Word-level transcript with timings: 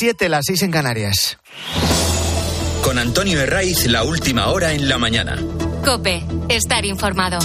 7, 0.00 0.30
las 0.30 0.46
6 0.46 0.62
en 0.62 0.70
Canarias. 0.70 1.36
Con 2.82 2.98
Antonio 2.98 3.38
Herraiz, 3.38 3.84
la 3.86 4.02
última 4.02 4.46
hora 4.46 4.72
en 4.72 4.88
la 4.88 4.96
mañana. 4.96 5.36
Cope, 5.84 6.24
estar 6.48 6.86
informado. 6.86 7.38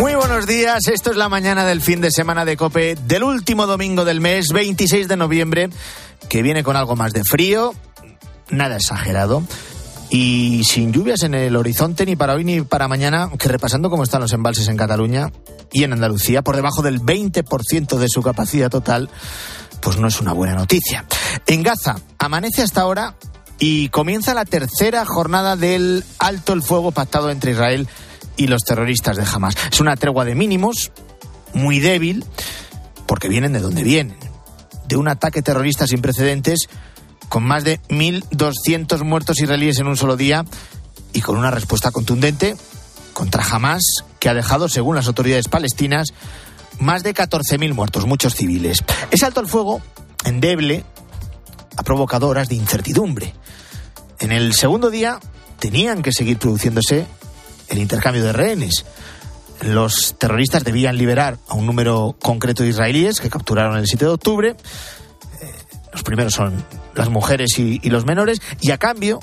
Muy 0.00 0.16
buenos 0.16 0.48
días, 0.48 0.88
esto 0.88 1.12
es 1.12 1.16
la 1.16 1.28
mañana 1.28 1.64
del 1.64 1.82
fin 1.82 2.00
de 2.00 2.10
semana 2.10 2.44
de 2.44 2.56
Cope 2.56 2.96
del 2.96 3.22
último 3.22 3.68
domingo 3.68 4.04
del 4.04 4.20
mes, 4.20 4.46
26 4.52 5.06
de 5.06 5.16
noviembre, 5.16 5.70
que 6.28 6.42
viene 6.42 6.64
con 6.64 6.74
algo 6.74 6.96
más 6.96 7.12
de 7.12 7.22
frío, 7.22 7.72
nada 8.50 8.78
exagerado, 8.78 9.44
y 10.10 10.62
sin 10.64 10.92
lluvias 10.92 11.22
en 11.22 11.34
el 11.34 11.56
horizonte 11.56 12.06
ni 12.06 12.16
para 12.16 12.34
hoy 12.34 12.44
ni 12.44 12.60
para 12.62 12.88
mañana, 12.88 13.30
que 13.38 13.48
repasando 13.48 13.90
cómo 13.90 14.04
están 14.04 14.20
los 14.20 14.32
embalses 14.32 14.68
en 14.68 14.76
Cataluña 14.76 15.32
y 15.72 15.84
en 15.84 15.92
Andalucía, 15.92 16.42
por 16.42 16.56
debajo 16.56 16.82
del 16.82 17.00
20% 17.00 17.96
de 17.96 18.08
su 18.08 18.22
capacidad 18.22 18.70
total, 18.70 19.10
pues 19.80 19.98
no 19.98 20.08
es 20.08 20.20
una 20.20 20.32
buena 20.32 20.54
noticia. 20.54 21.04
En 21.46 21.62
Gaza 21.62 21.96
amanece 22.18 22.62
hasta 22.62 22.82
ahora 22.82 23.16
y 23.58 23.88
comienza 23.88 24.34
la 24.34 24.44
tercera 24.44 25.04
jornada 25.04 25.56
del 25.56 26.04
alto 26.18 26.52
el 26.52 26.62
fuego 26.62 26.92
pactado 26.92 27.30
entre 27.30 27.52
Israel 27.52 27.88
y 28.36 28.46
los 28.46 28.62
terroristas 28.62 29.16
de 29.16 29.24
Hamas. 29.24 29.56
Es 29.70 29.80
una 29.80 29.96
tregua 29.96 30.24
de 30.24 30.34
mínimos, 30.34 30.92
muy 31.54 31.80
débil, 31.80 32.24
porque 33.06 33.28
vienen 33.28 33.52
de 33.52 33.60
donde 33.60 33.82
vienen. 33.82 34.18
De 34.86 34.96
un 34.96 35.08
ataque 35.08 35.42
terrorista 35.42 35.86
sin 35.86 36.00
precedentes, 36.00 36.68
con 37.28 37.44
más 37.44 37.64
de 37.64 37.80
1.200 37.88 39.02
muertos 39.02 39.40
israelíes 39.40 39.78
en 39.78 39.86
un 39.86 39.96
solo 39.96 40.16
día 40.16 40.44
y 41.12 41.20
con 41.20 41.36
una 41.36 41.50
respuesta 41.50 41.90
contundente 41.90 42.56
contra 43.12 43.42
Hamas, 43.42 43.82
que 44.18 44.28
ha 44.28 44.34
dejado, 44.34 44.68
según 44.68 44.96
las 44.96 45.06
autoridades 45.06 45.48
palestinas, 45.48 46.12
más 46.78 47.02
de 47.02 47.14
14.000 47.14 47.72
muertos, 47.72 48.06
muchos 48.06 48.34
civiles. 48.34 48.84
Ese 49.10 49.24
alto 49.24 49.40
al 49.40 49.46
fuego, 49.46 49.80
endeble, 50.24 50.84
ha 51.76 51.82
provocado 51.82 52.28
horas 52.28 52.48
de 52.48 52.56
incertidumbre. 52.56 53.34
En 54.18 54.32
el 54.32 54.52
segundo 54.54 54.90
día 54.90 55.20
tenían 55.58 56.02
que 56.02 56.12
seguir 56.12 56.38
produciéndose 56.38 57.06
el 57.68 57.78
intercambio 57.78 58.24
de 58.24 58.32
rehenes. 58.32 58.84
Los 59.62 60.16
terroristas 60.18 60.64
debían 60.64 60.98
liberar 60.98 61.38
a 61.48 61.54
un 61.54 61.66
número 61.66 62.16
concreto 62.20 62.62
de 62.62 62.70
israelíes 62.70 63.20
que 63.20 63.30
capturaron 63.30 63.78
el 63.78 63.86
7 63.86 64.04
de 64.04 64.10
octubre. 64.10 64.56
Los 65.96 66.02
primeros 66.02 66.34
son 66.34 66.62
las 66.94 67.08
mujeres 67.08 67.58
y, 67.58 67.80
y 67.82 67.88
los 67.88 68.04
menores. 68.04 68.42
Y 68.60 68.70
a 68.70 68.76
cambio, 68.76 69.18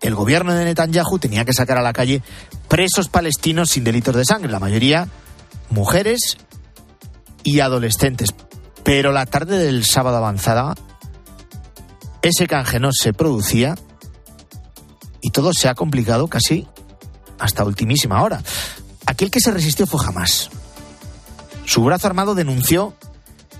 el 0.00 0.14
gobierno 0.14 0.54
de 0.54 0.64
Netanyahu 0.64 1.18
tenía 1.18 1.44
que 1.44 1.52
sacar 1.52 1.76
a 1.76 1.82
la 1.82 1.92
calle 1.92 2.22
presos 2.66 3.10
palestinos 3.10 3.68
sin 3.68 3.84
delitos 3.84 4.16
de 4.16 4.24
sangre. 4.24 4.50
La 4.50 4.58
mayoría 4.58 5.06
mujeres 5.68 6.38
y 7.42 7.60
adolescentes. 7.60 8.30
Pero 8.84 9.12
la 9.12 9.26
tarde 9.26 9.58
del 9.58 9.84
sábado 9.84 10.16
avanzada, 10.16 10.74
ese 12.22 12.46
canje 12.46 12.80
no 12.80 12.88
se 12.90 13.12
producía 13.12 13.74
y 15.20 15.28
todo 15.28 15.52
se 15.52 15.68
ha 15.68 15.74
complicado 15.74 16.26
casi 16.28 16.66
hasta 17.38 17.64
ultimísima 17.64 18.22
hora. 18.22 18.42
Aquel 19.04 19.30
que 19.30 19.40
se 19.40 19.50
resistió 19.50 19.86
fue 19.86 20.02
jamás. 20.02 20.48
Su 21.66 21.84
brazo 21.84 22.06
armado 22.06 22.34
denunció 22.34 22.94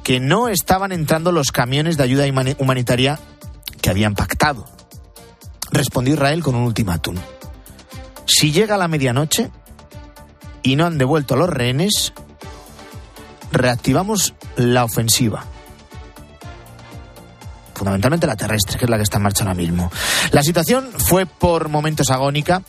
que 0.07 0.21
no 0.21 0.49
estaban 0.49 0.93
entrando 0.93 1.33
los 1.33 1.51
camiones 1.51 1.97
de 1.97 2.05
ayuda 2.05 2.27
humanitaria 2.59 3.19
que 3.83 3.91
habían 3.91 4.15
pactado. 4.15 4.65
Respondió 5.73 6.15
Israel 6.15 6.45
con 6.45 6.55
un 6.55 6.63
ultimátum. 6.63 7.17
Si 8.25 8.53
llega 8.53 8.77
la 8.77 8.87
medianoche 8.87 9.51
y 10.63 10.77
no 10.77 10.87
han 10.87 10.97
devuelto 10.97 11.35
a 11.35 11.39
los 11.39 11.51
rehenes, 11.51 12.13
reactivamos 13.51 14.35
la 14.55 14.85
ofensiva 14.85 15.45
fundamentalmente 17.75 18.27
la 18.27 18.37
terrestre, 18.37 18.79
que 18.79 18.87
es 18.87 18.91
la 18.91 18.97
que 18.97 19.03
está 19.03 19.19
en 19.19 19.25
marcha 19.25 19.45
ahora 19.45 19.55
mismo. 19.55 19.93
La 20.31 20.43
situación 20.43 20.89
fue 20.97 21.27
por 21.27 21.69
momentos 21.69 22.11
agónica, 22.11 22.63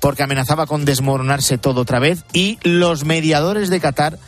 porque 0.00 0.22
amenazaba 0.22 0.66
con 0.66 0.86
desmoronarse 0.86 1.58
todo 1.58 1.82
otra 1.82 1.98
vez 1.98 2.24
y 2.32 2.58
los 2.62 3.04
mediadores 3.04 3.68
de 3.68 3.80
Qatar 3.80 4.18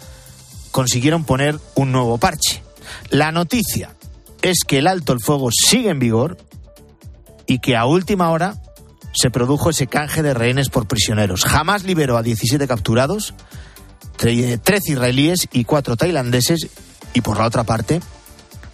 consiguieron 0.76 1.24
poner 1.24 1.58
un 1.74 1.90
nuevo 1.90 2.18
parche. 2.18 2.62
La 3.08 3.32
noticia 3.32 3.96
es 4.42 4.58
que 4.68 4.76
el 4.76 4.88
alto 4.88 5.14
el 5.14 5.20
fuego 5.20 5.48
sigue 5.50 5.88
en 5.88 5.98
vigor 5.98 6.36
y 7.46 7.60
que 7.60 7.78
a 7.78 7.86
última 7.86 8.28
hora 8.28 8.60
se 9.14 9.30
produjo 9.30 9.70
ese 9.70 9.86
canje 9.86 10.22
de 10.22 10.34
rehenes 10.34 10.68
por 10.68 10.86
prisioneros. 10.86 11.46
Jamás 11.46 11.84
liberó 11.84 12.18
a 12.18 12.22
17 12.22 12.68
capturados, 12.68 13.32
13 14.18 14.60
israelíes 14.92 15.48
y 15.50 15.64
4 15.64 15.96
tailandeses 15.96 16.68
y 17.14 17.22
por 17.22 17.38
la 17.38 17.46
otra 17.46 17.64
parte 17.64 18.02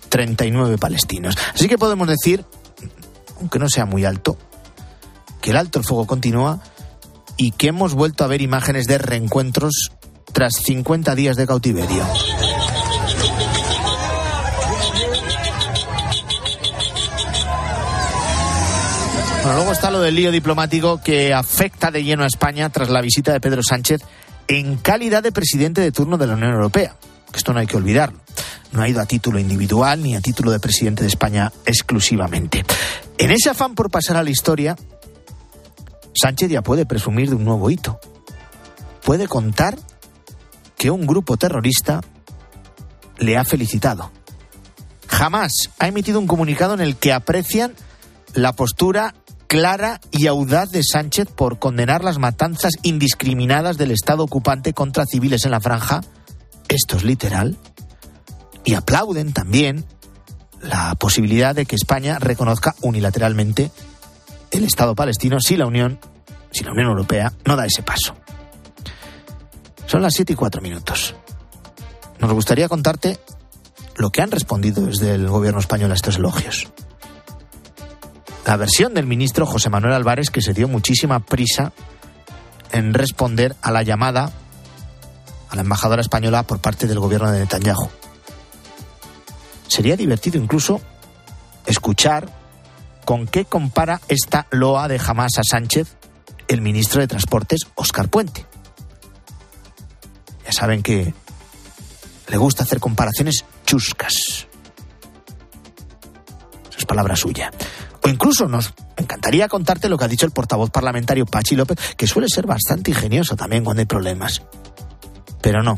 39 0.08 0.78
palestinos. 0.78 1.36
Así 1.54 1.69
que 1.69 1.78
podemos 1.78 2.08
decir, 2.08 2.44
aunque 3.38 3.60
no 3.60 3.69
sea 3.69 3.86
muy 3.86 4.04
alto, 4.04 4.36
que 5.40 5.50
el 5.50 5.56
alto 5.56 5.78
el 5.78 5.84
fuego 5.84 6.08
continúa 6.08 6.64
y 7.36 7.52
que 7.52 7.69
hemos 7.69 7.94
vuelto 7.94 8.24
a 8.24 8.26
ver 8.26 8.42
imágenes 8.42 8.86
de 8.86 8.98
reencuentros 8.98 9.92
tras 10.32 10.54
50 10.65 11.15
días 11.15 11.37
de 11.37 11.47
cautiverio. 11.47 12.04
Bueno, 19.43 19.56
luego 19.56 19.72
está 19.72 19.91
lo 19.91 20.00
del 20.00 20.15
lío 20.15 20.31
diplomático 20.31 21.00
que 21.03 21.34
afecta 21.34 21.91
de 21.91 22.04
lleno 22.04 22.25
a 22.25 22.26
España 22.28 22.70
tras 22.70 22.91
la 22.91 23.00
visita 23.00 23.32
de 23.32 23.41
Pedro 23.41 23.62
Sánchez 23.62 24.03
en 24.48 24.76
calidad 24.76 25.22
de 25.22 25.32
presidente 25.32 25.81
de 25.81 25.93
turno 25.93 26.16
de 26.16 26.26
la 26.26 26.34
Unión 26.34 26.53
Europea. 26.53 26.97
Esto 27.34 27.53
no 27.53 27.60
hay 27.60 27.66
que 27.66 27.76
olvidarlo 27.76 28.22
no 28.72 28.82
ha 28.82 28.88
ido 28.88 29.00
a 29.00 29.06
título 29.06 29.38
individual 29.38 30.03
ni 30.03 30.16
a 30.16 30.20
título 30.20 30.50
de 30.50 30.59
presidente 30.59 31.03
de 31.03 31.09
España 31.09 31.53
exclusivamente. 31.66 32.64
En 33.19 33.31
ese 33.31 33.50
afán 33.50 33.75
por 33.75 33.91
pasar 33.91 34.16
a 34.16 34.22
la 34.22 34.31
historia, 34.31 34.76
Sánchez 36.14 36.50
ya 36.50 36.62
puede 36.62 36.87
presumir 36.87 37.28
de 37.28 37.37
un 37.37 37.44
nuevo 37.44 37.70
hito. 37.70 38.00
Puede 39.04 39.28
contar 39.28 39.78
que 40.82 40.91
un 40.91 41.06
grupo 41.06 41.37
terrorista 41.37 42.00
le 43.19 43.38
ha 43.38 43.44
felicitado. 43.44 44.10
Jamás 45.06 45.53
ha 45.78 45.87
emitido 45.87 46.19
un 46.19 46.26
comunicado 46.26 46.75
en 46.75 46.81
el 46.81 46.97
que 46.97 47.12
aprecian 47.12 47.76
la 48.34 48.53
postura 48.54 49.15
clara 49.47 50.00
y 50.10 50.26
audaz 50.26 50.70
de 50.70 50.82
Sánchez 50.82 51.28
por 51.28 51.60
condenar 51.60 52.03
las 52.03 52.19
matanzas 52.19 52.72
indiscriminadas 52.82 53.78
del 53.78 53.93
Estado 53.93 54.25
ocupante 54.25 54.72
contra 54.72 55.06
civiles 55.06 55.44
en 55.44 55.53
la 55.53 55.60
franja. 55.60 56.00
Esto 56.69 56.97
es 56.97 57.04
literal 57.04 57.56
y 58.64 58.75
aplauden 58.75 59.32
también 59.32 59.84
la 60.62 60.97
posibilidad 60.97 61.54
de 61.54 61.64
que 61.64 61.76
España 61.76 62.19
reconozca 62.19 62.75
unilateralmente 62.81 63.70
el 64.50 64.64
Estado 64.64 64.97
palestino 64.97 65.38
si 65.38 65.56
la 65.56 65.66
Unión, 65.69 66.00
si 66.50 66.64
la 66.64 66.72
Unión 66.72 66.88
Europea 66.88 67.32
no 67.44 67.54
da 67.54 67.66
ese 67.66 67.84
paso. 67.84 68.16
Son 69.92 70.00
las 70.00 70.14
7 70.14 70.32
y 70.32 70.36
4 70.36 70.62
minutos. 70.62 71.14
Nos 72.19 72.32
gustaría 72.32 72.66
contarte 72.66 73.20
lo 73.97 74.08
que 74.08 74.22
han 74.22 74.30
respondido 74.30 74.86
desde 74.86 75.14
el 75.14 75.28
gobierno 75.28 75.60
español 75.60 75.92
a 75.92 75.94
estos 75.94 76.16
elogios. 76.16 76.69
La 78.47 78.56
versión 78.56 78.94
del 78.94 79.04
ministro 79.04 79.44
José 79.44 79.69
Manuel 79.69 79.92
Álvarez, 79.92 80.31
que 80.31 80.41
se 80.41 80.54
dio 80.54 80.66
muchísima 80.66 81.20
prisa 81.20 81.75
en 82.70 82.94
responder 82.94 83.54
a 83.60 83.70
la 83.70 83.82
llamada 83.82 84.32
a 85.50 85.56
la 85.56 85.60
embajadora 85.60 86.00
española 86.00 86.44
por 86.44 86.58
parte 86.60 86.86
del 86.86 86.98
gobierno 86.98 87.31
de 87.31 87.41
Netanyahu. 87.41 87.91
Sería 89.69 89.98
divertido 89.98 90.38
incluso 90.38 90.81
escuchar 91.66 92.31
con 93.04 93.26
qué 93.26 93.44
compara 93.44 94.00
esta 94.08 94.47
loa 94.52 94.88
de 94.88 94.98
Hamas 95.06 95.32
a 95.36 95.42
Sánchez 95.44 95.98
el 96.48 96.62
ministro 96.62 97.02
de 97.02 97.08
Transportes, 97.08 97.66
Óscar 97.75 98.08
Puente. 98.08 98.47
Ya 100.44 100.52
saben 100.52 100.82
que 100.82 101.14
le 102.28 102.36
gusta 102.36 102.62
hacer 102.62 102.80
comparaciones 102.80 103.44
chuscas. 103.64 104.46
Esa 106.70 106.78
es 106.78 106.84
palabra 106.84 107.16
suya. 107.16 107.50
O 108.02 108.08
incluso 108.08 108.48
nos 108.48 108.74
encantaría 108.96 109.48
contarte 109.48 109.88
lo 109.88 109.96
que 109.96 110.04
ha 110.04 110.08
dicho 110.08 110.26
el 110.26 110.32
portavoz 110.32 110.70
parlamentario 110.70 111.26
Pachi 111.26 111.54
López, 111.54 111.78
que 111.96 112.06
suele 112.06 112.28
ser 112.28 112.46
bastante 112.46 112.90
ingenioso 112.90 113.36
también 113.36 113.64
cuando 113.64 113.80
hay 113.80 113.86
problemas. 113.86 114.42
Pero 115.40 115.62
no. 115.62 115.76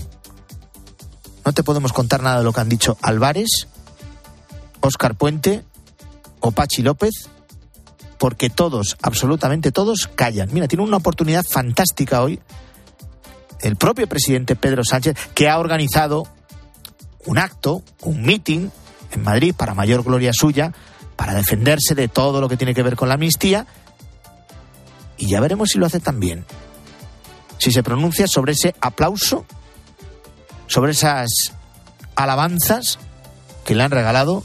No 1.45 1.53
te 1.53 1.63
podemos 1.63 1.93
contar 1.93 2.23
nada 2.23 2.39
de 2.39 2.45
lo 2.45 2.53
que 2.53 2.61
han 2.61 2.69
dicho 2.69 2.97
Álvarez 3.03 3.69
Óscar 4.85 5.15
Puente 5.15 5.65
o 6.41 6.51
Pachi 6.51 6.83
López, 6.83 7.31
porque 8.19 8.51
todos, 8.51 8.99
absolutamente 9.01 9.73
todos, 9.73 10.09
callan. 10.15 10.51
Mira, 10.53 10.69
tiene 10.69 10.85
una 10.85 10.99
oportunidad 10.99 11.43
fantástica 11.43 12.23
hoy 12.23 12.39
el 13.65 13.77
propio 13.77 14.07
presidente 14.07 14.57
Pedro 14.57 14.85
Sánchez, 14.85 15.17
que 15.35 15.49
ha 15.49 15.59
organizado 15.59 16.29
un 17.25 17.39
acto, 17.39 17.83
un 18.03 18.23
meeting 18.23 18.69
en 19.11 19.23
Madrid 19.23 19.55
para 19.57 19.75
mayor 19.75 20.05
gloria 20.05 20.33
suya, 20.35 20.73
para 21.17 21.33
defenderse 21.33 21.95
de 21.95 22.09
todo 22.09 22.43
lo 22.43 22.49
que 22.49 22.59
tiene 22.59 22.75
que 22.75 22.83
ver 22.83 22.95
con 22.95 23.09
la 23.09 23.15
amnistía, 23.15 23.67
y 25.17 25.31
ya 25.31 25.41
veremos 25.41 25.71
si 25.71 25.79
lo 25.79 25.87
hace 25.87 26.01
también. 26.01 26.45
si 27.57 27.71
se 27.71 27.83
pronuncia 27.83 28.27
sobre 28.27 28.53
ese 28.53 28.75
aplauso, 28.81 29.47
sobre 30.67 30.93
esas 30.93 31.31
alabanzas 32.17 32.99
que 33.65 33.75
le 33.75 33.83
han 33.85 33.91
regalado 33.91 34.45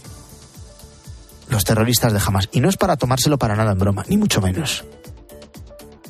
los 1.50 1.66
terroristas 1.66 2.14
de 2.14 2.22
Hamas. 2.26 2.48
Y 2.54 2.62
no 2.62 2.70
es 2.70 2.78
para 2.78 2.96
tomárselo 2.96 3.38
para 3.38 3.56
nada 3.58 3.74
en 3.74 3.80
broma, 3.80 4.06
ni 4.08 4.16
mucho 4.16 4.40
menos. 4.40 4.86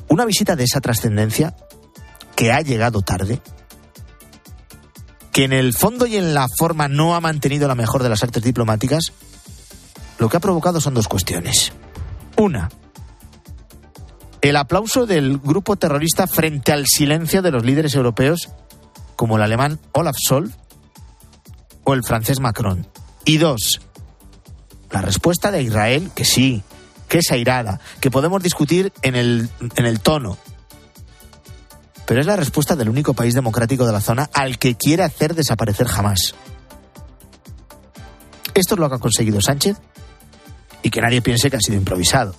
Una 0.08 0.24
visita 0.24 0.54
de 0.54 0.64
esa 0.64 0.80
trascendencia, 0.80 1.56
que 2.40 2.52
ha 2.52 2.62
llegado 2.62 3.02
tarde, 3.02 3.38
que 5.30 5.44
en 5.44 5.52
el 5.52 5.74
fondo 5.74 6.06
y 6.06 6.16
en 6.16 6.32
la 6.32 6.46
forma 6.48 6.88
no 6.88 7.14
ha 7.14 7.20
mantenido 7.20 7.68
la 7.68 7.74
mejor 7.74 8.02
de 8.02 8.08
las 8.08 8.22
artes 8.22 8.42
diplomáticas, 8.42 9.12
lo 10.18 10.30
que 10.30 10.38
ha 10.38 10.40
provocado 10.40 10.80
son 10.80 10.94
dos 10.94 11.06
cuestiones. 11.06 11.74
Una, 12.38 12.70
el 14.40 14.56
aplauso 14.56 15.04
del 15.04 15.36
grupo 15.36 15.76
terrorista 15.76 16.26
frente 16.26 16.72
al 16.72 16.86
silencio 16.86 17.42
de 17.42 17.50
los 17.50 17.62
líderes 17.62 17.94
europeos 17.94 18.48
como 19.16 19.36
el 19.36 19.42
alemán 19.42 19.78
Olaf 19.92 20.16
Scholz 20.16 20.56
o 21.84 21.92
el 21.92 22.02
francés 22.02 22.40
Macron. 22.40 22.86
Y 23.26 23.36
dos, 23.36 23.82
la 24.90 25.02
respuesta 25.02 25.50
de 25.50 25.62
Israel, 25.62 26.10
que 26.14 26.24
sí, 26.24 26.62
que 27.06 27.18
es 27.18 27.30
airada, 27.32 27.80
que 28.00 28.10
podemos 28.10 28.42
discutir 28.42 28.94
en 29.02 29.14
el, 29.14 29.50
en 29.76 29.84
el 29.84 30.00
tono, 30.00 30.38
pero 32.10 32.22
es 32.22 32.26
la 32.26 32.34
respuesta 32.34 32.74
del 32.74 32.88
único 32.88 33.14
país 33.14 33.34
democrático 33.34 33.86
de 33.86 33.92
la 33.92 34.00
zona 34.00 34.28
al 34.34 34.58
que 34.58 34.74
quiere 34.74 35.04
hacer 35.04 35.32
desaparecer 35.32 35.86
jamás. 35.86 36.34
Esto 38.52 38.74
es 38.74 38.80
lo 38.80 38.88
que 38.88 38.96
ha 38.96 38.98
conseguido 38.98 39.40
Sánchez 39.40 39.76
y 40.82 40.90
que 40.90 41.00
nadie 41.00 41.22
piense 41.22 41.50
que 41.50 41.56
ha 41.58 41.60
sido 41.60 41.78
improvisado. 41.78 42.34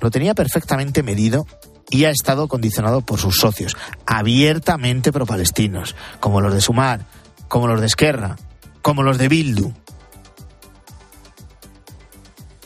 Lo 0.00 0.10
tenía 0.10 0.34
perfectamente 0.34 1.04
medido 1.04 1.46
y 1.90 2.04
ha 2.04 2.10
estado 2.10 2.48
condicionado 2.48 3.02
por 3.02 3.20
sus 3.20 3.36
socios, 3.36 3.76
abiertamente 4.04 5.12
pro-palestinos, 5.12 5.94
como 6.18 6.40
los 6.40 6.52
de 6.52 6.60
Sumar, 6.60 7.06
como 7.46 7.68
los 7.68 7.80
de 7.80 7.86
Esquerra, 7.86 8.34
como 8.82 9.04
los 9.04 9.16
de 9.16 9.28
Bildu. 9.28 9.72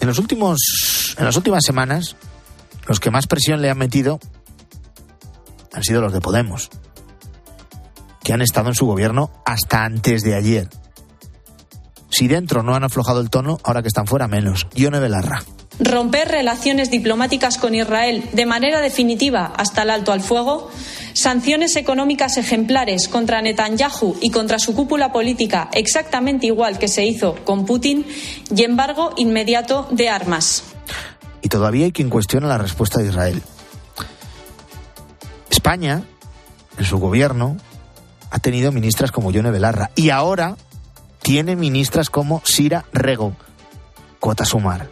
En, 0.00 0.08
los 0.08 0.18
últimos, 0.18 1.14
en 1.18 1.26
las 1.26 1.36
últimas 1.36 1.62
semanas, 1.62 2.16
los 2.86 3.00
que 3.00 3.10
más 3.10 3.26
presión 3.26 3.60
le 3.60 3.68
han 3.68 3.76
metido 3.76 4.18
han 5.76 5.84
sido 5.84 6.00
los 6.00 6.12
de 6.12 6.22
Podemos, 6.22 6.70
que 8.22 8.32
han 8.32 8.40
estado 8.40 8.68
en 8.68 8.74
su 8.74 8.86
gobierno 8.86 9.30
hasta 9.44 9.84
antes 9.84 10.22
de 10.22 10.34
ayer. 10.34 10.68
Si 12.08 12.28
dentro 12.28 12.62
no 12.62 12.74
han 12.74 12.82
aflojado 12.82 13.20
el 13.20 13.28
tono, 13.28 13.58
ahora 13.62 13.82
que 13.82 13.88
están 13.88 14.06
fuera 14.06 14.26
menos. 14.26 14.66
Ione 14.74 15.00
Belarra. 15.00 15.42
Romper 15.78 16.28
relaciones 16.28 16.90
diplomáticas 16.90 17.58
con 17.58 17.74
Israel 17.74 18.24
de 18.32 18.46
manera 18.46 18.80
definitiva 18.80 19.52
hasta 19.54 19.82
el 19.82 19.90
alto 19.90 20.12
al 20.12 20.22
fuego, 20.22 20.70
sanciones 21.12 21.76
económicas 21.76 22.38
ejemplares 22.38 23.06
contra 23.08 23.42
Netanyahu 23.42 24.16
y 24.22 24.30
contra 24.30 24.58
su 24.58 24.74
cúpula 24.74 25.12
política 25.12 25.68
exactamente 25.74 26.46
igual 26.46 26.78
que 26.78 26.88
se 26.88 27.04
hizo 27.04 27.34
con 27.44 27.66
Putin 27.66 28.06
y 28.50 28.64
embargo 28.64 29.12
inmediato 29.18 29.86
de 29.90 30.08
armas. 30.08 30.64
Y 31.42 31.50
todavía 31.50 31.84
hay 31.84 31.92
quien 31.92 32.08
cuestiona 32.08 32.48
la 32.48 32.56
respuesta 32.56 33.00
de 33.00 33.08
Israel. 33.08 33.42
España, 35.66 36.04
en 36.78 36.84
su 36.84 36.98
gobierno, 36.98 37.56
ha 38.30 38.38
tenido 38.38 38.70
ministras 38.70 39.10
como 39.10 39.32
Yone 39.32 39.50
Belarra 39.50 39.90
y 39.96 40.10
ahora 40.10 40.56
tiene 41.22 41.56
ministras 41.56 42.08
como 42.08 42.40
Sira 42.44 42.84
Rego, 42.92 43.34
Sumar, 44.44 44.88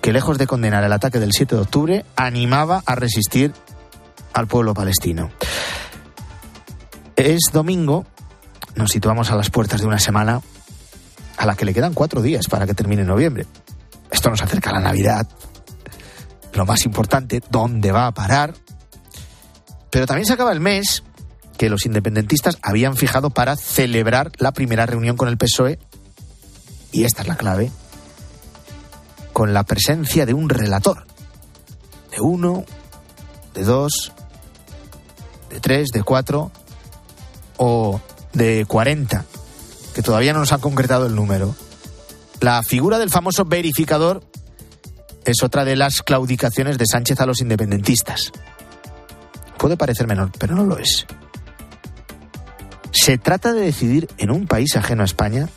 que 0.00 0.12
lejos 0.12 0.36
de 0.38 0.48
condenar 0.48 0.82
el 0.82 0.92
ataque 0.92 1.20
del 1.20 1.30
7 1.30 1.54
de 1.54 1.60
octubre, 1.60 2.04
animaba 2.16 2.82
a 2.84 2.96
resistir 2.96 3.54
al 4.32 4.48
pueblo 4.48 4.74
palestino. 4.74 5.30
Es 7.14 7.52
domingo, 7.52 8.04
nos 8.74 8.90
situamos 8.90 9.30
a 9.30 9.36
las 9.36 9.50
puertas 9.50 9.80
de 9.80 9.86
una 9.86 10.00
semana 10.00 10.40
a 11.36 11.46
la 11.46 11.54
que 11.54 11.66
le 11.66 11.72
quedan 11.72 11.94
cuatro 11.94 12.20
días 12.20 12.48
para 12.48 12.66
que 12.66 12.74
termine 12.74 13.04
noviembre. 13.04 13.46
Esto 14.10 14.28
nos 14.28 14.42
acerca 14.42 14.70
a 14.70 14.72
la 14.72 14.80
Navidad. 14.80 15.28
Lo 16.52 16.66
más 16.66 16.84
importante, 16.84 17.40
¿dónde 17.48 17.92
va 17.92 18.08
a 18.08 18.12
parar? 18.12 18.54
Pero 19.92 20.06
también 20.06 20.26
se 20.26 20.32
acaba 20.32 20.52
el 20.52 20.60
mes 20.60 21.02
que 21.58 21.68
los 21.68 21.84
independentistas 21.84 22.56
habían 22.62 22.96
fijado 22.96 23.28
para 23.28 23.56
celebrar 23.56 24.32
la 24.38 24.52
primera 24.52 24.86
reunión 24.86 25.18
con 25.18 25.28
el 25.28 25.36
PSOE, 25.36 25.78
y 26.92 27.04
esta 27.04 27.20
es 27.20 27.28
la 27.28 27.36
clave, 27.36 27.70
con 29.34 29.52
la 29.52 29.64
presencia 29.64 30.24
de 30.24 30.32
un 30.32 30.48
relator, 30.48 31.06
de 32.10 32.22
uno, 32.22 32.64
de 33.52 33.64
dos, 33.64 34.12
de 35.50 35.60
tres, 35.60 35.90
de 35.90 36.02
cuatro 36.02 36.50
o 37.58 38.00
de 38.32 38.64
cuarenta, 38.66 39.26
que 39.94 40.00
todavía 40.00 40.32
no 40.32 40.38
nos 40.38 40.52
han 40.52 40.60
concretado 40.60 41.04
el 41.04 41.14
número. 41.14 41.54
La 42.40 42.62
figura 42.62 42.98
del 42.98 43.10
famoso 43.10 43.44
verificador 43.44 44.24
es 45.26 45.42
otra 45.42 45.66
de 45.66 45.76
las 45.76 46.00
claudicaciones 46.00 46.78
de 46.78 46.86
Sánchez 46.86 47.20
a 47.20 47.26
los 47.26 47.42
independentistas. 47.42 48.32
Puede 49.62 49.76
parecer 49.76 50.08
menor, 50.08 50.32
pero 50.40 50.56
no 50.56 50.64
lo 50.64 50.76
es. 50.76 51.06
Se 52.90 53.16
trata 53.16 53.52
de 53.52 53.60
decidir 53.60 54.08
en 54.18 54.32
un 54.32 54.48
país 54.48 54.74
ajeno 54.74 55.02
a 55.02 55.04
España, 55.04 55.48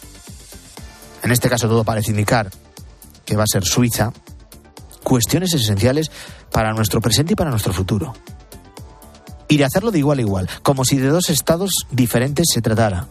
en 1.24 1.32
este 1.32 1.50
caso 1.50 1.68
todo 1.68 1.84
parece 1.84 2.12
indicar 2.12 2.52
que 3.26 3.36
va 3.36 3.46
a 3.46 3.52
ser 3.52 3.64
Suiza, 3.66 4.14
cuestiones 5.04 5.56
esenciales 5.56 6.12
para 6.52 6.72
nuestro 6.74 7.02
presente 7.02 7.34
y 7.34 7.36
para 7.36 7.50
nuestro 7.50 7.74
futuro. 7.74 8.14
Y 9.48 9.58
de 9.58 9.66
hacerlo 9.66 9.90
de 9.90 9.98
igual 9.98 10.20
a 10.20 10.22
igual, 10.22 10.50
como 10.62 10.86
si 10.86 10.98
de 10.98 11.08
dos 11.08 11.32
estados 11.32 11.72
diferentes 11.90 12.46
se 12.54 12.62
tratara. 12.62 13.08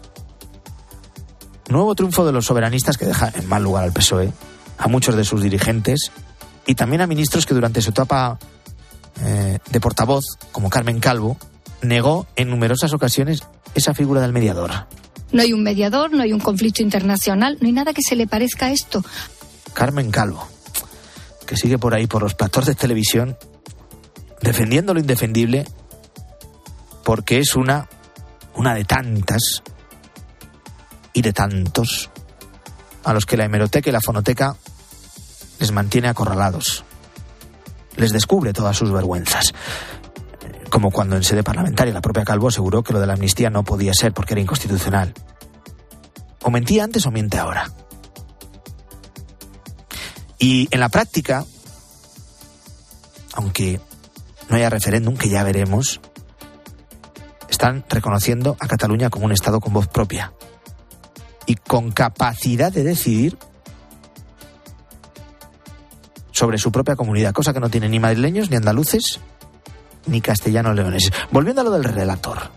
Nuevo 1.70 1.97
triunfo 1.97 2.25
de 2.25 2.31
los 2.31 2.47
soberanistas 2.47 2.99
que 2.99 3.06
deja 3.06 3.32
en 3.35 3.49
mal 3.49 3.64
lugar 3.64 3.82
al 3.82 3.93
PSOE, 3.93 4.32
a 4.79 4.87
muchos 4.87 5.17
de 5.17 5.25
sus 5.25 5.43
dirigentes 5.43 6.12
y 6.67 6.76
también 6.76 7.02
a 7.02 7.08
ministros 7.08 7.47
que 7.47 7.55
durante 7.55 7.82
su 7.82 7.90
etapa 7.90 8.38
eh, 9.22 9.58
de 9.70 9.81
portavoz, 9.81 10.25
como 10.52 10.70
Carmen 10.70 11.00
Calvo, 11.00 11.37
negó 11.82 12.26
en 12.37 12.50
numerosas 12.50 12.93
ocasiones 12.93 13.40
esa 13.75 13.94
figura 13.94 14.20
del 14.20 14.32
mediador. 14.32 14.87
No 15.32 15.43
hay 15.43 15.52
un 15.52 15.62
mediador, 15.62 16.12
no 16.12 16.22
hay 16.22 16.32
un 16.32 16.40
conflicto 16.40 16.82
internacional, 16.82 17.58
no 17.61 17.66
hay 17.66 17.72
nada 17.72 17.93
que 17.93 18.02
se 18.02 18.16
le 18.16 18.26
parezca 18.26 18.66
a 18.66 18.72
esto. 18.72 19.05
Carmen 19.72 20.11
Calvo, 20.11 20.46
que 21.46 21.56
sigue 21.56 21.78
por 21.78 21.94
ahí 21.94 22.06
por 22.06 22.22
los 22.22 22.34
platos 22.34 22.66
de 22.66 22.75
televisión 22.75 23.37
defendiendo 24.40 24.94
lo 24.94 25.00
indefendible 25.00 25.66
porque 27.02 27.38
es 27.38 27.56
una 27.56 27.88
una 28.54 28.75
de 28.75 28.85
tantas 28.85 29.62
y 31.12 31.23
de 31.23 31.33
tantos 31.33 32.11
a 33.04 33.12
los 33.12 33.26
que 33.26 33.37
la 33.37 33.47
hemeroteca 33.47 33.90
y 33.90 33.92
la 33.92 34.00
fonoteca 34.00 34.56
les 35.59 35.73
mantiene 35.73 36.09
acorralados 36.09 36.85
les 37.97 38.13
descubre 38.13 38.53
todas 38.53 38.77
sus 38.77 38.91
vergüenzas. 38.93 39.53
Como 40.71 40.91
cuando 40.91 41.17
en 41.17 41.23
sede 41.23 41.43
parlamentaria 41.43 41.95
la 41.95 42.01
propia 42.01 42.25
Calvo 42.25 42.49
aseguró 42.49 42.83
que 42.83 42.93
lo 42.93 43.01
de 43.01 43.07
la 43.07 43.15
amnistía 43.15 43.51
no 43.51 43.65
podía 43.65 43.93
ser 43.95 44.13
porque 44.13 44.35
era 44.35 44.41
inconstitucional. 44.41 45.15
O 46.43 46.51
mentía 46.51 46.85
antes 46.85 47.07
o 47.07 47.11
miente 47.11 47.39
ahora. 47.39 47.71
Y 50.39 50.69
en 50.71 50.81
la 50.81 50.89
práctica, 50.89 51.45
aunque 53.35 53.81
no 54.49 54.57
haya 54.57 54.69
referéndum, 54.69 55.17
que 55.17 55.29
ya 55.29 55.43
veremos, 55.43 56.01
están 57.49 57.85
reconociendo 57.89 58.57
a 58.61 58.67
Cataluña 58.67 59.11
como 59.11 59.27
un 59.27 59.33
Estado 59.33 59.61
con 59.61 59.73
voz 59.73 59.87
propia 59.89 60.33
y 61.47 61.55
con 61.55 61.93
capacidad 61.93 62.73
de 62.73 62.83
decidir 62.83 63.39
sobre 66.35 66.59
su 66.59 66.73
propia 66.73 66.97
comunidad, 66.97 67.33
cosa 67.33 67.55
que 67.55 67.61
no 67.61 67.71
tiene 67.71 67.88
ni 67.88 68.00
madrileños, 68.00 68.50
ni 68.50 68.57
andaluces, 68.57 69.21
ni 70.07 70.21
castellanos 70.21 70.75
leoneses. 70.75 71.12
Volviendo 71.31 71.61
a 71.61 71.64
lo 71.64 71.71
del 71.71 71.85
relator. 71.85 72.50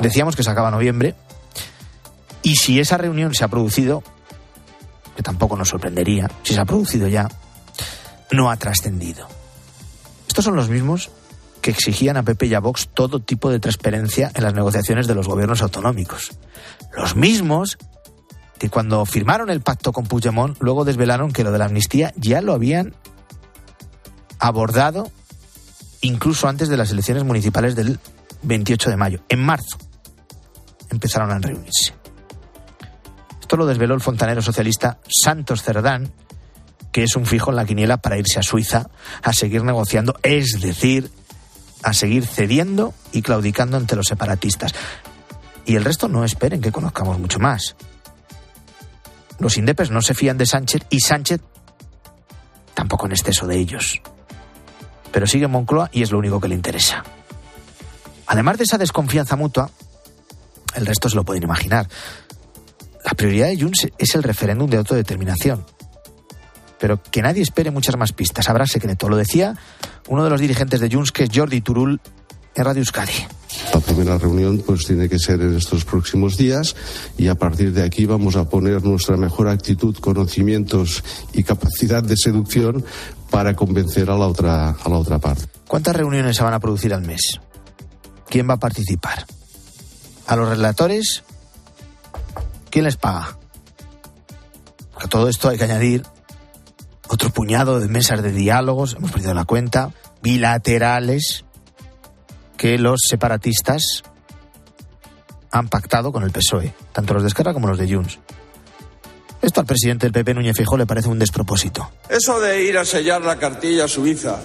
Decíamos 0.00 0.34
que 0.34 0.42
se 0.42 0.50
acaba 0.50 0.72
noviembre 0.72 1.14
y 2.42 2.56
si 2.56 2.80
esa 2.80 2.98
reunión 2.98 3.34
se 3.34 3.44
ha 3.44 3.48
producido, 3.48 4.02
que 5.16 5.22
tampoco 5.22 5.56
nos 5.56 5.68
sorprendería, 5.68 6.28
si 6.42 6.54
se 6.54 6.60
ha 6.60 6.64
producido 6.64 7.06
ya, 7.06 7.28
no 8.32 8.50
ha 8.50 8.56
trascendido. 8.56 9.28
Estos 10.26 10.44
son 10.44 10.56
los 10.56 10.68
mismos 10.68 11.10
que 11.62 11.70
exigían 11.70 12.16
a 12.16 12.24
Pepe 12.24 12.46
y 12.46 12.54
a 12.54 12.60
Vox 12.60 12.88
todo 12.92 13.20
tipo 13.20 13.50
de 13.50 13.60
transparencia 13.60 14.32
en 14.34 14.42
las 14.42 14.54
negociaciones 14.54 15.06
de 15.06 15.14
los 15.14 15.28
gobiernos 15.28 15.62
autonómicos. 15.62 16.32
Los 16.96 17.14
mismos 17.14 17.78
que 18.58 18.70
cuando 18.70 19.04
firmaron 19.06 19.50
el 19.50 19.60
pacto 19.60 19.92
con 19.92 20.06
Puigdemont, 20.06 20.56
luego 20.60 20.84
desvelaron 20.84 21.32
que 21.32 21.44
lo 21.44 21.52
de 21.52 21.58
la 21.58 21.66
amnistía 21.66 22.12
ya 22.16 22.40
lo 22.40 22.52
habían 22.52 22.94
abordado 24.38 25.10
incluso 26.00 26.48
antes 26.48 26.68
de 26.68 26.76
las 26.76 26.90
elecciones 26.90 27.24
municipales 27.24 27.74
del 27.74 27.98
28 28.42 28.90
de 28.90 28.96
mayo. 28.96 29.20
En 29.28 29.40
marzo 29.44 29.76
empezaron 30.90 31.30
a 31.30 31.38
reunirse. 31.38 31.94
Esto 33.40 33.56
lo 33.56 33.66
desveló 33.66 33.94
el 33.94 34.00
fontanero 34.00 34.42
socialista 34.42 34.98
Santos 35.08 35.62
Cerdán, 35.62 36.12
que 36.92 37.02
es 37.02 37.16
un 37.16 37.26
fijo 37.26 37.50
en 37.50 37.56
la 37.56 37.64
quiniela 37.64 37.96
para 37.98 38.18
irse 38.18 38.38
a 38.38 38.42
Suiza 38.42 38.90
a 39.22 39.32
seguir 39.32 39.64
negociando, 39.64 40.18
es 40.22 40.60
decir, 40.60 41.10
a 41.82 41.92
seguir 41.92 42.26
cediendo 42.26 42.94
y 43.12 43.22
claudicando 43.22 43.76
ante 43.76 43.96
los 43.96 44.06
separatistas. 44.06 44.74
Y 45.64 45.76
el 45.76 45.84
resto 45.84 46.08
no 46.08 46.24
esperen 46.24 46.60
que 46.60 46.72
conozcamos 46.72 47.18
mucho 47.18 47.38
más. 47.38 47.76
Los 49.38 49.56
indepes 49.56 49.90
no 49.90 50.02
se 50.02 50.14
fían 50.14 50.38
de 50.38 50.46
Sánchez 50.46 50.82
y 50.90 51.00
Sánchez 51.00 51.40
tampoco 52.74 53.06
en 53.06 53.12
exceso 53.12 53.46
de 53.46 53.56
ellos. 53.56 54.00
Pero 55.12 55.26
sigue 55.26 55.46
Moncloa 55.46 55.90
y 55.92 56.02
es 56.02 56.10
lo 56.10 56.18
único 56.18 56.40
que 56.40 56.48
le 56.48 56.54
interesa. 56.54 57.02
Además 58.26 58.58
de 58.58 58.64
esa 58.64 58.78
desconfianza 58.78 59.36
mutua, 59.36 59.70
el 60.74 60.86
resto 60.86 61.08
se 61.08 61.16
lo 61.16 61.24
pueden 61.24 61.42
imaginar. 61.42 61.88
La 63.04 63.12
prioridad 63.12 63.48
de 63.48 63.60
Junts 63.60 63.88
es 63.96 64.14
el 64.14 64.22
referéndum 64.22 64.68
de 64.68 64.76
autodeterminación. 64.76 65.64
Pero 66.78 67.02
que 67.02 67.22
nadie 67.22 67.42
espere 67.42 67.70
muchas 67.70 67.96
más 67.96 68.12
pistas. 68.12 68.48
Habrá 68.48 68.66
secreto. 68.66 69.08
Lo 69.08 69.16
decía 69.16 69.56
uno 70.08 70.24
de 70.24 70.30
los 70.30 70.40
dirigentes 70.40 70.80
de 70.80 70.90
Junts, 70.90 71.10
que 71.10 71.24
es 71.24 71.30
Jordi 71.34 71.60
Turul, 71.60 72.00
en 72.58 72.64
Radio 72.64 72.80
Euskadi. 72.80 73.12
La 73.72 73.80
primera 73.80 74.18
reunión 74.18 74.62
pues 74.66 74.84
tiene 74.84 75.08
que 75.08 75.18
ser 75.18 75.40
en 75.40 75.56
estos 75.56 75.84
próximos 75.84 76.36
días 76.36 76.74
y 77.16 77.28
a 77.28 77.34
partir 77.34 77.72
de 77.72 77.84
aquí 77.84 78.04
vamos 78.04 78.36
a 78.36 78.48
poner 78.48 78.82
nuestra 78.82 79.16
mejor 79.16 79.48
actitud, 79.48 79.96
conocimientos 79.98 81.04
y 81.32 81.44
capacidad 81.44 82.02
de 82.02 82.16
seducción 82.16 82.84
para 83.30 83.54
convencer 83.54 84.10
a 84.10 84.18
la 84.18 84.26
otra 84.26 84.70
a 84.70 84.88
la 84.88 84.96
otra 84.96 85.18
parte. 85.18 85.44
¿Cuántas 85.66 85.94
reuniones 85.94 86.36
se 86.36 86.42
van 86.42 86.54
a 86.54 86.60
producir 86.60 86.92
al 86.92 87.02
mes? 87.02 87.40
¿Quién 88.28 88.48
va 88.48 88.54
a 88.54 88.58
participar? 88.58 89.24
¿A 90.26 90.36
los 90.36 90.48
relatores? 90.48 91.22
¿Quién 92.70 92.84
les 92.84 92.96
paga? 92.96 93.38
A 95.00 95.06
todo 95.06 95.28
esto 95.28 95.48
hay 95.48 95.58
que 95.58 95.64
añadir 95.64 96.02
otro 97.08 97.30
puñado 97.30 97.80
de 97.80 97.88
mesas 97.88 98.22
de 98.22 98.32
diálogos, 98.32 98.94
hemos 98.98 99.12
perdido 99.12 99.32
la 99.32 99.44
cuenta, 99.44 99.92
bilaterales, 100.22 101.44
que 102.58 102.76
los 102.76 103.00
separatistas 103.08 104.02
han 105.50 105.68
pactado 105.68 106.12
con 106.12 106.24
el 106.24 106.30
PSOE, 106.30 106.74
tanto 106.92 107.14
los 107.14 107.22
de 107.22 107.28
Esquerra 107.28 107.54
como 107.54 107.68
los 107.68 107.78
de 107.78 107.90
Junts. 107.90 108.18
Esto 109.40 109.60
al 109.60 109.66
presidente 109.66 110.04
del 110.04 110.12
PP, 110.12 110.34
Núñez 110.34 110.56
Fijó, 110.56 110.76
le 110.76 110.84
parece 110.84 111.08
un 111.08 111.18
despropósito. 111.18 111.90
Eso 112.10 112.40
de 112.40 112.64
ir 112.64 112.76
a 112.76 112.84
sellar 112.84 113.22
la 113.22 113.36
cartilla 113.36 113.86
suiza 113.88 114.40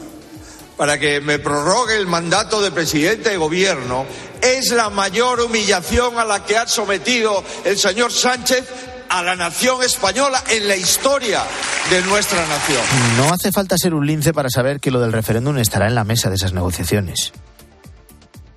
para 0.78 1.00
que 1.00 1.20
me 1.20 1.40
prorrogue 1.40 1.98
el 1.98 2.08
mandato 2.08 2.62
de 2.62 2.72
presidente 2.72 3.32
de 3.32 3.38
gobierno 3.38 4.06
es 4.42 4.72
la 4.72 4.90
mayor 4.90 5.42
humillación 5.42 6.18
a 6.18 6.26
la 6.26 6.46
que 6.46 6.58
ha 6.58 6.68
sometido 6.68 7.44
el 7.66 7.78
señor 7.78 8.12
Sánchez 8.12 8.64
a 9.10 9.22
la 9.24 9.36
nación 9.36 9.84
española 9.84 10.44
en 10.50 10.68
la 10.68 10.76
historia 10.76 11.44
de 11.90 12.02
nuestra 12.04 12.46
nación. 12.48 12.82
No 13.18 13.34
hace 13.34 13.52
falta 13.52 13.78
ser 13.78 13.94
un 13.94 14.06
lince 14.06 14.34
para 14.34 14.50
saber 14.50 14.80
que 14.80 14.92
lo 14.92 15.00
del 15.00 15.12
referéndum 15.12 15.58
estará 15.58 15.88
en 15.88 15.96
la 15.96 16.04
mesa 16.04 16.30
de 16.30 16.36
esas 16.36 16.54
negociaciones. 16.54 17.32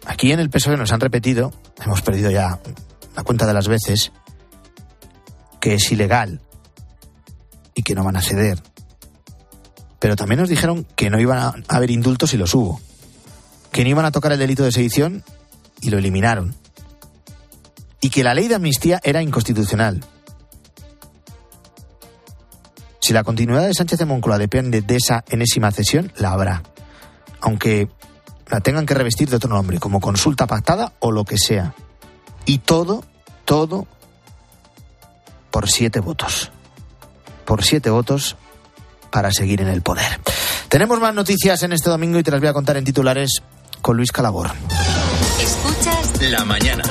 Aquí 0.06 0.30
en 0.30 0.40
el 0.40 0.50
PSOE 0.50 0.76
nos 0.76 0.92
han 0.92 1.00
repetido, 1.00 1.52
hemos 1.84 2.00
perdido 2.00 2.30
ya 2.30 2.60
la 3.16 3.24
cuenta 3.24 3.44
de 3.46 3.54
las 3.54 3.66
veces, 3.66 4.12
que 5.60 5.74
es 5.74 5.90
ilegal 5.90 6.40
y 7.74 7.82
que 7.82 7.94
no 7.94 8.04
van 8.04 8.16
a 8.16 8.22
ceder. 8.22 8.62
Pero 9.98 10.14
también 10.14 10.40
nos 10.40 10.48
dijeron 10.48 10.86
que 10.94 11.10
no 11.10 11.18
iban 11.18 11.38
a 11.38 11.54
haber 11.68 11.90
indultos 11.90 12.32
y 12.34 12.36
los 12.36 12.54
hubo. 12.54 12.80
Que 13.72 13.82
no 13.82 13.90
iban 13.90 14.04
a 14.04 14.12
tocar 14.12 14.32
el 14.32 14.38
delito 14.38 14.62
de 14.62 14.72
sedición 14.72 15.24
y 15.80 15.90
lo 15.90 15.98
eliminaron. 15.98 16.54
Y 18.00 18.10
que 18.10 18.22
la 18.22 18.34
ley 18.34 18.46
de 18.46 18.54
amnistía 18.54 19.00
era 19.02 19.22
inconstitucional. 19.22 20.04
Si 23.00 23.12
la 23.12 23.24
continuidad 23.24 23.66
de 23.66 23.74
Sánchez 23.74 23.98
de 23.98 24.04
Moncloa 24.04 24.38
depende 24.38 24.82
de 24.82 24.96
esa 24.96 25.24
enésima 25.28 25.72
cesión, 25.72 26.12
la 26.16 26.32
habrá. 26.32 26.62
Aunque 27.40 27.88
la 28.48 28.60
tengan 28.60 28.86
que 28.86 28.94
revestir 28.94 29.28
de 29.28 29.36
otro 29.36 29.50
nombre, 29.50 29.78
como 29.78 30.00
consulta 30.00 30.46
pactada 30.46 30.92
o 31.00 31.10
lo 31.10 31.24
que 31.24 31.38
sea. 31.38 31.74
Y 32.44 32.58
todo, 32.58 33.04
todo 33.44 33.86
por 35.50 35.68
siete 35.68 36.00
votos. 36.00 36.50
Por 37.44 37.64
siete 37.64 37.90
votos 37.90 38.36
para 39.10 39.30
seguir 39.32 39.60
en 39.60 39.68
el 39.68 39.82
poder. 39.82 40.20
Tenemos 40.68 41.00
más 41.00 41.14
noticias 41.14 41.62
en 41.62 41.72
este 41.72 41.90
domingo 41.90 42.18
y 42.18 42.22
te 42.22 42.30
las 42.30 42.40
voy 42.40 42.48
a 42.48 42.52
contar 42.52 42.76
en 42.76 42.84
titulares 42.84 43.42
con 43.80 43.96
Luis 43.96 44.12
Calabor. 44.12 44.50
Escuchas 45.40 46.30
La 46.30 46.44
mañana. 46.44 46.82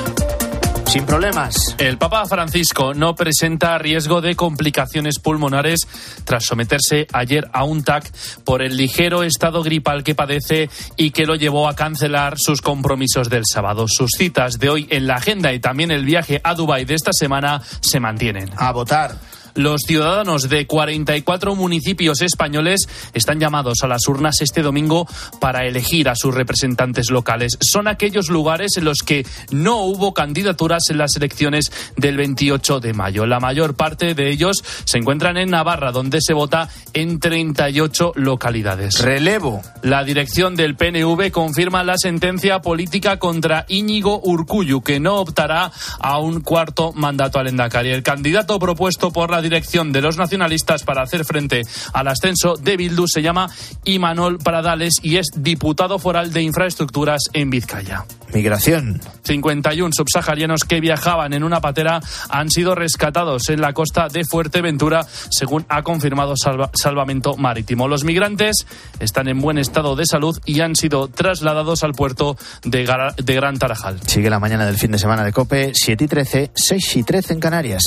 Sin 0.86 1.04
problemas. 1.04 1.74
El 1.78 1.98
Papa 1.98 2.24
Francisco 2.26 2.94
no 2.94 3.14
presenta 3.14 3.76
riesgo 3.76 4.20
de 4.20 4.36
complicaciones 4.36 5.18
pulmonares 5.18 5.80
tras 6.24 6.44
someterse 6.44 7.06
ayer 7.12 7.48
a 7.52 7.64
un 7.64 7.82
TAC 7.82 8.10
por 8.44 8.62
el 8.62 8.76
ligero 8.76 9.22
estado 9.24 9.62
gripal 9.62 10.04
que 10.04 10.14
padece 10.14 10.70
y 10.96 11.10
que 11.10 11.26
lo 11.26 11.34
llevó 11.34 11.68
a 11.68 11.74
cancelar 11.74 12.38
sus 12.38 12.62
compromisos 12.62 13.28
del 13.28 13.42
sábado. 13.52 13.86
Sus 13.88 14.12
citas 14.16 14.58
de 14.58 14.70
hoy 14.70 14.86
en 14.90 15.06
la 15.06 15.16
agenda 15.16 15.52
y 15.52 15.58
también 15.58 15.90
el 15.90 16.04
viaje 16.04 16.40
a 16.42 16.54
Dubái 16.54 16.84
de 16.84 16.94
esta 16.94 17.12
semana 17.12 17.60
se 17.80 17.98
mantienen. 18.00 18.50
A 18.56 18.72
votar. 18.72 19.16
Los 19.56 19.80
ciudadanos 19.86 20.50
de 20.50 20.66
44 20.66 21.54
municipios 21.54 22.20
españoles 22.20 22.86
están 23.14 23.40
llamados 23.40 23.78
a 23.82 23.86
las 23.86 24.06
urnas 24.06 24.42
este 24.42 24.60
domingo 24.60 25.08
para 25.40 25.64
elegir 25.64 26.10
a 26.10 26.14
sus 26.14 26.34
representantes 26.34 27.10
locales. 27.10 27.56
Son 27.60 27.88
aquellos 27.88 28.28
lugares 28.28 28.76
en 28.76 28.84
los 28.84 28.98
que 28.98 29.26
no 29.50 29.80
hubo 29.80 30.12
candidaturas 30.12 30.90
en 30.90 30.98
las 30.98 31.16
elecciones 31.16 31.72
del 31.96 32.18
28 32.18 32.80
de 32.80 32.92
mayo. 32.92 33.24
La 33.24 33.40
mayor 33.40 33.76
parte 33.76 34.14
de 34.14 34.30
ellos 34.30 34.62
se 34.84 34.98
encuentran 34.98 35.38
en 35.38 35.48
Navarra, 35.48 35.90
donde 35.90 36.18
se 36.20 36.34
vota 36.34 36.68
en 36.92 37.18
38 37.18 38.12
localidades. 38.14 39.00
Relevo. 39.00 39.62
La 39.82 40.04
dirección 40.04 40.54
del 40.54 40.76
PNV 40.76 41.30
confirma 41.30 41.82
la 41.82 41.96
sentencia 41.96 42.60
política 42.60 43.18
contra 43.18 43.64
Íñigo 43.68 44.20
Urcuyu, 44.22 44.82
que 44.82 45.00
no 45.00 45.16
optará 45.16 45.72
a 45.98 46.18
un 46.18 46.40
cuarto 46.42 46.92
mandato 46.92 47.38
al 47.38 47.48
Endacari. 47.48 47.90
El 47.90 48.02
candidato 48.02 48.58
propuesto 48.58 49.10
por 49.12 49.30
la 49.30 49.45
dirección 49.46 49.92
de 49.92 50.02
los 50.02 50.16
nacionalistas 50.16 50.82
para 50.82 51.02
hacer 51.02 51.24
frente 51.24 51.62
al 51.92 52.08
ascenso 52.08 52.54
de 52.56 52.76
Bildu 52.76 53.06
se 53.06 53.22
llama 53.22 53.48
Imanol 53.84 54.38
Pradales 54.38 54.94
y 55.02 55.16
es 55.16 55.28
diputado 55.36 55.98
foral 55.98 56.32
de 56.32 56.42
infraestructuras 56.42 57.30
en 57.32 57.50
Vizcaya. 57.50 58.04
Migración. 58.36 59.00
51 59.24 59.92
subsaharianos 59.96 60.64
que 60.64 60.78
viajaban 60.80 61.32
en 61.32 61.42
una 61.42 61.60
patera 61.62 62.00
han 62.28 62.50
sido 62.50 62.74
rescatados 62.74 63.48
en 63.48 63.62
la 63.62 63.72
costa 63.72 64.08
de 64.08 64.24
Fuerteventura, 64.24 65.06
según 65.30 65.64
ha 65.70 65.82
confirmado 65.82 66.34
Salva- 66.36 66.70
Salvamento 66.74 67.36
Marítimo. 67.38 67.88
Los 67.88 68.04
migrantes 68.04 68.66
están 69.00 69.28
en 69.28 69.40
buen 69.40 69.56
estado 69.56 69.96
de 69.96 70.04
salud 70.04 70.38
y 70.44 70.60
han 70.60 70.76
sido 70.76 71.08
trasladados 71.08 71.82
al 71.82 71.92
puerto 71.92 72.36
de 72.64 72.84
Gran 72.84 73.58
Tarajal. 73.58 74.00
Sigue 74.06 74.28
la 74.28 74.38
mañana 74.38 74.66
del 74.66 74.76
fin 74.76 74.90
de 74.90 74.98
semana 74.98 75.24
de 75.24 75.32
Cope, 75.32 75.72
7 75.74 76.04
y 76.04 76.08
13, 76.08 76.50
6 76.54 76.96
y 76.96 77.02
13 77.04 77.32
en 77.32 77.40
Canarias. 77.40 77.82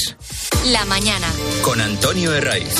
la 0.71 0.83
mañana. 0.85 1.27
Con 1.61 1.79
Antonio 1.79 2.33
Herraiz. 2.33 2.73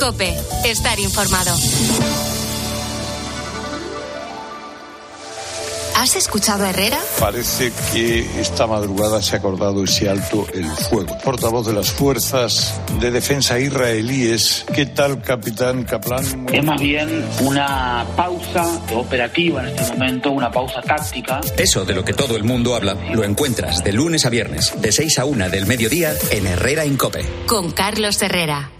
Cope, 0.00 0.32
estar 0.64 0.98
informado. 1.00 1.52
¿Has 5.98 6.14
escuchado 6.14 6.64
a 6.64 6.70
Herrera? 6.70 6.96
Parece 7.18 7.72
que 7.92 8.20
esta 8.40 8.68
madrugada 8.68 9.20
se 9.20 9.34
ha 9.34 9.40
acordado 9.40 9.82
ese 9.82 10.08
alto 10.08 10.46
el 10.54 10.64
fuego. 10.64 11.18
Portavoz 11.24 11.66
de 11.66 11.72
las 11.72 11.90
fuerzas 11.90 12.80
de 13.00 13.10
defensa 13.10 13.58
israelíes. 13.58 14.64
¿Qué 14.72 14.86
tal, 14.86 15.20
capitán 15.20 15.82
Kaplan? 15.82 16.46
Es 16.52 16.64
más 16.64 16.80
bien 16.80 17.24
una 17.40 18.06
pausa 18.14 18.80
operativa 18.94 19.68
en 19.68 19.76
este 19.76 19.92
momento, 19.94 20.30
una 20.30 20.52
pausa 20.52 20.80
táctica. 20.82 21.40
Eso 21.56 21.84
de 21.84 21.94
lo 21.94 22.04
que 22.04 22.12
todo 22.12 22.36
el 22.36 22.44
mundo 22.44 22.76
habla 22.76 22.94
lo 23.12 23.24
encuentras 23.24 23.82
de 23.82 23.92
lunes 23.92 24.24
a 24.24 24.30
viernes, 24.30 24.80
de 24.80 24.92
6 24.92 25.18
a 25.18 25.24
1 25.24 25.50
del 25.50 25.66
mediodía 25.66 26.14
en 26.30 26.46
Herrera 26.46 26.84
Incope. 26.84 27.26
Con 27.48 27.72
Carlos 27.72 28.22
Herrera. 28.22 28.70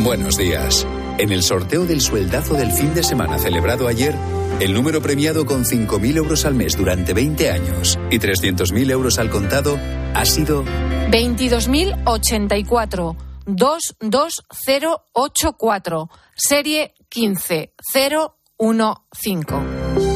Buenos 0.00 0.36
días. 0.36 0.86
En 1.16 1.32
el 1.32 1.42
sorteo 1.42 1.86
del 1.86 2.02
sueldazo 2.02 2.52
del 2.52 2.70
fin 2.70 2.92
de 2.92 3.02
semana 3.02 3.38
celebrado 3.38 3.88
ayer, 3.88 4.14
el 4.60 4.74
número 4.74 5.00
premiado 5.00 5.46
con 5.46 5.64
5.000 5.64 6.16
euros 6.16 6.44
al 6.44 6.54
mes 6.54 6.76
durante 6.76 7.14
20 7.14 7.50
años 7.50 7.98
y 8.10 8.18
300.000 8.18 8.90
euros 8.90 9.18
al 9.18 9.30
contado 9.30 9.78
ha 10.14 10.24
sido 10.24 10.64
22.084 11.10 13.16
22084 13.46 16.10
serie 16.34 16.94
15015. 17.10 20.08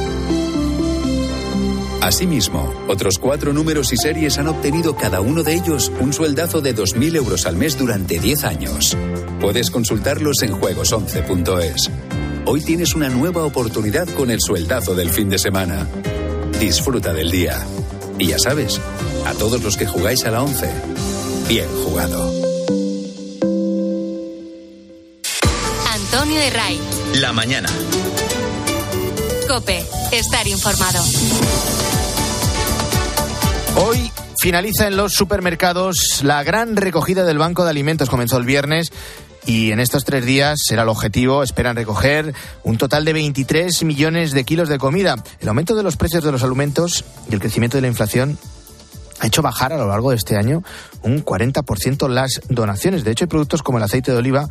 Asimismo, 2.03 2.75
otros 2.89 3.19
cuatro 3.19 3.53
números 3.53 3.93
y 3.93 3.97
series 3.97 4.39
han 4.39 4.49
obtenido 4.49 4.97
cada 4.97 5.21
uno 5.21 5.45
de 5.45 5.55
ellos 5.55 5.93
un 6.01 6.13
sueldazo 6.13 6.61
de 6.61 6.75
2.000 6.75 7.15
euros 7.17 7.47
al 7.47 7.55
mes 7.57 7.79
durante 7.79 8.19
10 8.19 8.45
años. 8.45 8.97
Puedes 9.41 9.71
consultarlos 9.71 10.43
en 10.43 10.53
juegos11.es. 10.53 11.91
Hoy 12.45 12.61
tienes 12.61 12.95
una 12.95 13.09
nueva 13.09 13.45
oportunidad 13.45 14.09
con 14.15 14.29
el 14.31 14.41
sueldazo 14.41 14.95
del 14.97 15.11
fin 15.11 15.31
de 15.31 15.39
semana. 15.39 15.87
Disfruta 16.59 17.13
del 17.13 17.31
día. 17.31 17.65
Y 18.19 18.29
ya 18.29 18.39
sabes, 18.39 18.81
a 19.25 19.33
todos 19.35 19.63
los 19.63 19.77
que 19.77 19.87
jugáis 19.87 20.25
a 20.25 20.33
la 20.33 20.43
11, 20.43 20.69
bien 21.49 21.69
jugado. 21.85 22.33
Antonio 25.93 26.41
Herray. 26.41 26.81
La 27.21 27.33
mañana. 27.33 27.69
Cope, 29.47 29.85
estar 30.11 30.47
informado. 30.49 31.03
Hoy 33.77 34.11
finaliza 34.41 34.89
en 34.89 34.97
los 34.97 35.15
supermercados 35.15 36.23
la 36.25 36.43
gran 36.43 36.77
recogida 36.77 37.25
del 37.25 37.39
Banco 37.39 37.63
de 37.63 37.71
Alimentos. 37.71 38.11
Comenzó 38.11 38.37
el 38.37 38.45
viernes 38.45 38.93
y 39.45 39.73
en 39.73 39.81
estos 39.81 40.05
tres 40.05 40.25
días 40.25 40.61
será 40.65 40.83
el 40.83 40.89
objetivo. 40.89 41.43
Esperan 41.43 41.77
recoger 41.77 42.35
un 42.63 42.79
total 42.79 43.05
de 43.05 43.13
23 43.13 43.83
millones 43.85 44.33
de 44.33 44.45
kilos 44.45 44.69
de 44.69 44.79
comida. 44.79 45.17
El 45.41 45.49
aumento 45.49 45.75
de 45.75 45.83
los 45.83 45.97
precios 45.97 46.25
de 46.25 46.33
los 46.33 46.43
alimentos 46.43 47.05
y 47.29 47.35
el 47.35 47.41
crecimiento 47.41 47.77
de 47.77 47.83
la 47.83 47.89
inflación 47.89 48.39
ha 49.21 49.27
hecho 49.27 49.43
bajar 49.43 49.73
a 49.73 49.77
lo 49.77 49.89
largo 49.89 50.11
de 50.11 50.17
este 50.17 50.37
año 50.37 50.63
un 51.03 51.25
40% 51.25 52.09
las 52.09 52.41
donaciones. 52.49 53.05
De 53.05 53.13
hecho, 53.13 53.25
hay 53.25 53.29
productos 53.29 53.63
como 53.63 53.79
el 53.79 53.85
aceite 53.85 54.13
de 54.13 54.19
oliva 54.19 54.49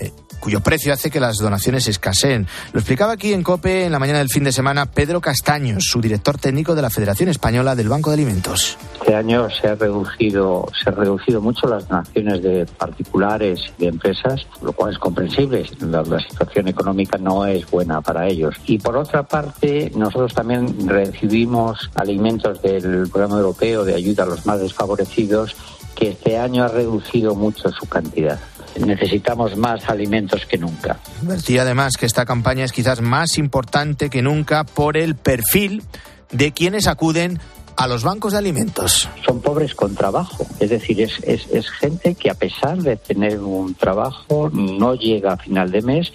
eh, 0.00 0.12
cuyo 0.40 0.60
precio 0.60 0.92
hace 0.92 1.10
que 1.10 1.20
las 1.20 1.36
donaciones 1.36 1.86
escaseen. 1.86 2.46
Lo 2.72 2.80
explicaba 2.80 3.12
aquí 3.12 3.32
en 3.32 3.42
COPE 3.42 3.84
en 3.84 3.92
la 3.92 3.98
mañana 3.98 4.18
del 4.18 4.28
fin 4.28 4.44
de 4.44 4.52
semana 4.52 4.86
Pedro 4.86 5.20
Castaños, 5.20 5.84
su 5.84 6.00
director 6.00 6.38
técnico 6.38 6.74
de 6.74 6.82
la 6.82 6.90
Federación 6.90 7.28
Española 7.28 7.76
del 7.76 7.88
Banco 7.88 8.10
de 8.10 8.14
Alimentos. 8.14 8.76
Este 8.94 9.14
año 9.14 9.48
se 9.50 9.68
ha 9.68 9.74
reducido, 9.74 10.66
se 10.82 10.90
ha 10.90 10.92
reducido 10.92 11.40
mucho 11.40 11.66
las 11.66 11.88
donaciones 11.88 12.42
de 12.42 12.66
particulares 12.66 13.60
y 13.78 13.82
de 13.82 13.88
empresas, 13.88 14.46
lo 14.62 14.72
cual 14.72 14.92
es 14.92 14.98
comprensible. 14.98 15.64
La, 15.80 16.02
la 16.02 16.20
situación 16.20 16.68
económica 16.68 17.18
no 17.18 17.46
es 17.46 17.68
buena 17.70 18.00
para 18.00 18.26
ellos. 18.26 18.56
Y 18.66 18.78
por 18.78 18.96
otra 18.96 19.22
parte, 19.22 19.92
nosotros 19.94 20.34
también 20.34 20.88
recibimos 20.88 21.90
alimentos 21.94 22.60
del 22.62 23.08
programa 23.08 23.36
europeo 23.36 23.84
de 23.84 23.94
ayuda 23.94 24.24
a 24.24 24.26
los 24.26 24.46
más 24.46 24.60
desfavorecidos 24.60 25.54
que 25.94 26.10
este 26.10 26.38
año 26.38 26.64
ha 26.64 26.68
reducido 26.68 27.34
mucho 27.34 27.70
su 27.70 27.86
cantidad 27.86 28.38
necesitamos 28.78 29.56
más 29.56 29.88
alimentos 29.88 30.46
que 30.46 30.58
nunca. 30.58 30.98
Advertía 31.22 31.62
además 31.62 31.96
que 31.96 32.06
esta 32.06 32.24
campaña 32.24 32.64
es 32.64 32.72
quizás 32.72 33.00
más 33.00 33.38
importante 33.38 34.10
que 34.10 34.22
nunca 34.22 34.64
por 34.64 34.96
el 34.96 35.14
perfil 35.16 35.82
de 36.30 36.52
quienes 36.52 36.86
acuden 36.86 37.40
a 37.76 37.86
los 37.86 38.04
bancos 38.04 38.32
de 38.32 38.38
alimentos. 38.38 39.08
Son 39.24 39.40
pobres 39.40 39.74
con 39.74 39.94
trabajo, 39.94 40.46
es 40.58 40.70
decir, 40.70 41.00
es, 41.00 41.18
es, 41.22 41.46
es 41.50 41.70
gente 41.70 42.14
que 42.14 42.30
a 42.30 42.34
pesar 42.34 42.78
de 42.78 42.96
tener 42.96 43.40
un 43.40 43.74
trabajo 43.74 44.50
no 44.52 44.94
llega 44.94 45.32
a 45.32 45.36
final 45.36 45.70
de 45.70 45.82
mes 45.82 46.12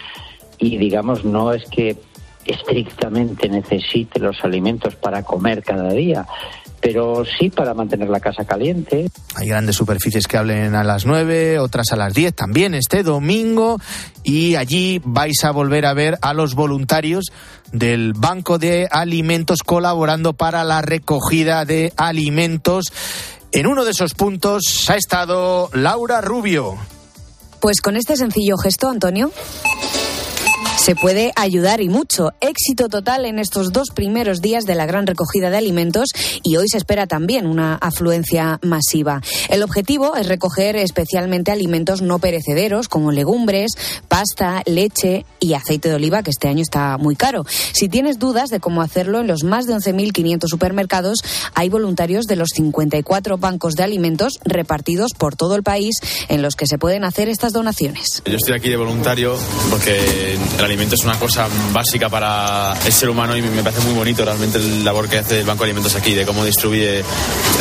y 0.58 0.78
digamos 0.78 1.26
no 1.26 1.54
es 1.54 1.64
que 1.66 1.98
estrictamente 2.46 3.50
necesite 3.50 4.20
los 4.20 4.44
alimentos 4.44 4.96
para 4.96 5.24
comer 5.24 5.64
cada 5.64 5.92
día, 5.92 6.28
pero 6.86 7.24
sí 7.26 7.50
para 7.50 7.74
mantener 7.74 8.10
la 8.10 8.20
casa 8.20 8.46
caliente. 8.46 9.10
Hay 9.34 9.48
grandes 9.48 9.76
superficies 9.76 10.28
que 10.28 10.38
hablen 10.38 10.76
a 10.76 10.84
las 10.84 11.08
9, 11.08 11.58
otras 11.58 11.92
a 11.92 11.96
las 11.96 12.14
10 12.14 12.36
también 12.36 12.76
este 12.76 13.02
domingo 13.02 13.80
y 14.22 14.54
allí 14.54 15.02
vais 15.04 15.44
a 15.46 15.50
volver 15.50 15.88
a 15.88 15.96
ver 15.96 16.20
a 16.22 16.36
los 16.36 16.54
voluntarios 16.54 17.32
del 17.72 18.14
Banco 18.14 18.60
de 18.60 18.88
Alimentos 18.92 19.64
colaborando 19.64 20.34
para 20.34 20.64
la 20.64 20.84
recogida 20.84 21.66
de 21.66 21.92
alimentos. 21.98 22.94
En 23.52 23.66
uno 23.66 23.84
de 23.84 23.90
esos 23.90 24.14
puntos 24.14 24.88
ha 24.88 24.96
estado 24.96 25.72
Laura 25.74 26.22
Rubio. 26.22 26.76
Pues 27.62 27.82
con 27.82 27.98
este 27.98 28.16
sencillo 28.16 28.58
gesto, 28.58 28.90
Antonio 28.90 29.32
se 30.78 30.96
puede 30.96 31.32
ayudar 31.36 31.82
y 31.82 31.90
mucho. 31.90 32.32
Éxito 32.42 32.90
total 32.90 33.26
en 33.26 33.40
estos 33.40 33.72
dos 33.72 33.90
primeros 33.94 34.42
días 34.42 34.66
de 34.66 34.76
la 34.76 34.86
gran 34.86 35.08
recogida 35.08 35.50
de 35.50 35.58
alimentos 35.58 36.10
y 36.44 36.58
hoy 36.58 36.68
se 36.70 36.78
espera 36.78 37.08
también 37.08 37.48
una 37.48 37.76
afluencia 37.76 38.60
masiva. 38.62 39.22
El 39.50 39.64
objetivo 39.64 40.16
es 40.16 40.28
recoger 40.28 40.76
especialmente 40.76 41.52
alimentos 41.52 42.02
no 42.02 42.20
perecederos 42.20 42.88
como 42.88 43.12
legumbres, 43.12 43.72
pasta, 44.08 44.62
leche 44.66 45.26
y 45.40 45.54
aceite 45.54 45.90
de 45.90 45.96
oliva, 45.96 46.24
que 46.24 46.32
este 46.32 46.48
año 46.48 46.62
está 46.62 46.98
muy 46.98 47.16
caro. 47.16 47.46
Si 47.74 47.90
tienes 47.90 48.20
dudas 48.20 48.50
de 48.50 48.60
cómo 48.60 48.82
hacerlo, 48.82 49.22
en 49.22 49.28
los 49.28 49.44
más 49.44 49.66
de 49.66 49.74
11.500 49.74 50.48
supermercados 50.48 51.20
hay 51.54 51.70
voluntarios 51.70 52.26
de 52.26 52.36
los 52.36 52.50
54 52.54 53.38
bancos 53.38 53.74
de 53.76 53.84
alimentos 53.84 54.40
repartidos 54.44 55.14
por 55.18 55.36
todo 55.36 55.56
el 55.56 55.64
país 55.64 55.96
en 56.30 56.42
los 56.42 56.56
que 56.56 56.68
se 56.68 56.78
pueden 56.78 57.04
hacer 57.04 57.30
estas 57.30 57.54
donaciones. 57.54 58.22
Yo 58.26 58.36
estoy 58.36 58.56
aquí 58.56 58.70
de 58.70 58.78
voluntario 58.78 59.36
porque 59.70 60.36
el 60.66 60.72
alimento 60.72 60.96
es 60.96 61.04
una 61.04 61.20
cosa 61.20 61.48
básica 61.72 62.10
para 62.10 62.74
el 62.86 62.92
ser 62.92 63.10
humano 63.10 63.38
y 63.38 63.42
me 63.42 63.62
parece 63.62 63.82
muy 63.82 63.94
bonito 63.94 64.26
realmente 64.26 64.58
el 64.58 64.84
labor 64.84 65.08
que 65.08 65.20
hace 65.20 65.40
el 65.40 65.46
Banco 65.46 65.64
de 65.64 65.70
Alimentos 65.70 65.96
aquí, 65.96 66.16
de 66.16 66.26
cómo 66.26 66.44
distribuye 66.44 67.04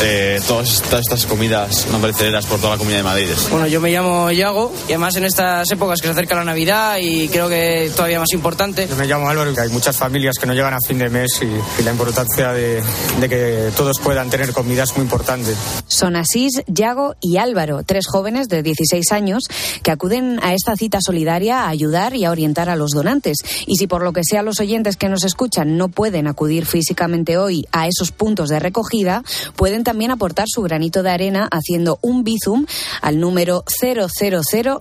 eh, 0.01 0.41
todas, 0.47 0.81
todas, 0.81 1.01
estas 1.01 1.25
comidas 1.27 1.87
no 1.91 1.99
perecederas 1.99 2.47
por 2.47 2.59
toda 2.59 2.71
la 2.71 2.77
comunidad 2.77 2.99
de 2.99 3.03
Madrid. 3.03 3.27
Bueno, 3.51 3.67
yo 3.67 3.79
me 3.79 3.91
llamo 3.91 4.31
Yago 4.31 4.73
y 4.87 4.93
además 4.93 5.15
en 5.17 5.25
estas 5.25 5.71
épocas 5.71 6.01
que 6.01 6.07
se 6.07 6.13
acerca 6.13 6.35
la 6.35 6.45
Navidad 6.45 6.97
y 6.99 7.27
creo 7.27 7.47
que 7.47 7.91
todavía 7.95 8.19
más 8.19 8.33
importante. 8.33 8.87
Yo 8.87 8.95
me 8.95 9.05
llamo 9.05 9.29
Álvaro 9.29 9.51
y 9.51 9.59
hay 9.59 9.69
muchas 9.69 9.95
familias 9.95 10.35
que 10.39 10.47
no 10.47 10.53
llegan 10.53 10.73
a 10.73 10.79
fin 10.81 10.97
de 10.97 11.09
mes 11.09 11.41
y, 11.41 11.81
y 11.81 11.83
la 11.83 11.91
importancia 11.91 12.53
de, 12.53 12.81
de, 13.19 13.29
que 13.29 13.69
todos 13.77 13.99
puedan 13.99 14.31
tener 14.31 14.51
comida 14.51 14.83
es 14.83 14.95
muy 14.95 15.03
importante. 15.03 15.53
Son 15.87 16.15
Asís, 16.15 16.63
Yago 16.65 17.15
y 17.21 17.37
Álvaro, 17.37 17.83
tres 17.83 18.07
jóvenes 18.07 18.47
de 18.47 18.63
16 18.63 19.11
años 19.11 19.43
que 19.83 19.91
acuden 19.91 20.39
a 20.41 20.55
esta 20.55 20.75
cita 20.75 20.99
solidaria 21.01 21.65
a 21.65 21.69
ayudar 21.69 22.15
y 22.15 22.25
a 22.25 22.31
orientar 22.31 22.69
a 22.69 22.75
los 22.75 22.94
donantes. 22.95 23.37
Y 23.67 23.75
si 23.75 23.85
por 23.85 24.03
lo 24.03 24.13
que 24.13 24.23
sea 24.23 24.41
los 24.41 24.59
oyentes 24.59 24.97
que 24.97 25.09
nos 25.09 25.23
escuchan 25.23 25.77
no 25.77 25.89
pueden 25.89 26.25
acudir 26.27 26.65
físicamente 26.65 27.37
hoy 27.37 27.67
a 27.71 27.87
esos 27.87 28.11
puntos 28.11 28.49
de 28.49 28.59
recogida, 28.59 29.23
pueden 29.55 29.83
también 29.83 30.09
aportar 30.11 30.47
su 30.47 30.61
granito 30.63 31.03
de 31.03 31.11
arena 31.11 31.47
haciendo 31.51 31.99
un 32.01 32.23
bizum 32.23 32.65
al 33.01 33.19
número 33.19 33.63
00090. 33.67 34.79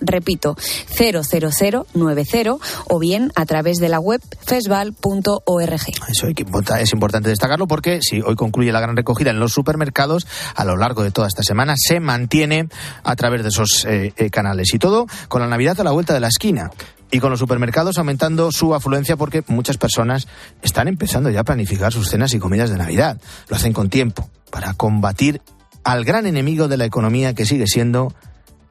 Repito, 0.00 0.56
00090 0.88 2.56
o 2.88 2.98
bien 2.98 3.30
a 3.34 3.46
través 3.46 3.78
de 3.78 3.88
la 3.88 4.00
web 4.00 4.20
fesval.org. 4.44 5.80
Eso 6.08 6.26
es 6.26 6.92
importante 6.92 7.28
destacarlo 7.28 7.66
porque 7.66 8.00
si 8.02 8.20
hoy 8.20 8.34
concluye 8.36 8.72
la 8.72 8.80
gran 8.80 8.96
recogida 8.96 9.30
en 9.30 9.38
los 9.38 9.52
supermercados, 9.52 10.26
a 10.54 10.64
lo 10.64 10.76
largo 10.76 11.02
de 11.02 11.10
toda 11.10 11.28
esta 11.28 11.42
semana 11.42 11.74
se 11.76 12.00
mantiene 12.00 12.68
a 13.04 13.16
través 13.16 13.42
de 13.42 13.48
esos 13.48 13.84
eh, 13.86 14.12
eh, 14.16 14.30
canales. 14.30 14.72
Y 14.74 14.78
todo 14.78 15.06
con 15.28 15.42
la 15.42 15.48
Navidad 15.48 15.80
a 15.80 15.84
la 15.84 15.92
vuelta 15.92 16.14
de 16.14 16.20
la 16.20 16.28
esquina 16.28 16.70
y 17.12 17.20
con 17.20 17.30
los 17.30 17.38
supermercados 17.38 17.98
aumentando 17.98 18.50
su 18.50 18.74
afluencia 18.74 19.16
porque 19.16 19.44
muchas 19.46 19.76
personas 19.76 20.26
están 20.62 20.88
empezando 20.88 21.30
ya 21.30 21.40
a 21.40 21.44
planificar 21.44 21.92
sus 21.92 22.08
cenas 22.08 22.32
y 22.34 22.38
comidas 22.38 22.70
de 22.70 22.78
Navidad. 22.78 23.20
Lo 23.48 23.56
hacen 23.56 23.74
con 23.74 23.90
tiempo 23.90 24.28
para 24.50 24.74
combatir 24.74 25.42
al 25.84 26.04
gran 26.04 26.26
enemigo 26.26 26.68
de 26.68 26.78
la 26.78 26.86
economía 26.86 27.34
que 27.34 27.44
sigue 27.44 27.66
siendo 27.66 28.14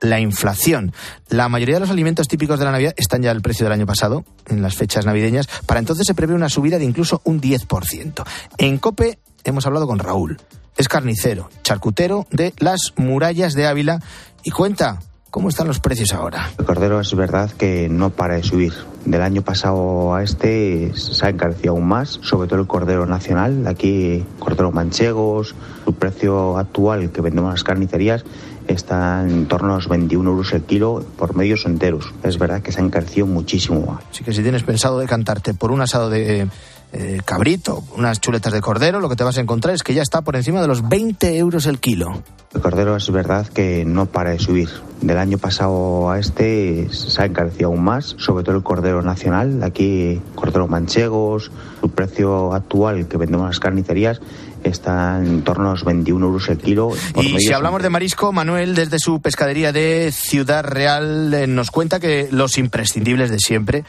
la 0.02 0.20
inflación. 0.20 0.92
La 1.30 1.50
mayoría 1.50 1.76
de 1.76 1.82
los 1.82 1.92
alimentos 1.92 2.28
típicos 2.28 2.58
de 2.58 2.66
la 2.66 2.72
Navidad 2.72 2.96
están 2.98 3.22
ya 3.22 3.30
al 3.30 3.44
precio 3.44 3.64
del 3.64 3.74
año 3.74 3.86
pasado, 3.86 4.26
en 4.48 4.64
las 4.64 4.76
fechas 4.76 5.06
navideñas. 5.06 5.48
Para 5.68 5.80
entonces 5.80 6.08
se 6.08 6.16
prevé 6.16 6.34
una 6.34 6.50
subida 6.50 6.80
de 6.80 6.86
incluso 6.86 7.22
un 7.24 7.40
10%. 7.40 8.24
En 8.58 8.80
COPE 8.80 9.20
hemos 9.44 9.68
hablado 9.68 9.86
con 9.86 10.00
Raúl. 10.00 10.42
Es 10.78 10.88
carnicero, 10.88 11.52
charcutero 11.62 12.26
de 12.32 12.56
las 12.58 12.94
murallas 12.96 13.54
de 13.54 13.68
Ávila 13.68 14.00
y 14.44 14.50
cuenta 14.50 15.00
¿Cómo 15.32 15.48
están 15.48 15.68
los 15.68 15.80
precios 15.80 16.14
ahora? 16.14 16.52
El 16.60 16.66
cordero 16.66 17.00
es 17.00 17.16
verdad 17.16 17.50
que 17.52 17.88
no 17.88 18.10
para 18.10 18.36
de 18.36 18.44
subir. 18.44 18.74
Del 19.06 19.22
año 19.22 19.42
pasado 19.42 20.14
a 20.14 20.24
este 20.24 20.92
se 20.94 21.26
ha 21.26 21.30
encarecido 21.30 21.72
aún 21.72 21.88
más, 21.88 22.20
sobre 22.22 22.50
todo 22.50 22.60
el 22.60 22.68
cordero 22.68 23.06
nacional. 23.06 23.66
Aquí, 23.66 24.26
cordero 24.40 24.74
manchegos, 24.74 25.56
su 25.86 25.94
precio 25.94 26.58
actual 26.58 27.12
que 27.12 27.22
vendemos 27.22 27.48
en 27.48 27.54
las 27.54 27.64
carnicerías 27.64 28.26
está 28.68 29.26
en 29.26 29.48
torno 29.48 29.72
a 29.72 29.76
los 29.78 29.88
21 29.88 30.30
euros 30.30 30.52
el 30.52 30.64
kilo 30.64 31.02
por 31.18 31.34
medios 31.34 31.66
enteros. 31.66 32.14
Es 32.24 32.38
verdad 32.38 32.62
que 32.62 32.74
se 32.74 32.82
ha 32.82 32.84
encarecido 32.84 33.26
muchísimo. 33.26 34.00
Así 34.12 34.26
que 34.26 34.34
si 34.34 34.42
tienes 34.42 34.64
pensado 34.64 35.00
decantarte 35.00 35.54
por 35.54 35.72
un 35.72 35.80
asado 35.80 36.10
de 36.10 36.50
eh, 36.94 37.22
cabrito, 37.24 37.84
unas 37.96 38.20
chuletas 38.20 38.52
de 38.52 38.62
cordero, 38.62 39.00
lo 39.00 39.10
que 39.10 39.16
te 39.16 39.24
vas 39.24 39.38
a 39.38 39.42
encontrar 39.42 39.74
es 39.74 39.84
que 39.84 39.94
ya 39.94 40.02
está 40.02 40.22
por 40.22 40.36
encima 40.36 40.62
de 40.62 40.68
los 40.68 40.88
20 40.88 41.38
euros 41.38 41.66
el 41.66 41.80
kilo. 41.80 42.22
El 42.54 42.62
cordero 42.62 42.98
es 42.98 43.10
verdad 43.10 43.48
que 43.48 43.86
no 43.86 44.08
para 44.08 44.32
de 44.32 44.40
subir. 44.40 44.70
Del 45.00 45.18
año 45.18 45.38
pasado 45.38 46.12
a 46.12 46.20
este 46.20 46.90
se 46.92 47.22
ha 47.22 47.26
encarecido 47.26 47.70
aún 47.70 47.82
más, 47.82 48.16
sobre 48.18 48.44
todo 48.44 48.58
el 48.58 48.64
cordero 48.64 49.02
nacional. 49.02 49.64
Aquí, 49.64 50.22
cordero 50.36 50.68
manchegos, 50.68 51.50
su 51.80 51.90
precio 51.92 52.54
actual 52.54 53.08
que 53.08 53.18
vendemos 53.18 53.46
en 53.46 53.50
las 53.50 53.60
carnicerías 53.60 54.20
está 54.64 55.18
en 55.18 55.44
torno 55.44 55.70
a 55.70 55.72
los 55.72 55.86
21 55.86 56.24
euros 56.26 56.50
el 56.50 56.58
kilo. 56.58 56.92
y 57.16 57.40
si 57.40 57.54
hablamos 57.54 57.82
de 57.82 57.90
marisco, 57.90 58.32
Manuel, 58.32 58.76
desde 58.76 59.00
su 59.00 59.22
pescadería 59.22 59.72
de 59.72 60.12
Ciudad 60.12 60.64
Real, 60.64 61.34
eh, 61.34 61.48
nos 61.48 61.72
cuenta 61.72 62.00
que 62.00 62.28
los 62.32 62.58
imprescindibles 62.58 63.32
de 63.32 63.40
siempre 63.40 63.86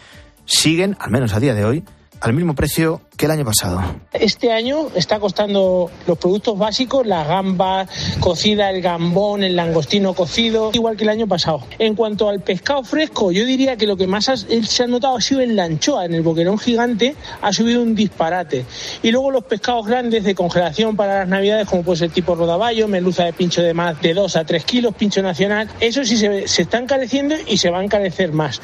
siguen, 0.47 0.97
al 1.01 1.11
menos 1.11 1.35
a 1.35 1.41
día 1.41 1.55
de 1.55 1.65
hoy, 1.65 1.85
al 2.23 2.33
mismo 2.33 2.55
precio 2.55 3.01
que 3.17 3.27
el 3.27 3.33
año 3.33 3.45
pasado. 3.45 3.83
Este 4.13 4.53
año 4.53 4.87
está 4.95 5.19
costando 5.19 5.91
los 6.07 6.19
productos 6.19 6.57
básicos, 6.57 7.05
la 7.05 7.25
gamba 7.25 7.89
cocida, 8.21 8.71
el 8.71 8.81
gambón, 8.81 9.43
el 9.43 9.57
langostino 9.57 10.15
cocido, 10.15 10.71
igual 10.73 10.97
que 10.97 11.03
el 11.03 11.11
año 11.11 11.27
pasado. 11.27 11.63
En 11.81 11.97
cuanto 11.97 12.29
al 12.29 12.41
pescado 12.41 12.85
fresco, 12.85 13.33
yo 13.33 13.45
diría 13.45 13.77
que 13.77 13.89
lo 13.89 13.97
que 13.97 14.07
más 14.07 14.27
se 14.27 14.83
ha 14.85 14.87
notado 14.87 15.17
ha 15.17 15.21
sido 15.21 15.41
en 15.41 15.57
la 15.57 15.65
anchoa, 15.65 16.05
en 16.05 16.15
el 16.15 16.23
boquerón 16.23 16.59
gigante, 16.59 17.17
ha 17.41 17.53
subido 17.53 17.83
un 17.83 17.97
disparate. 17.97 18.65
Y 19.03 19.11
luego 19.11 19.33
los 19.33 19.45
pescados 19.45 19.87
grandes 19.87 20.23
de 20.23 20.37
congelación 20.37 20.95
para 20.95 21.21
las 21.21 21.29
navidades, 21.29 21.67
como 21.67 21.83
puede 21.83 21.99
ser 21.99 22.11
tipo 22.11 22.37
rodaballo, 22.37 22.87
merluza 22.87 23.25
de 23.25 23.33
pincho 23.33 23.63
de 23.63 23.75
más 23.75 24.01
de 24.01 24.15
2 24.15 24.37
a 24.37 24.45
3 24.45 24.65
kilos, 24.65 24.95
pincho 24.95 25.23
nacional, 25.23 25.69
eso 25.81 26.05
sí 26.05 26.17
se, 26.17 26.47
se 26.47 26.63
está 26.63 26.79
encareciendo 26.79 27.35
y 27.49 27.57
se 27.57 27.71
va 27.71 27.81
a 27.81 27.85
encarecer 27.85 28.33
más. 28.33 28.61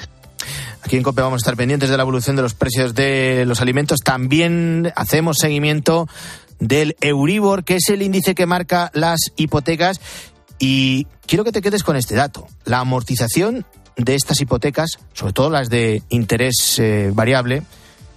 Aquí 0.88 0.96
en 0.96 1.02
COPE 1.02 1.20
vamos 1.20 1.36
a 1.36 1.44
estar 1.44 1.54
pendientes 1.54 1.90
de 1.90 1.98
la 1.98 2.02
evolución 2.02 2.34
de 2.34 2.40
los 2.40 2.54
precios 2.54 2.94
de 2.94 3.44
los 3.46 3.60
alimentos. 3.60 4.00
También 4.00 4.90
hacemos 4.96 5.36
seguimiento 5.38 6.08
del 6.60 6.96
Euribor, 7.02 7.62
que 7.64 7.76
es 7.76 7.90
el 7.90 8.00
índice 8.00 8.34
que 8.34 8.46
marca 8.46 8.90
las 8.94 9.18
hipotecas. 9.36 10.00
Y 10.58 11.06
quiero 11.26 11.44
que 11.44 11.52
te 11.52 11.60
quedes 11.60 11.82
con 11.82 11.96
este 11.96 12.14
dato. 12.14 12.46
La 12.64 12.78
amortización 12.78 13.66
de 13.98 14.14
estas 14.14 14.40
hipotecas, 14.40 14.98
sobre 15.12 15.34
todo 15.34 15.50
las 15.50 15.68
de 15.68 16.02
interés 16.08 16.78
eh, 16.78 17.10
variable, 17.12 17.64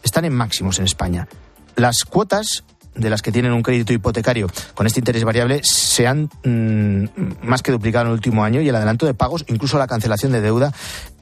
están 0.01 0.23
en 0.23 0.33
máximos 0.33 0.79
en 0.79 0.85
España. 0.85 1.27
Las 1.75 2.05
cuotas 2.05 2.63
de 2.95 3.09
las 3.09 3.21
que 3.21 3.31
tienen 3.31 3.53
un 3.53 3.63
crédito 3.63 3.93
hipotecario 3.93 4.47
con 4.73 4.87
este 4.87 4.99
interés 4.99 5.23
variable 5.23 5.61
se 5.63 6.07
han 6.07 6.29
mm, 6.43 7.47
más 7.47 7.61
que 7.61 7.71
duplicado 7.71 8.03
en 8.03 8.07
el 8.07 8.13
último 8.13 8.43
año 8.43 8.61
y 8.61 8.69
el 8.69 8.75
adelanto 8.75 9.05
de 9.05 9.13
pagos, 9.13 9.45
incluso 9.47 9.77
la 9.77 9.87
cancelación 9.87 10.31
de 10.31 10.41
deuda, 10.41 10.73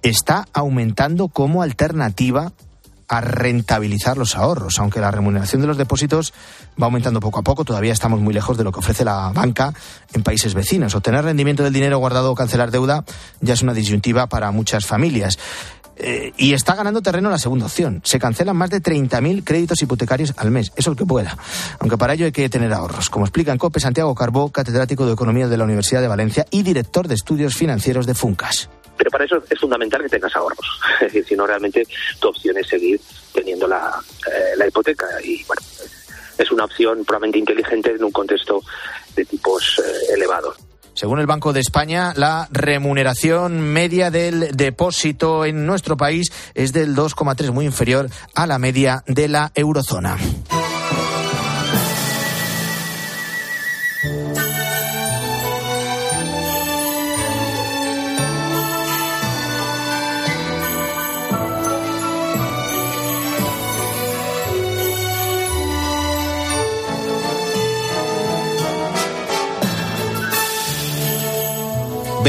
está 0.02 0.48
aumentando 0.54 1.28
como 1.28 1.62
alternativa 1.62 2.52
a 3.10 3.22
rentabilizar 3.22 4.18
los 4.18 4.36
ahorros, 4.36 4.78
aunque 4.78 5.00
la 5.00 5.10
remuneración 5.10 5.62
de 5.62 5.68
los 5.68 5.78
depósitos 5.78 6.32
va 6.82 6.86
aumentando 6.86 7.20
poco 7.20 7.40
a 7.40 7.42
poco, 7.42 7.66
todavía 7.66 7.92
estamos 7.92 8.22
muy 8.22 8.36
lejos 8.36 8.56
de 8.56 8.64
lo 8.64 8.72
que 8.72 8.80
ofrece 8.80 9.04
la 9.04 9.32
banca 9.34 9.74
en 10.14 10.22
países 10.22 10.54
vecinos. 10.54 10.94
Obtener 10.94 11.26
rendimiento 11.26 11.64
del 11.64 11.74
dinero 11.74 11.98
guardado 11.98 12.32
o 12.32 12.36
cancelar 12.36 12.70
deuda 12.70 13.04
ya 13.42 13.56
es 13.56 13.64
una 13.64 13.74
disyuntiva 13.74 14.28
para 14.28 14.52
muchas 14.52 14.86
familias. 14.86 15.40
Eh, 16.02 16.32
y 16.38 16.54
está 16.54 16.76
ganando 16.76 17.02
terreno 17.02 17.30
la 17.30 17.38
segunda 17.38 17.66
opción. 17.66 18.02
Se 18.06 18.20
cancelan 18.20 18.56
más 18.56 18.70
de 18.70 18.82
30.000 18.82 19.44
créditos 19.44 19.82
hipotecarios 19.82 20.34
al 20.38 20.50
mes. 20.50 20.72
Eso 20.78 20.92
el 20.92 20.98
que 20.98 21.06
pueda. 21.06 21.38
Aunque 21.80 21.98
para 21.98 22.14
ello 22.14 22.26
hay 22.26 22.32
que 22.32 22.50
tener 22.50 22.72
ahorros. 22.72 23.10
Como 23.10 23.26
explica 23.26 23.52
en 23.52 23.58
COPE 23.58 23.82
Santiago 23.82 24.16
Carbó, 24.16 24.50
catedrático 24.50 25.06
de 25.06 25.14
Economía 25.14 25.48
de 25.50 25.58
la 25.58 25.66
Universidad 25.66 26.02
de 26.02 26.08
Valencia 26.08 26.46
y 26.52 26.64
director 26.64 27.08
de 27.08 27.16
estudios 27.16 27.56
financieros 27.56 28.06
de 28.06 28.16
Funcas. 28.16 28.70
Pero 28.98 29.12
para 29.12 29.26
eso 29.26 29.44
es 29.50 29.60
fundamental 29.60 30.02
que 30.02 30.10
tengas 30.10 30.36
ahorros. 30.36 30.80
Es 31.14 31.26
si 31.26 31.36
no, 31.36 31.46
realmente 31.46 31.86
tu 32.20 32.30
opción 32.30 32.58
es 32.58 32.68
seguir 32.68 33.00
teniendo 33.34 33.68
la, 33.68 34.00
eh, 34.28 34.58
la 34.58 34.68
hipoteca. 34.68 35.08
Y 35.24 35.44
bueno, 35.46 35.62
es 36.38 36.52
una 36.52 36.66
opción 36.66 37.04
probablemente 37.06 37.40
inteligente 37.40 37.92
en 37.92 38.04
un 38.04 38.12
contexto 38.12 38.62
de 39.16 39.26
tipos 39.26 39.80
eh, 39.80 40.14
elevados. 40.14 40.69
Según 41.00 41.22
el 41.22 41.28
Banco 41.28 41.54
de 41.54 41.62
España, 41.62 42.12
la 42.18 42.50
remuneración 42.52 43.62
media 43.62 44.12
del 44.12 44.50
depósito 44.54 45.46
en 45.46 45.66
nuestro 45.66 45.96
país 45.96 46.30
es 46.56 46.74
del 46.74 46.94
2,3, 46.94 47.54
muy 47.54 47.64
inferior 47.64 48.10
a 48.36 48.46
la 48.46 48.60
media 48.60 49.06
de 49.08 49.30
la 49.30 49.50
eurozona. 49.56 50.18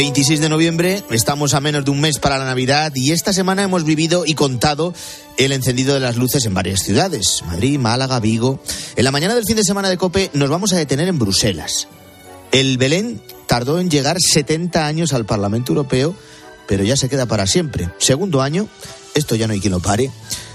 26 0.00 0.40
de 0.40 0.48
noviembre, 0.48 1.02
estamos 1.10 1.52
a 1.52 1.60
menos 1.60 1.84
de 1.84 1.90
un 1.90 2.00
mes 2.00 2.18
para 2.18 2.38
la 2.38 2.46
Navidad 2.46 2.90
y 2.94 3.12
esta 3.12 3.34
semana 3.34 3.64
hemos 3.64 3.84
vivido 3.84 4.24
y 4.24 4.32
contado 4.32 4.94
el 5.36 5.52
encendido 5.52 5.92
de 5.92 6.00
las 6.00 6.16
luces 6.16 6.46
en 6.46 6.54
varias 6.54 6.80
ciudades, 6.80 7.42
Madrid, 7.46 7.78
Málaga, 7.78 8.18
Vigo. 8.18 8.62
En 8.96 9.04
la 9.04 9.10
mañana 9.10 9.34
del 9.34 9.44
fin 9.44 9.56
de 9.56 9.62
semana 9.62 9.90
de 9.90 9.98
Cope 9.98 10.30
nos 10.32 10.48
vamos 10.48 10.72
a 10.72 10.78
detener 10.78 11.08
en 11.08 11.18
Bruselas. 11.18 11.86
El 12.50 12.78
Belén 12.78 13.20
tardó 13.46 13.78
en 13.78 13.90
llegar 13.90 14.16
70 14.18 14.86
años 14.86 15.12
al 15.12 15.26
Parlamento 15.26 15.72
Europeo, 15.72 16.14
pero 16.66 16.82
ya 16.82 16.96
se 16.96 17.10
queda 17.10 17.26
para 17.26 17.46
siempre. 17.46 17.90
Segundo 17.98 18.40
año, 18.40 18.68
esto 19.14 19.34
ya 19.34 19.46
no 19.48 19.52
hay 19.52 19.60
quien 19.60 19.72
lo 19.72 19.80
pare, 19.80 20.10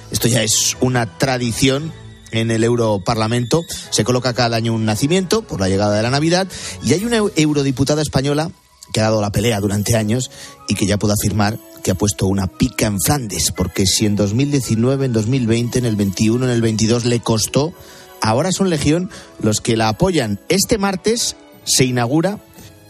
esto 0.10 0.27
ya 0.27 0.41
es 0.41 0.75
una 0.81 1.19
tradición 1.19 1.93
en 2.31 2.49
el 2.49 2.63
Europarlamento. 2.63 3.62
Se 3.91 4.03
coloca 4.03 4.34
cada 4.34 4.58
año 4.58 4.73
un 4.73 4.86
nacimiento 4.86 5.43
por 5.43 5.60
la 5.60 5.69
llegada 5.69 5.95
de 5.95 6.01
la 6.01 6.10
Navidad 6.10 6.47
y 6.84 6.93
hay 6.93 7.05
una 7.05 7.17
eurodiputada 7.36 8.01
española 8.01 8.49
que 8.93 9.00
ha 9.00 9.04
dado 9.04 9.21
la 9.21 9.32
pelea 9.32 9.60
durante 9.60 9.95
años 9.95 10.32
y 10.67 10.76
que 10.76 10.86
ya 10.86 10.98
puedo 10.98 11.13
afirmar 11.13 11.58
que 11.86 11.91
ha 11.91 11.95
puesto 11.95 12.26
una 12.26 12.48
pica 12.48 12.88
en 12.88 13.00
Flandes, 13.00 13.52
porque 13.52 13.86
si 13.86 14.08
en 14.08 14.15
2019, 14.15 15.06
en 15.06 15.13
2020, 15.13 15.78
en 15.78 15.86
el 15.86 15.95
21, 15.95 16.45
en 16.45 16.52
el 16.52 16.62
22 16.62 17.06
le 17.06 17.19
costó, 17.19 17.74
ahora 18.21 18.52
son 18.52 18.71
Legión 18.71 19.12
los 19.39 19.62
que 19.62 19.78
la 19.78 19.89
apoyan. 19.89 20.39
Este 20.50 20.80
martes 20.80 21.36
se 21.63 21.86
inaugura 21.86 22.39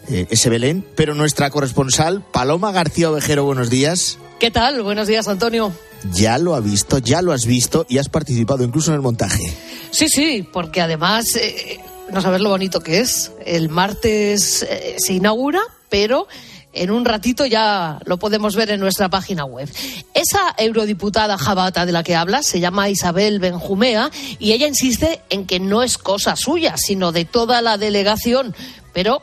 eh, 0.08 0.26
ese 0.30 0.48
Belén, 0.48 0.82
pero 0.96 1.14
nuestra 1.14 1.50
corresponsal, 1.50 2.24
Paloma 2.32 2.72
García 2.72 3.10
Ovejero, 3.10 3.44
buenos 3.44 3.68
días. 3.68 4.18
¿Qué 4.40 4.50
tal? 4.50 4.82
Buenos 4.82 5.08
días, 5.08 5.28
Antonio. 5.28 5.72
Ya 6.12 6.38
lo 6.38 6.54
ha 6.54 6.60
visto, 6.60 6.96
ya 6.96 7.20
lo 7.20 7.32
has 7.32 7.44
visto 7.44 7.84
y 7.90 7.98
has 7.98 8.08
participado 8.08 8.64
incluso 8.64 8.92
en 8.92 8.94
el 8.94 9.02
montaje. 9.02 9.42
Sí, 9.90 10.08
sí, 10.08 10.48
porque 10.50 10.80
además, 10.80 11.36
eh, 11.36 11.80
no 12.12 12.22
sabes 12.22 12.40
lo 12.40 12.48
bonito 12.48 12.80
que 12.80 13.00
es. 13.00 13.32
El 13.44 13.68
martes 13.68 14.62
eh, 14.62 14.96
se 14.98 15.12
inaugura 15.12 15.60
pero 15.88 16.26
en 16.72 16.90
un 16.90 17.04
ratito 17.04 17.46
ya 17.46 17.98
lo 18.04 18.18
podemos 18.18 18.54
ver 18.54 18.70
en 18.70 18.80
nuestra 18.80 19.08
página 19.08 19.44
web. 19.44 19.68
Esa 20.14 20.54
eurodiputada 20.58 21.38
jabata 21.38 21.86
de 21.86 21.92
la 21.92 22.02
que 22.02 22.14
habla 22.14 22.42
se 22.42 22.60
llama 22.60 22.90
Isabel 22.90 23.38
Benjumea 23.38 24.10
y 24.38 24.52
ella 24.52 24.66
insiste 24.66 25.22
en 25.30 25.46
que 25.46 25.58
no 25.58 25.82
es 25.82 25.98
cosa 25.98 26.36
suya, 26.36 26.76
sino 26.76 27.12
de 27.12 27.24
toda 27.24 27.62
la 27.62 27.78
delegación. 27.78 28.54
Pero, 28.92 29.22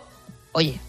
oye, 0.52 0.80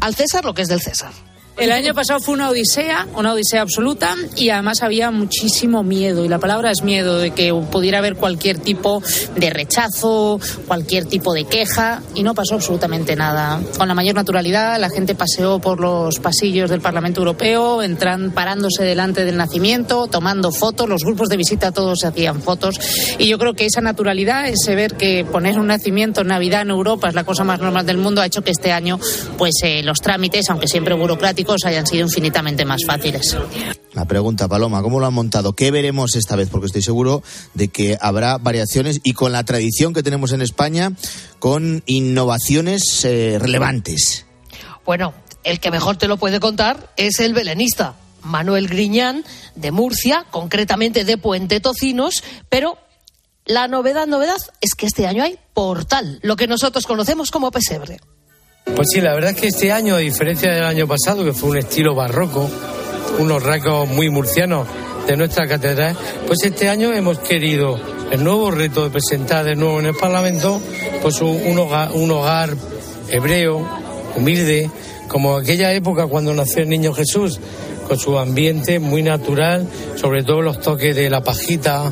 al 0.00 0.14
César 0.14 0.44
lo 0.44 0.54
que 0.54 0.62
es 0.62 0.68
del 0.68 0.82
César. 0.82 1.12
El 1.60 1.72
año 1.72 1.92
pasado 1.92 2.20
fue 2.20 2.32
una 2.32 2.48
odisea, 2.48 3.06
una 3.16 3.34
odisea 3.34 3.60
absoluta 3.60 4.14
y 4.34 4.48
además 4.48 4.82
había 4.82 5.10
muchísimo 5.10 5.82
miedo 5.82 6.24
y 6.24 6.28
la 6.28 6.38
palabra 6.38 6.70
es 6.70 6.82
miedo 6.82 7.18
de 7.18 7.32
que 7.32 7.52
pudiera 7.70 7.98
haber 7.98 8.16
cualquier 8.16 8.58
tipo 8.58 9.02
de 9.36 9.50
rechazo, 9.50 10.40
cualquier 10.66 11.04
tipo 11.04 11.34
de 11.34 11.44
queja 11.44 12.00
y 12.14 12.22
no 12.22 12.32
pasó 12.32 12.54
absolutamente 12.54 13.14
nada. 13.14 13.60
Con 13.76 13.88
la 13.88 13.94
mayor 13.94 14.14
naturalidad 14.14 14.80
la 14.80 14.88
gente 14.88 15.14
paseó 15.14 15.58
por 15.58 15.80
los 15.80 16.18
pasillos 16.18 16.70
del 16.70 16.80
Parlamento 16.80 17.20
Europeo, 17.20 17.82
entran 17.82 18.30
parándose 18.30 18.82
delante 18.82 19.26
del 19.26 19.36
nacimiento, 19.36 20.06
tomando 20.06 20.52
fotos, 20.52 20.88
los 20.88 21.04
grupos 21.04 21.28
de 21.28 21.36
visita 21.36 21.72
todos 21.72 22.06
hacían 22.06 22.40
fotos 22.40 22.80
y 23.18 23.28
yo 23.28 23.36
creo 23.36 23.52
que 23.52 23.66
esa 23.66 23.82
naturalidad, 23.82 24.48
ese 24.48 24.74
ver 24.74 24.94
que 24.94 25.26
poner 25.30 25.58
un 25.58 25.66
nacimiento 25.66 26.22
en 26.22 26.28
Navidad 26.28 26.62
en 26.62 26.70
Europa 26.70 27.10
es 27.10 27.14
la 27.14 27.24
cosa 27.24 27.44
más 27.44 27.60
normal 27.60 27.84
del 27.84 27.98
mundo 27.98 28.22
ha 28.22 28.26
hecho 28.26 28.40
que 28.40 28.50
este 28.50 28.72
año 28.72 28.98
pues 29.36 29.56
eh, 29.62 29.82
los 29.82 30.00
trámites, 30.00 30.48
aunque 30.48 30.66
siempre 30.66 30.94
burocráticos 30.94 31.49
hayan 31.64 31.86
sido 31.86 32.06
infinitamente 32.06 32.64
más 32.64 32.82
fáciles. 32.86 33.36
La 33.92 34.04
pregunta, 34.04 34.48
Paloma, 34.48 34.82
¿cómo 34.82 35.00
lo 35.00 35.06
han 35.06 35.14
montado? 35.14 35.54
¿Qué 35.54 35.70
veremos 35.70 36.14
esta 36.14 36.36
vez? 36.36 36.48
Porque 36.48 36.66
estoy 36.66 36.82
seguro 36.82 37.22
de 37.54 37.68
que 37.68 37.98
habrá 38.00 38.38
variaciones 38.38 39.00
y 39.02 39.12
con 39.12 39.32
la 39.32 39.44
tradición 39.44 39.92
que 39.92 40.02
tenemos 40.02 40.32
en 40.32 40.42
España, 40.42 40.92
con 41.38 41.82
innovaciones 41.86 43.04
eh, 43.04 43.38
relevantes. 43.40 44.26
Bueno, 44.84 45.12
el 45.44 45.60
que 45.60 45.70
mejor 45.70 45.96
te 45.96 46.08
lo 46.08 46.16
puede 46.18 46.40
contar 46.40 46.92
es 46.96 47.18
el 47.20 47.34
belenista, 47.34 47.96
Manuel 48.22 48.68
Griñán, 48.68 49.24
de 49.54 49.70
Murcia, 49.70 50.26
concretamente 50.30 51.04
de 51.04 51.18
Puente 51.18 51.60
Tocinos, 51.60 52.22
pero 52.48 52.78
la 53.44 53.68
novedad, 53.68 54.06
novedad, 54.06 54.38
es 54.60 54.74
que 54.74 54.86
este 54.86 55.06
año 55.06 55.24
hay 55.24 55.38
portal, 55.54 56.20
lo 56.22 56.36
que 56.36 56.46
nosotros 56.46 56.86
conocemos 56.86 57.30
como 57.30 57.50
pesebre. 57.50 57.98
Pues 58.76 58.88
sí, 58.92 59.00
la 59.00 59.14
verdad 59.14 59.30
es 59.32 59.40
que 59.40 59.48
este 59.48 59.72
año, 59.72 59.94
a 59.94 59.98
diferencia 59.98 60.52
del 60.52 60.64
año 60.64 60.86
pasado, 60.86 61.24
que 61.24 61.32
fue 61.32 61.50
un 61.50 61.58
estilo 61.58 61.94
barroco, 61.94 62.48
unos 63.18 63.42
rasgos 63.42 63.88
muy 63.88 64.08
murcianos 64.08 64.66
de 65.06 65.16
nuestra 65.16 65.46
catedral, 65.46 65.96
pues 66.26 66.42
este 66.44 66.68
año 66.68 66.92
hemos 66.92 67.18
querido 67.18 67.78
el 68.10 68.24
nuevo 68.24 68.50
reto 68.50 68.84
de 68.84 68.90
presentar 68.90 69.44
de 69.44 69.54
nuevo 69.54 69.80
en 69.80 69.86
el 69.86 69.94
Parlamento 69.94 70.60
pues 71.02 71.20
un, 71.20 71.58
hogar, 71.58 71.92
un 71.92 72.10
hogar 72.10 72.50
hebreo, 73.10 73.66
humilde, 74.16 74.70
como 75.08 75.36
aquella 75.36 75.72
época 75.72 76.06
cuando 76.06 76.32
nació 76.34 76.62
el 76.62 76.68
niño 76.68 76.92
Jesús, 76.92 77.40
con 77.86 77.98
su 77.98 78.18
ambiente 78.18 78.78
muy 78.78 79.02
natural, 79.02 79.66
sobre 79.96 80.22
todo 80.22 80.42
los 80.42 80.60
toques 80.60 80.94
de 80.94 81.10
la 81.10 81.22
pajita, 81.22 81.90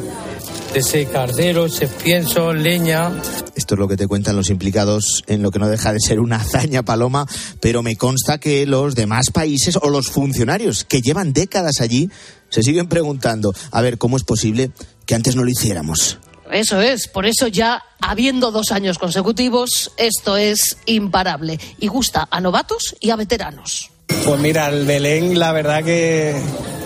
ese 0.74 1.06
cardero, 1.06 1.66
ese 1.66 1.88
pienso, 1.88 2.52
leña. 2.52 3.10
Esto 3.54 3.74
es 3.74 3.78
lo 3.78 3.88
que 3.88 3.96
te 3.96 4.06
cuentan 4.06 4.36
los 4.36 4.50
implicados 4.50 5.24
en 5.26 5.42
lo 5.42 5.50
que 5.50 5.58
no 5.58 5.68
deja 5.68 5.92
de 5.92 6.00
ser 6.00 6.20
una 6.20 6.36
hazaña 6.36 6.82
paloma, 6.82 7.26
pero 7.60 7.82
me 7.82 7.96
consta 7.96 8.38
que 8.38 8.66
los 8.66 8.94
demás 8.94 9.30
países 9.32 9.76
o 9.80 9.90
los 9.90 10.08
funcionarios 10.08 10.84
que 10.84 11.00
llevan 11.00 11.32
décadas 11.32 11.80
allí 11.80 12.10
se 12.48 12.62
siguen 12.62 12.88
preguntando, 12.88 13.54
a 13.70 13.82
ver, 13.82 13.98
¿cómo 13.98 14.16
es 14.16 14.24
posible 14.24 14.70
que 15.06 15.14
antes 15.14 15.36
no 15.36 15.44
lo 15.44 15.50
hiciéramos? 15.50 16.18
Eso 16.50 16.80
es, 16.80 17.08
por 17.08 17.26
eso 17.26 17.46
ya 17.46 17.82
habiendo 18.00 18.50
dos 18.50 18.72
años 18.72 18.98
consecutivos, 18.98 19.92
esto 19.98 20.36
es 20.36 20.78
imparable 20.86 21.58
y 21.78 21.88
gusta 21.88 22.26
a 22.30 22.40
novatos 22.40 22.96
y 23.00 23.10
a 23.10 23.16
veteranos. 23.16 23.90
Pues 24.24 24.40
mira, 24.40 24.68
el 24.68 24.84
Belén, 24.84 25.38
la 25.38 25.52
verdad 25.52 25.82
que, 25.84 26.34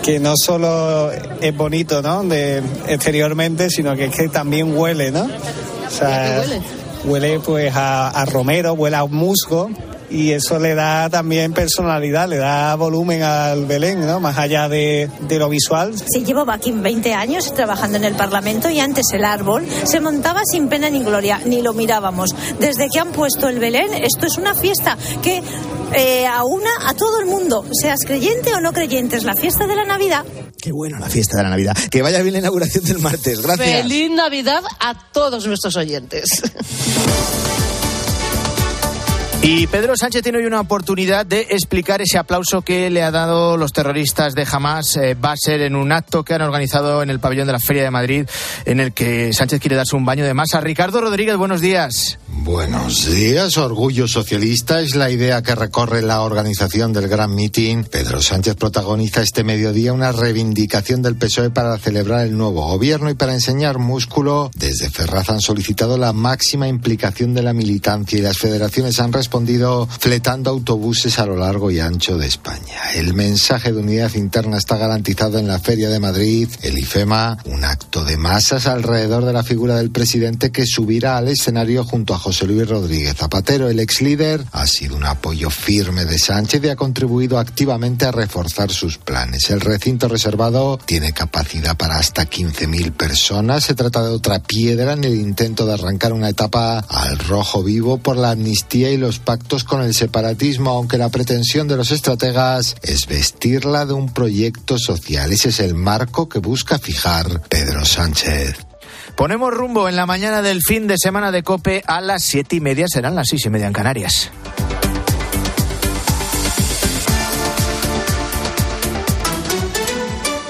que 0.01 0.19
no 0.19 0.33
solo 0.35 1.11
es 1.11 1.55
bonito, 1.55 2.01
¿no? 2.01 2.23
De, 2.23 2.61
exteriormente, 2.87 3.69
sino 3.69 3.95
que 3.95 4.05
es 4.05 4.15
que 4.15 4.29
también 4.29 4.77
huele, 4.77 5.11
¿no? 5.11 5.23
O 5.25 5.89
sea, 5.89 6.41
huele? 6.41 6.61
huele 7.05 7.39
pues 7.39 7.73
a, 7.75 8.25
romero, 8.25 8.73
huele 8.73 8.97
a 8.97 9.05
musgo 9.05 9.69
y 10.13 10.31
eso 10.31 10.59
le 10.59 10.75
da 10.75 11.09
también 11.09 11.53
personalidad, 11.53 12.29
le 12.29 12.37
da 12.37 12.75
volumen 12.75 13.23
al 13.23 13.65
Belén, 13.65 14.05
¿no? 14.05 14.19
Más 14.19 14.37
allá 14.37 14.69
de, 14.69 15.09
de 15.21 15.39
lo 15.39 15.49
visual. 15.49 15.95
Sí, 15.97 16.23
llevo 16.23 16.49
aquí 16.51 16.71
20 16.71 17.13
años 17.15 17.51
trabajando 17.55 17.97
en 17.97 18.03
el 18.03 18.13
Parlamento 18.13 18.69
y 18.69 18.79
antes 18.79 19.07
el 19.13 19.25
árbol 19.25 19.65
se 19.85 19.99
montaba 19.99 20.41
sin 20.45 20.69
pena 20.69 20.89
ni 20.91 21.03
gloria, 21.03 21.41
ni 21.45 21.63
lo 21.63 21.73
mirábamos. 21.73 22.35
Desde 22.59 22.89
que 22.89 22.99
han 22.99 23.11
puesto 23.11 23.49
el 23.49 23.57
Belén, 23.57 23.91
esto 23.91 24.27
es 24.27 24.37
una 24.37 24.53
fiesta 24.53 24.97
que 25.23 25.41
eh, 25.95 26.27
aúna 26.27 26.69
a 26.85 26.93
todo 26.93 27.19
el 27.19 27.25
mundo, 27.25 27.65
seas 27.71 28.01
creyente 28.05 28.53
o 28.53 28.61
no 28.61 28.71
creyente, 28.71 29.17
es 29.17 29.23
la 29.23 29.35
fiesta 29.35 29.65
de 29.65 29.75
la 29.75 29.83
Navidad. 29.83 30.23
Qué 30.61 30.71
bueno 30.71 30.99
la 30.99 31.09
fiesta 31.09 31.37
de 31.37 31.43
la 31.43 31.49
Navidad. 31.49 31.75
Que 31.89 32.03
vaya 32.03 32.21
bien 32.21 32.33
la 32.33 32.39
inauguración 32.39 32.83
del 32.83 32.99
martes. 32.99 33.41
Gracias. 33.41 33.81
Feliz 33.81 34.11
Navidad 34.11 34.63
a 34.79 35.11
todos 35.11 35.47
nuestros 35.47 35.75
oyentes. 35.75 36.23
Y 39.45 39.67
Pedro 39.67 39.93
Sánchez 39.97 40.23
tiene 40.23 40.37
hoy 40.37 40.45
una 40.45 40.61
oportunidad 40.61 41.25
de 41.25 41.41
explicar 41.49 42.01
ese 42.01 42.17
aplauso 42.17 42.61
que 42.61 42.89
le 42.89 43.03
ha 43.03 43.11
dado 43.11 43.57
los 43.57 43.73
terroristas 43.73 44.35
de 44.35 44.47
Hamas. 44.49 44.95
Eh, 44.95 45.15
va 45.15 45.33
a 45.33 45.37
ser 45.37 45.59
en 45.63 45.75
un 45.75 45.91
acto 45.91 46.23
que 46.23 46.33
han 46.33 46.41
organizado 46.41 47.03
en 47.03 47.09
el 47.09 47.19
pabellón 47.19 47.47
de 47.47 47.51
la 47.51 47.59
Feria 47.59 47.83
de 47.83 47.91
Madrid, 47.91 48.25
en 48.63 48.79
el 48.79 48.93
que 48.93 49.33
Sánchez 49.33 49.59
quiere 49.59 49.75
darse 49.75 49.97
un 49.97 50.05
baño 50.05 50.23
de 50.23 50.33
masa. 50.33 50.61
Ricardo 50.61 51.01
Rodríguez, 51.01 51.35
buenos 51.35 51.59
días. 51.59 52.19
Buenos 52.29 53.11
días, 53.11 53.57
orgullo 53.57 54.07
socialista 54.07 54.79
es 54.79 54.95
la 54.95 55.09
idea 55.11 55.43
que 55.43 55.55
recorre 55.55 56.01
la 56.01 56.21
organización 56.21 56.93
del 56.93 57.09
gran 57.09 57.35
meeting. 57.35 57.83
Pedro 57.83 58.21
Sánchez 58.21 58.55
protagoniza 58.55 59.21
este 59.21 59.43
mediodía 59.43 59.91
una 59.91 60.13
reivindicación 60.13 61.01
del 61.01 61.15
PSOE 61.15 61.49
para 61.49 61.77
celebrar 61.77 62.25
el 62.25 62.37
nuevo 62.37 62.65
gobierno 62.65 63.09
y 63.09 63.13
para 63.13 63.33
enseñar 63.33 63.77
músculo. 63.77 64.51
Desde 64.55 64.89
Ferraz 64.89 65.29
han 65.29 65.41
solicitado 65.41 65.97
la 65.97 66.13
máxima 66.13 66.69
implicación 66.69 67.33
de 67.33 67.43
la 67.43 67.53
militancia 67.53 68.17
y 68.17 68.21
las 68.21 68.37
federaciones 68.37 68.99
han 69.01 69.11
respondido 69.11 69.32
fletando 69.99 70.49
autobuses 70.49 71.17
a 71.19 71.25
lo 71.25 71.35
largo 71.35 71.71
y 71.71 71.79
ancho 71.79 72.17
de 72.17 72.27
España. 72.27 72.91
El 72.95 73.13
mensaje 73.13 73.71
de 73.71 73.79
unidad 73.79 74.13
interna 74.15 74.57
está 74.57 74.77
garantizado 74.77 75.39
en 75.39 75.47
la 75.47 75.59
Feria 75.59 75.89
de 75.89 75.99
Madrid, 75.99 76.49
el 76.61 76.77
IFEMA, 76.77 77.37
un 77.45 77.65
acto 77.65 78.03
de 78.03 78.17
masas 78.17 78.67
alrededor 78.67 79.25
de 79.25 79.33
la 79.33 79.43
figura 79.43 79.75
del 79.75 79.91
presidente 79.91 80.51
que 80.51 80.65
subirá 80.65 81.17
al 81.17 81.27
escenario 81.27 81.83
junto 81.83 82.13
a 82.13 82.19
José 82.19 82.45
Luis 82.45 82.67
Rodríguez 82.67 83.15
Zapatero, 83.15 83.69
el 83.69 83.79
ex 83.79 84.01
líder, 84.01 84.45
ha 84.51 84.67
sido 84.67 84.95
un 84.95 85.05
apoyo 85.05 85.49
firme 85.49 86.05
de 86.05 86.19
Sánchez 86.19 86.63
y 86.63 86.69
ha 86.69 86.75
contribuido 86.75 87.39
activamente 87.39 88.05
a 88.05 88.11
reforzar 88.11 88.71
sus 88.71 88.97
planes. 88.97 89.49
El 89.49 89.61
recinto 89.61 90.07
reservado 90.07 90.77
tiene 90.85 91.13
capacidad 91.13 91.75
para 91.75 91.97
hasta 91.97 92.29
15.000 92.29 92.91
personas. 92.93 93.63
Se 93.63 93.75
trata 93.75 94.03
de 94.03 94.09
otra 94.09 94.39
piedra 94.39 94.93
en 94.93 95.03
el 95.03 95.15
intento 95.15 95.65
de 95.65 95.73
arrancar 95.73 96.13
una 96.13 96.29
etapa 96.29 96.79
al 96.79 97.17
rojo 97.19 97.63
vivo 97.63 97.97
por 97.97 98.17
la 98.17 98.31
amnistía 98.31 98.91
y 98.91 98.97
los 98.97 99.19
pactos 99.23 99.63
con 99.63 99.81
el 99.81 99.93
separatismo, 99.93 100.71
aunque 100.71 100.97
la 100.97 101.09
pretensión 101.09 101.67
de 101.67 101.77
los 101.77 101.91
estrategas 101.91 102.75
es 102.81 103.07
vestirla 103.07 103.85
de 103.85 103.93
un 103.93 104.13
proyecto 104.13 104.77
social. 104.77 105.31
Ese 105.31 105.49
es 105.49 105.59
el 105.59 105.73
marco 105.73 106.29
que 106.29 106.39
busca 106.39 106.77
fijar 106.77 107.41
Pedro 107.49 107.85
Sánchez. 107.85 108.65
Ponemos 109.15 109.53
rumbo 109.53 109.89
en 109.89 109.95
la 109.95 110.05
mañana 110.05 110.41
del 110.41 110.61
fin 110.61 110.87
de 110.87 110.97
semana 110.97 111.31
de 111.31 111.43
Cope 111.43 111.83
a 111.87 112.01
las 112.01 112.23
siete 112.23 112.57
y 112.57 112.61
media, 112.61 112.87
serán 112.87 113.15
las 113.15 113.27
seis 113.29 113.45
y 113.45 113.49
media 113.49 113.67
en 113.67 113.73
Canarias. 113.73 114.31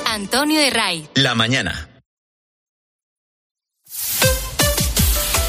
Antonio 0.05 0.59
de 0.59 0.69
Ray. 0.69 1.07
La 1.15 1.35
mañana. 1.35 1.92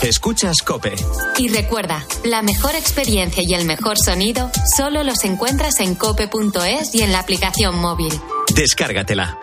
Escuchas 0.05 0.59
Cope. 0.63 0.95
Y 1.39 1.49
recuerda, 1.49 2.07
la 2.25 2.43
mejor 2.43 2.75
experiencia 2.75 3.43
y 3.43 3.55
el 3.55 3.65
mejor 3.65 3.97
sonido 3.99 4.51
solo 4.77 5.03
los 5.03 5.25
encuentras 5.25 5.81
en 5.81 5.95
cope.es 5.95 6.95
y 6.95 7.01
en 7.01 7.11
la 7.11 7.21
aplicación 7.21 7.79
móvil. 7.79 8.13
Descárgatela. 8.55 9.39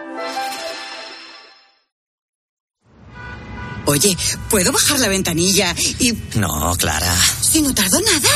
Oye, 3.87 4.15
¿puedo 4.51 4.71
bajar 4.71 4.99
la 4.99 5.07
ventanilla 5.07 5.75
y... 5.97 6.13
No, 6.35 6.75
Clara. 6.77 7.11
si 7.41 7.63
no 7.63 7.73
tardo 7.73 7.99
nada? 7.99 8.29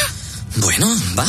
Bueno, 0.56 0.88
va. 1.18 1.28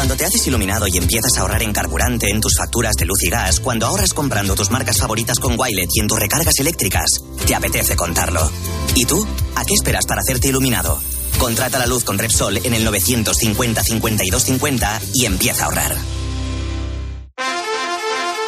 Cuando 0.00 0.16
te 0.16 0.24
haces 0.24 0.46
iluminado 0.46 0.86
y 0.88 0.96
empiezas 0.96 1.36
a 1.36 1.42
ahorrar 1.42 1.62
en 1.62 1.74
carburante 1.74 2.30
en 2.30 2.40
tus 2.40 2.56
facturas 2.56 2.94
de 2.96 3.04
luz 3.04 3.22
y 3.22 3.28
gas, 3.28 3.60
cuando 3.60 3.84
ahorras 3.84 4.14
comprando 4.14 4.54
tus 4.54 4.70
marcas 4.70 4.96
favoritas 4.96 5.38
con 5.38 5.60
Wilet 5.60 5.90
y 5.92 6.00
en 6.00 6.08
tus 6.08 6.18
recargas 6.18 6.58
eléctricas, 6.58 7.22
te 7.46 7.54
apetece 7.54 7.96
contarlo. 7.96 8.50
¿Y 8.94 9.04
tú? 9.04 9.28
¿A 9.56 9.64
qué 9.66 9.74
esperas 9.74 10.06
para 10.06 10.22
hacerte 10.22 10.48
iluminado? 10.48 11.02
Contrata 11.38 11.78
la 11.78 11.86
luz 11.86 12.04
con 12.04 12.18
Repsol 12.18 12.64
en 12.64 12.72
el 12.72 12.82
950 12.82 13.82
52 13.82 14.42
50 14.42 15.02
y 15.12 15.26
empieza 15.26 15.64
a 15.64 15.66
ahorrar. 15.66 16.19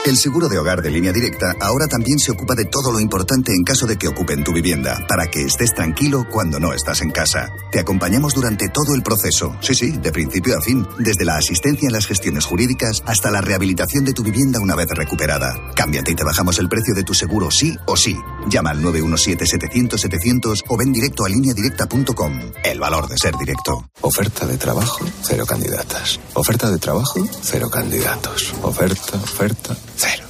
El 0.05 0.17
seguro 0.17 0.49
de 0.49 0.59
hogar 0.59 0.83
de 0.83 0.91
línea 0.91 1.13
directa 1.13 1.55
ahora 1.61 1.87
también 1.87 2.19
se 2.19 2.33
ocupa 2.33 2.57
de 2.57 2.65
todo 2.65 2.91
lo 2.91 2.99
importante 2.99 3.53
en 3.55 3.63
caso 3.63 3.87
de 3.87 3.97
que 3.97 4.09
ocupen 4.09 4.43
tu 4.43 4.53
vivienda, 4.53 4.99
para 5.09 5.29
que 5.29 5.43
estés 5.43 5.73
tranquilo 5.75 6.27
cuando 6.29 6.59
no 6.59 6.73
estás 6.73 7.03
en 7.03 7.13
casa. 7.13 7.49
Te 7.71 7.79
acompañamos 7.79 8.35
durante 8.35 8.69
todo 8.69 8.97
el 8.97 9.05
proceso, 9.05 9.57
sí, 9.61 9.77
sí, 9.77 9.93
de 9.93 10.11
principio 10.11 10.59
a 10.59 10.61
fin, 10.61 10.85
desde 10.99 11.25
la 11.25 11.37
asistencia 11.37 11.87
en 11.87 11.93
las 11.93 12.09
gestiones 12.09 12.47
jurídicas 12.47 13.01
hasta 13.07 13.31
la 13.31 13.43
rehabilitación 13.43 14.05
de 14.05 14.13
tu 14.13 14.25
vivienda 14.25 14.59
una 14.59 14.75
vez 14.75 14.89
recuperada. 14.89 15.55
Cámbiate 15.77 16.11
y 16.11 16.15
te 16.17 16.25
bajamos 16.25 16.59
el 16.59 16.69
precio 16.69 16.97
de 16.97 17.05
tu 17.05 17.15
seguro 17.15 17.53
sí 17.53 17.77
o 17.87 17.97
sí. 17.97 18.19
Llama 18.49 18.71
al 18.71 18.83
917-700-700 18.83 20.65
o 20.67 20.77
ven 20.77 20.93
directo 20.93 21.25
a 21.25 21.29
lineadirecta.com. 21.29 22.41
El 22.65 22.81
valor 22.81 23.07
de 23.07 23.17
ser 23.19 23.37
directo. 23.37 23.89
Oferta 24.01 24.47
de 24.47 24.59
trabajo, 24.59 25.07
cero 25.23 25.47
candidatas. 25.47 26.19
Oferta 26.35 26.73
de 26.73 26.79
trabajo, 26.79 27.25
cero 27.41 27.71
candidatos. 27.71 28.53
Oferta, 28.63 29.17
oferta, 29.17 29.77
cero. 29.97 30.25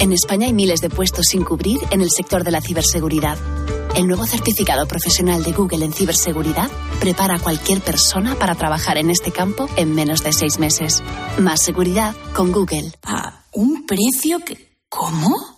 En 0.00 0.12
España 0.12 0.46
hay 0.46 0.52
miles 0.52 0.80
de 0.80 0.90
puestos 0.90 1.26
sin 1.26 1.44
cubrir 1.44 1.78
en 1.90 2.00
el 2.00 2.10
sector 2.10 2.44
de 2.44 2.50
la 2.50 2.60
ciberseguridad. 2.60 3.38
El 3.96 4.08
nuevo 4.08 4.26
certificado 4.26 4.86
profesional 4.88 5.44
de 5.44 5.52
Google 5.52 5.84
en 5.84 5.92
ciberseguridad 5.92 6.68
prepara 7.00 7.36
a 7.36 7.38
cualquier 7.38 7.80
persona 7.80 8.34
para 8.34 8.56
trabajar 8.56 8.98
en 8.98 9.08
este 9.08 9.30
campo 9.30 9.68
en 9.76 9.94
menos 9.94 10.24
de 10.24 10.32
seis 10.32 10.58
meses. 10.58 11.02
Más 11.38 11.62
seguridad 11.62 12.14
con 12.34 12.50
Google. 12.50 12.92
¿A 13.04 13.44
un 13.52 13.86
precio 13.86 14.40
que... 14.40 14.74
¿Cómo? 14.88 15.53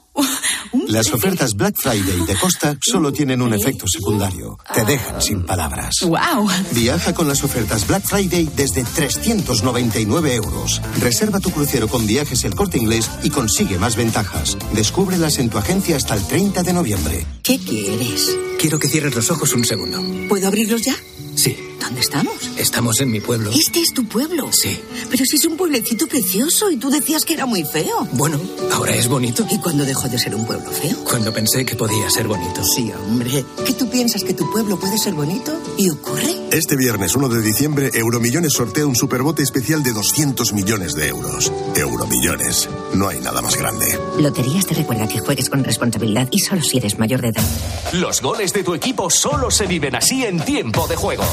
Las 0.88 1.12
ofertas 1.12 1.55
Black 1.55 1.74
Friday 1.76 2.26
de 2.26 2.37
Costa 2.37 2.76
solo 2.81 3.12
tienen 3.12 3.42
un 3.42 3.55
efecto 3.55 3.87
secundario. 3.87 4.59
Te 4.74 4.85
dejan 4.85 5.20
sin 5.20 5.44
palabras. 5.44 5.96
¡Wow! 6.02 6.48
Viaja 6.72 7.14
con 7.14 7.29
las 7.29 7.42
ofertas 7.44 7.87
Black 7.87 8.05
Friday 8.05 8.48
desde 8.57 8.85
399 8.85 10.35
euros. 10.35 10.81
Reserva 11.00 11.40
tu 11.40 11.50
crucero 11.50 11.88
con 11.88 12.07
viajes 12.07 12.44
el 12.44 12.55
corte 12.55 12.79
inglés 12.79 13.11
y 13.22 13.31
consigue 13.31 13.79
más 13.79 13.96
ventajas. 13.96 14.57
Descúbrelas 14.72 15.38
en 15.38 15.50
tu 15.50 15.59
agencia 15.59 15.96
hasta 15.96 16.14
el 16.14 16.26
30 16.26 16.62
de 16.62 16.72
noviembre. 16.72 17.26
¿Qué 17.42 17.59
quieres? 17.59 18.37
Quiero 18.59 18.79
que 18.79 18.88
cierres 18.88 19.14
los 19.14 19.31
ojos 19.31 19.52
un 19.52 19.64
segundo. 19.64 20.02
¿Puedo 20.29 20.46
abrirlos 20.46 20.83
ya? 20.83 20.96
Sí. 21.35 21.65
¿Dónde 21.81 22.01
estamos? 22.01 22.35
Estamos 22.57 23.01
en 23.01 23.11
mi 23.11 23.21
pueblo. 23.21 23.51
¿Este 23.53 23.81
es 23.81 23.93
tu 23.95 24.07
pueblo? 24.07 24.51
Sí. 24.53 24.81
Pero 25.11 25.25
si 25.25 25.37
es 25.37 25.45
un 25.45 25.57
pueblecito 25.57 26.07
precioso 26.07 26.71
y 26.71 26.77
tú 26.77 26.91
decías 26.91 27.25
que 27.25 27.35
era 27.35 27.47
muy 27.47 27.65
feo. 27.65 28.07
Bueno, 28.12 28.41
ahora 28.73 28.95
es 28.95 29.09
bonito. 29.09 29.47
¿Y 29.51 29.59
cuándo 29.59 29.85
dejó 29.85 30.09
de 30.09 30.19
ser 30.19 30.35
un 30.35 30.45
pueblo 30.47 30.71
feo? 30.71 30.97
Cuando 31.05 31.33
pensé 31.33 31.65
que 31.65 31.77
podía 31.77 32.09
ser 32.11 32.27
bonito. 32.27 32.62
Sí, 32.65 32.91
hombre. 32.93 33.45
¿Que 33.65 33.73
tú 33.75 33.89
piensas 33.89 34.25
que 34.25 34.35
tu 34.35 34.51
pueblo 34.51 34.79
puede 34.79 34.99
ser 34.99 35.15
bonito? 35.15 35.53
¿Y 35.77 35.91
ocurre? 35.91 36.35
Este 36.51 36.77
viernes 36.77 37.15
1 37.15 37.29
de 37.29 37.43
diciembre, 37.43 37.91
Euromillones 37.95 38.53
sortea 38.53 38.87
un 38.87 38.97
superbote 38.97 39.43
especial 39.43 39.83
de 39.83 39.93
200 39.93 40.53
millones 40.53 40.95
de 40.95 41.09
euros. 41.09 41.53
Euromillones. 41.77 42.69
No 42.95 43.09
hay 43.09 43.21
nada 43.21 43.43
más 43.43 43.57
grande. 43.57 43.87
Loterías 44.19 44.67
te 44.67 44.75
recuerda 44.75 45.07
que 45.07 45.21
juegues 45.21 45.51
con 45.51 45.62
responsabilidad 45.62 46.29
y 46.31 46.39
solo 46.39 46.62
si 46.62 46.79
eres 46.79 46.99
mayor 46.99 47.21
de 47.21 47.29
edad. 47.29 47.45
Los 47.93 48.23
goles 48.23 48.53
de 48.53 48.65
tu 48.65 48.75
equipo 48.75 49.11
solo 49.11 49.51
se 49.51 49.67
viven 49.67 49.95
así 49.95 50.25
en 50.25 50.41
tiempo 50.41 50.87
de 50.89 50.97
juego. 50.97 51.25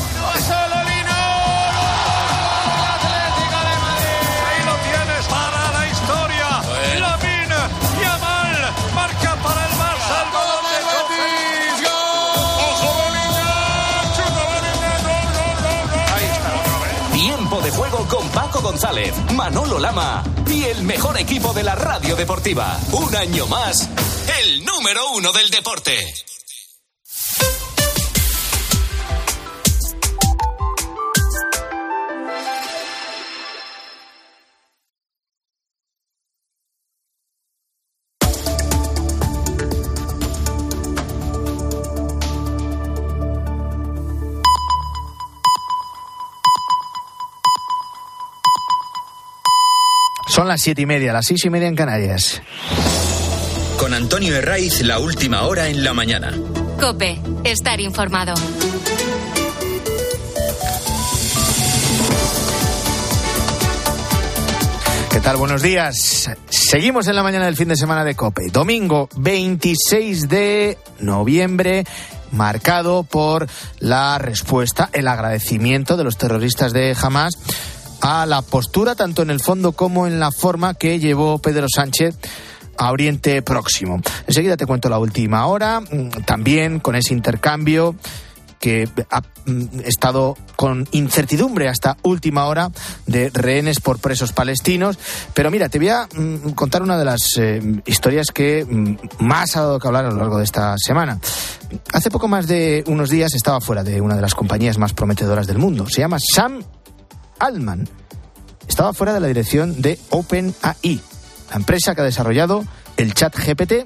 Ahí 4.46 4.60
lo 4.66 4.76
tienes 4.88 5.26
para 5.28 5.62
la 5.72 5.84
historia. 5.88 6.48
Lamine 7.00 7.62
Yamal 8.02 8.62
marca 8.96 9.32
para 9.44 9.66
el. 9.66 9.74
El 10.14 10.30
balón 10.32 10.64
de 10.72 10.80
Betis. 10.90 11.90
¡Ojo 12.70 12.90
Bellingham! 13.00 14.04
¡Chuta 14.16 14.44
Bellingham! 14.54 15.00
¡Gol, 15.04 15.26
gol, 15.34 15.58
gol, 15.64 15.86
gol! 15.92 16.08
Ahí 16.16 16.26
está 16.26 16.50
otra 16.60 16.76
vez. 16.80 16.96
Tiempo 17.14 17.58
de 17.62 17.72
juego 17.72 18.00
con 18.08 18.26
Paco 18.30 18.60
González, 18.62 19.14
Manolo 19.34 19.80
Lama 19.80 20.24
y 20.48 20.64
el 20.66 20.84
mejor 20.84 21.18
equipo 21.20 21.54
de 21.54 21.64
la 21.64 21.76
radio 21.76 22.16
deportiva. 22.16 22.80
Un 22.92 23.16
año 23.16 23.48
más, 23.48 23.90
el 24.42 24.64
número 24.66 25.10
uno 25.12 25.32
del 25.32 25.50
deporte. 25.50 26.33
Las 50.54 50.62
siete 50.62 50.84
y 50.84 50.86
media, 50.86 51.12
las 51.12 51.26
seis 51.26 51.44
y 51.46 51.50
media 51.50 51.68
en 51.68 51.76
Canarias. 51.76 52.40
Con 53.80 53.92
Antonio 53.96 54.36
Herraiz, 54.36 54.82
la 54.84 55.00
última 55.00 55.42
hora 55.48 55.68
en 55.68 55.84
la 55.84 55.96
mañana. 55.96 56.32
Cope, 56.80 57.20
estar 57.44 57.82
informado. 57.82 58.36
¿Qué 65.12 65.20
tal? 65.22 65.38
Buenos 65.38 65.64
días. 65.64 66.30
Seguimos 66.52 67.08
en 67.08 67.16
la 67.16 67.24
mañana 67.24 67.46
del 67.46 67.56
fin 67.56 67.70
de 67.70 67.76
semana 67.76 68.04
de 68.04 68.14
Cope. 68.14 68.44
Domingo 68.52 69.10
26 69.16 70.30
de 70.30 70.78
noviembre, 71.00 71.84
marcado 72.32 73.02
por 73.02 73.48
la 73.80 74.20
respuesta, 74.20 74.92
el 74.94 75.08
agradecimiento 75.08 75.98
de 75.98 76.04
los 76.04 76.18
terroristas 76.18 76.74
de 76.74 76.96
Hamas 77.02 77.40
a 78.04 78.26
la 78.26 78.42
postura, 78.42 78.96
tanto 78.96 79.22
en 79.22 79.30
el 79.30 79.40
fondo 79.40 79.72
como 79.72 80.06
en 80.06 80.20
la 80.20 80.30
forma 80.30 80.74
que 80.74 81.00
llevó 81.00 81.40
Pedro 81.40 81.68
Sánchez 81.74 82.16
a 82.78 82.92
Oriente 82.92 83.42
Próximo. 83.42 84.02
Enseguida 84.28 84.58
te 84.58 84.66
cuento 84.66 84.90
la 84.90 85.00
última 85.00 85.48
hora, 85.48 85.80
mm, 85.80 86.24
también 86.26 86.82
con 86.82 86.96
ese 86.96 87.14
intercambio 87.14 87.96
que 88.60 88.90
ha 89.10 89.22
mm, 89.46 89.80
estado 89.86 90.36
con 90.58 90.86
incertidumbre 90.92 91.70
hasta 91.70 91.96
última 92.04 92.46
hora 92.46 92.72
de 93.06 93.30
rehenes 93.34 93.80
por 93.80 94.00
presos 94.00 94.34
palestinos. 94.34 95.00
Pero 95.34 95.50
mira, 95.50 95.70
te 95.70 95.80
voy 95.80 95.90
a 95.90 96.06
mm, 96.14 96.50
contar 96.56 96.82
una 96.82 96.98
de 96.98 97.06
las 97.06 97.22
eh, 97.38 97.62
historias 97.86 98.28
que 98.34 98.66
más 99.20 99.56
ha 99.56 99.62
dado 99.62 99.80
que 99.80 99.88
hablar 99.88 100.06
a 100.06 100.12
lo 100.12 100.18
largo 100.18 100.40
de 100.40 100.44
esta 100.44 100.76
semana. 100.78 101.20
Hace 101.94 102.12
poco 102.12 102.28
más 102.28 102.48
de 102.48 102.84
unos 102.88 103.10
días 103.10 103.34
estaba 103.34 103.62
fuera 103.62 103.82
de 103.82 104.02
una 104.02 104.18
de 104.18 104.22
las 104.22 104.36
compañías 104.36 104.78
más 104.78 104.94
prometedoras 104.94 105.48
del 105.48 105.58
mundo. 105.58 105.88
Se 105.88 106.02
llama 106.02 106.18
Sam 106.20 106.62
Altman. 107.44 107.90
Estaba 108.70 108.94
fuera 108.94 109.14
de 109.14 109.20
la 109.20 109.28
dirección 109.28 109.82
de 109.82 110.00
OpenAI, 110.10 111.02
la 111.50 111.56
empresa 111.58 111.94
que 111.94 112.02
ha 112.02 112.06
desarrollado 112.06 112.64
el 112.96 113.14
chat 113.14 113.36
GPT 113.36 113.86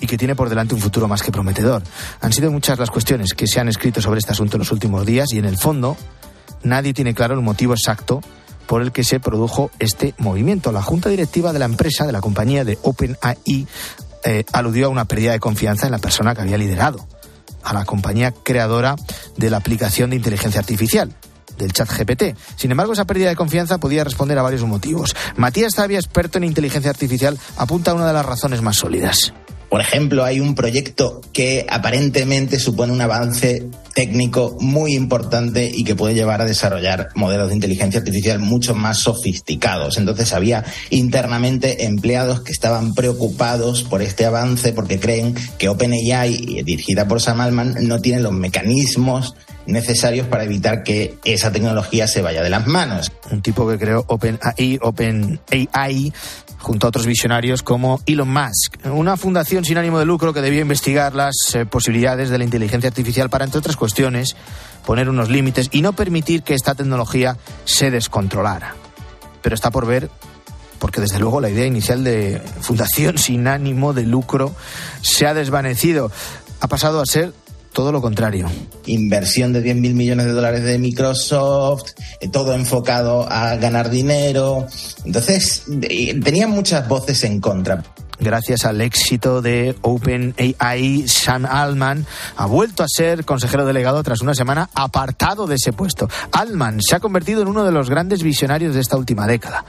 y 0.00 0.06
que 0.06 0.16
tiene 0.16 0.34
por 0.34 0.48
delante 0.48 0.74
un 0.74 0.80
futuro 0.80 1.06
más 1.06 1.22
que 1.22 1.30
prometedor. 1.30 1.82
Han 2.22 2.32
sido 2.32 2.50
muchas 2.50 2.78
las 2.78 2.90
cuestiones 2.90 3.34
que 3.34 3.46
se 3.46 3.60
han 3.60 3.68
escrito 3.68 4.00
sobre 4.00 4.20
este 4.20 4.32
asunto 4.32 4.56
en 4.56 4.60
los 4.60 4.72
últimos 4.72 5.04
días 5.04 5.26
y 5.32 5.38
en 5.38 5.44
el 5.44 5.58
fondo 5.58 5.98
nadie 6.62 6.94
tiene 6.94 7.12
claro 7.12 7.34
el 7.34 7.42
motivo 7.42 7.74
exacto 7.74 8.22
por 8.66 8.80
el 8.80 8.92
que 8.92 9.04
se 9.04 9.20
produjo 9.20 9.70
este 9.78 10.14
movimiento. 10.16 10.72
La 10.72 10.82
junta 10.82 11.10
directiva 11.10 11.52
de 11.52 11.58
la 11.58 11.66
empresa, 11.66 12.06
de 12.06 12.12
la 12.12 12.22
compañía 12.22 12.64
de 12.64 12.78
OpenAI, 12.80 13.66
eh, 14.24 14.44
aludió 14.54 14.86
a 14.86 14.88
una 14.88 15.04
pérdida 15.04 15.32
de 15.32 15.40
confianza 15.40 15.84
en 15.84 15.92
la 15.92 15.98
persona 15.98 16.34
que 16.34 16.40
había 16.40 16.56
liderado, 16.56 17.06
a 17.62 17.74
la 17.74 17.84
compañía 17.84 18.32
creadora 18.32 18.96
de 19.36 19.50
la 19.50 19.58
aplicación 19.58 20.08
de 20.08 20.16
inteligencia 20.16 20.60
artificial 20.60 21.14
del 21.60 21.72
chat 21.72 21.88
GPT. 21.88 22.36
Sin 22.56 22.70
embargo, 22.70 22.92
esa 22.92 23.04
pérdida 23.04 23.28
de 23.28 23.36
confianza 23.36 23.78
podía 23.78 24.04
responder 24.04 24.38
a 24.38 24.42
varios 24.42 24.64
motivos. 24.64 25.14
Matías 25.36 25.74
Zavia, 25.74 25.98
experto 25.98 26.38
en 26.38 26.44
inteligencia 26.44 26.90
artificial, 26.90 27.38
apunta 27.56 27.92
a 27.92 27.94
una 27.94 28.06
de 28.06 28.12
las 28.12 28.26
razones 28.26 28.62
más 28.62 28.76
sólidas. 28.76 29.32
Por 29.70 29.80
ejemplo, 29.80 30.24
hay 30.24 30.40
un 30.40 30.56
proyecto 30.56 31.20
que 31.32 31.64
aparentemente 31.70 32.58
supone 32.58 32.92
un 32.92 33.00
avance 33.00 33.68
técnico 33.94 34.56
muy 34.58 34.94
importante 34.94 35.70
y 35.72 35.84
que 35.84 35.94
puede 35.94 36.14
llevar 36.14 36.40
a 36.40 36.44
desarrollar 36.44 37.10
modelos 37.14 37.48
de 37.48 37.54
inteligencia 37.54 38.00
artificial 38.00 38.40
mucho 38.40 38.74
más 38.74 38.98
sofisticados. 38.98 39.96
Entonces 39.96 40.32
había 40.32 40.64
internamente 40.90 41.84
empleados 41.84 42.40
que 42.40 42.50
estaban 42.50 42.94
preocupados 42.94 43.84
por 43.84 44.02
este 44.02 44.26
avance 44.26 44.72
porque 44.72 44.98
creen 44.98 45.36
que 45.56 45.68
OpenAI, 45.68 46.64
dirigida 46.64 47.06
por 47.06 47.20
Sam 47.20 47.40
Altman, 47.40 47.76
no 47.82 48.00
tiene 48.00 48.18
los 48.20 48.32
mecanismos 48.32 49.36
necesarios 49.70 50.26
para 50.26 50.44
evitar 50.44 50.82
que 50.82 51.18
esa 51.24 51.52
tecnología 51.52 52.06
se 52.06 52.22
vaya 52.22 52.42
de 52.42 52.50
las 52.50 52.66
manos. 52.66 53.12
Un 53.30 53.42
tipo 53.42 53.68
que 53.68 53.78
creó 53.78 54.04
OpenAI, 54.06 56.12
junto 56.58 56.86
a 56.86 56.88
otros 56.88 57.06
visionarios 57.06 57.62
como 57.62 58.00
Elon 58.06 58.28
Musk, 58.28 58.84
una 58.84 59.16
fundación 59.16 59.64
sin 59.64 59.78
ánimo 59.78 59.98
de 59.98 60.04
lucro 60.04 60.32
que 60.32 60.42
debía 60.42 60.60
investigar 60.60 61.14
las 61.14 61.34
eh, 61.54 61.66
posibilidades 61.66 62.30
de 62.30 62.38
la 62.38 62.44
inteligencia 62.44 62.88
artificial 62.88 63.30
para, 63.30 63.44
entre 63.44 63.58
otras 63.58 63.76
cuestiones, 63.76 64.36
poner 64.84 65.08
unos 65.08 65.30
límites 65.30 65.68
y 65.72 65.82
no 65.82 65.94
permitir 65.94 66.42
que 66.42 66.54
esta 66.54 66.74
tecnología 66.74 67.36
se 67.64 67.90
descontrolara. 67.90 68.74
Pero 69.42 69.54
está 69.54 69.70
por 69.70 69.86
ver 69.86 70.10
porque 70.80 71.00
desde 71.00 71.20
luego 71.20 71.40
la 71.40 71.50
idea 71.50 71.66
inicial 71.66 72.02
de 72.02 72.42
fundación 72.62 73.18
sin 73.18 73.46
ánimo 73.46 73.92
de 73.92 74.04
lucro 74.04 74.52
se 75.02 75.26
ha 75.26 75.34
desvanecido. 75.34 76.10
Ha 76.60 76.68
pasado 76.68 77.00
a 77.00 77.06
ser 77.06 77.32
todo 77.72 77.92
lo 77.92 78.00
contrario. 78.00 78.48
Inversión 78.86 79.52
de 79.52 79.62
10.000 79.62 79.94
millones 79.94 80.26
de 80.26 80.32
dólares 80.32 80.64
de 80.64 80.78
Microsoft, 80.78 81.92
eh, 82.20 82.28
todo 82.28 82.54
enfocado 82.54 83.30
a 83.30 83.56
ganar 83.56 83.90
dinero. 83.90 84.66
Entonces, 85.04 85.64
eh, 85.82 86.18
tenían 86.20 86.50
muchas 86.50 86.88
voces 86.88 87.22
en 87.24 87.40
contra. 87.40 87.82
Gracias 88.20 88.66
al 88.66 88.82
éxito 88.82 89.40
de 89.40 89.74
OpenAI, 89.80 91.08
Sam 91.08 91.46
Altman 91.46 92.04
ha 92.36 92.44
vuelto 92.44 92.82
a 92.82 92.86
ser 92.86 93.24
consejero 93.24 93.64
delegado 93.64 94.02
tras 94.02 94.20
una 94.20 94.34
semana 94.34 94.68
apartado 94.74 95.46
de 95.46 95.54
ese 95.54 95.72
puesto. 95.72 96.06
Altman 96.32 96.80
se 96.82 96.96
ha 96.96 97.00
convertido 97.00 97.40
en 97.40 97.48
uno 97.48 97.64
de 97.64 97.72
los 97.72 97.88
grandes 97.88 98.22
visionarios 98.22 98.74
de 98.74 98.80
esta 98.80 98.98
última 98.98 99.26
década. 99.26 99.64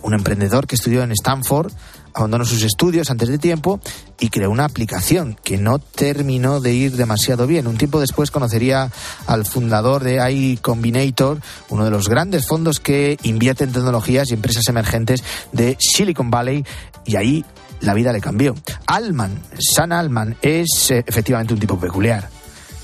Un 0.00 0.14
emprendedor 0.14 0.66
que 0.66 0.76
estudió 0.76 1.02
en 1.02 1.12
Stanford, 1.12 1.70
abandonó 2.14 2.44
sus 2.44 2.62
estudios 2.62 3.10
antes 3.10 3.28
de 3.28 3.38
tiempo 3.38 3.80
y 4.20 4.28
creó 4.28 4.50
una 4.50 4.64
aplicación 4.64 5.36
que 5.42 5.58
no 5.58 5.78
terminó 5.78 6.60
de 6.60 6.74
ir 6.74 6.92
demasiado 6.92 7.46
bien. 7.46 7.66
Un 7.66 7.76
tiempo 7.76 8.00
después 8.00 8.30
conocería 8.30 8.90
al 9.26 9.44
fundador 9.44 10.04
de 10.04 10.20
AI 10.20 10.58
Combinator, 10.60 11.40
uno 11.68 11.84
de 11.84 11.90
los 11.90 12.08
grandes 12.08 12.46
fondos 12.46 12.80
que 12.80 13.18
invierte 13.22 13.64
en 13.64 13.72
tecnologías 13.72 14.30
y 14.30 14.34
empresas 14.34 14.68
emergentes 14.68 15.22
de 15.52 15.76
Silicon 15.78 16.30
Valley, 16.30 16.64
y 17.04 17.16
ahí 17.16 17.44
la 17.80 17.94
vida 17.94 18.12
le 18.12 18.20
cambió. 18.20 18.54
Alman, 18.86 19.40
San 19.58 19.92
Alman, 19.92 20.36
es 20.40 20.90
eh, 20.90 21.04
efectivamente 21.06 21.54
un 21.54 21.60
tipo 21.60 21.78
peculiar. 21.78 22.28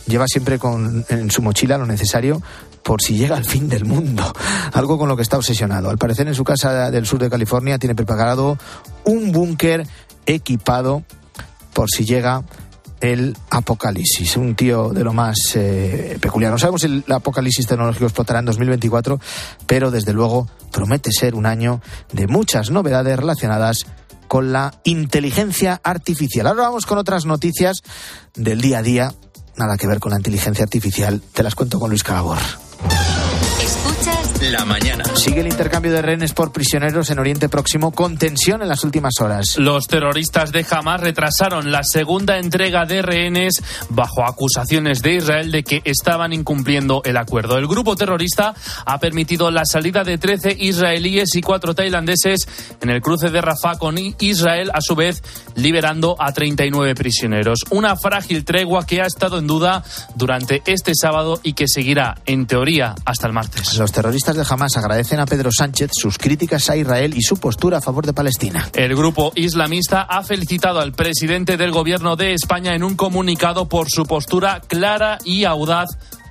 Lleva 0.07 0.27
siempre 0.27 0.59
con, 0.59 1.05
en 1.09 1.31
su 1.31 1.43
mochila 1.43 1.77
lo 1.77 1.87
necesario 1.87 2.43
por 2.83 3.03
si 3.03 3.17
llega 3.17 3.37
el 3.37 3.45
fin 3.45 3.69
del 3.69 3.85
mundo, 3.85 4.33
algo 4.73 4.99
con 4.99 5.09
lo 5.09 5.17
que 5.17 5.23
está 5.23 5.37
obsesionado. 5.37 5.91
Al 5.91 5.99
parecer 5.99 6.29
en 6.29 6.35
su 6.35 6.45
casa 6.45 6.91
del 6.91 7.07
sur 7.07 7.21
de 7.21 7.31
California 7.31 7.79
tiene 7.79 7.95
preparado 7.95 8.59
un 9.05 9.33
búnker 9.33 9.87
equipado 10.27 11.05
por 11.73 11.89
si 11.91 12.05
llega 12.05 12.43
el 13.01 13.37
apocalipsis, 13.51 14.37
un 14.37 14.55
tío 14.55 14.91
de 14.91 15.05
lo 15.05 15.13
más 15.13 15.37
eh, 15.55 16.19
peculiar. 16.21 16.51
No 16.51 16.59
sabemos 16.59 16.83
si 16.83 16.89
el 16.89 17.05
apocalipsis 17.09 17.67
tecnológico 17.67 18.07
explotará 18.07 18.41
en 18.41 18.47
2024, 18.47 19.21
pero 19.67 19.91
desde 19.91 20.13
luego 20.13 20.49
promete 20.73 21.11
ser 21.13 21.35
un 21.35 21.47
año 21.47 21.81
de 22.13 22.27
muchas 22.27 22.71
novedades 22.71 23.17
relacionadas 23.17 23.87
con 24.27 24.53
la 24.53 24.75
inteligencia 24.85 25.81
artificial. 25.83 26.47
Ahora 26.47 26.65
vamos 26.65 26.87
con 26.87 26.99
otras 26.99 27.25
noticias 27.25 27.83
del 28.35 28.61
día 28.61 28.79
a 28.79 28.83
día, 28.83 29.15
nada 29.57 29.77
que 29.77 29.87
ver 29.87 30.01
con 30.01 30.11
la 30.11 30.19
inteligencia 30.19 30.65
artificial. 30.65 31.23
Te 31.33 31.43
las 31.43 31.55
cuento 31.55 31.81
con 31.81 31.91
Luis 31.91 32.03
Calabor. 32.03 32.39
Thank 32.81 33.23
you. 33.23 33.28
La 34.51 34.65
mañana. 34.65 35.05
Sigue 35.15 35.41
el 35.41 35.47
intercambio 35.47 35.93
de 35.93 36.01
rehenes 36.01 36.33
por 36.33 36.53
prisioneros 36.53 37.11
en 37.11 37.19
Oriente 37.19 37.51
Próximo 37.51 37.91
con 37.91 38.17
tensión 38.17 38.63
en 38.63 38.69
las 38.69 38.83
últimas 38.83 39.21
horas. 39.21 39.59
Los 39.59 39.87
terroristas 39.89 40.53
de 40.53 40.65
Hamas 40.71 41.03
retrasaron 41.03 41.71
la 41.71 41.83
segunda 41.83 42.39
entrega 42.39 42.87
de 42.87 43.03
rehenes 43.03 43.63
bajo 43.91 44.25
acusaciones 44.25 45.03
de 45.03 45.17
Israel 45.17 45.53
de 45.53 45.65
que 45.65 45.83
estaban 45.85 46.33
incumpliendo 46.33 47.03
el 47.05 47.19
acuerdo. 47.19 47.59
El 47.59 47.67
grupo 47.67 47.95
terrorista 47.95 48.55
ha 48.87 48.99
permitido 48.99 49.51
la 49.51 49.67
salida 49.67 50.03
de 50.03 50.17
13 50.17 50.57
israelíes 50.59 51.35
y 51.35 51.43
4 51.43 51.75
tailandeses 51.75 52.49
en 52.81 52.89
el 52.89 53.03
cruce 53.03 53.29
de 53.29 53.43
Rafah 53.43 53.77
con 53.77 53.99
Israel, 53.99 54.71
a 54.73 54.81
su 54.81 54.95
vez 54.95 55.23
liberando 55.57 56.17
a 56.19 56.33
39 56.33 56.95
prisioneros. 56.95 57.65
Una 57.69 57.97
frágil 57.97 58.47
tregua 58.47 58.87
que 58.87 59.03
ha 59.03 59.07
estado 59.07 59.39
en 59.39 59.47
duda 59.47 59.85
durante 60.15 60.63
este 60.65 60.93
sábado 60.95 61.39
y 61.43 61.53
que 61.53 61.67
seguirá, 61.69 62.15
en 62.25 62.47
teoría, 62.47 62.95
hasta 63.05 63.27
el 63.27 63.35
martes. 63.35 63.77
Los 63.77 63.93
terroristas 63.93 64.38
de 64.39 64.47
Hamas 64.49 64.77
agradecen 64.77 65.21
a 65.21 65.27
Pedro 65.27 65.51
Sánchez 65.53 65.91
sus 65.93 66.17
críticas 66.17 66.71
a 66.71 66.77
Israel 66.77 67.13
y 67.17 67.23
su 67.23 67.37
postura 67.37 67.79
a 67.79 67.81
favor 67.81 68.07
de 68.07 68.13
Palestina. 68.13 68.71
El 68.75 68.95
grupo 68.97 69.33
islamista 69.35 70.03
ha 70.03 70.23
felicitado 70.23 70.81
al 70.81 70.93
presidente 70.93 71.57
del 71.57 71.73
gobierno 71.73 72.17
de 72.17 72.33
España 72.33 72.75
en 72.75 72.83
un 72.83 72.97
comunicado 72.97 73.69
por 73.69 73.91
su 73.91 74.07
postura 74.07 74.61
clara 74.67 75.19
y 75.25 75.45
audaz 75.45 75.89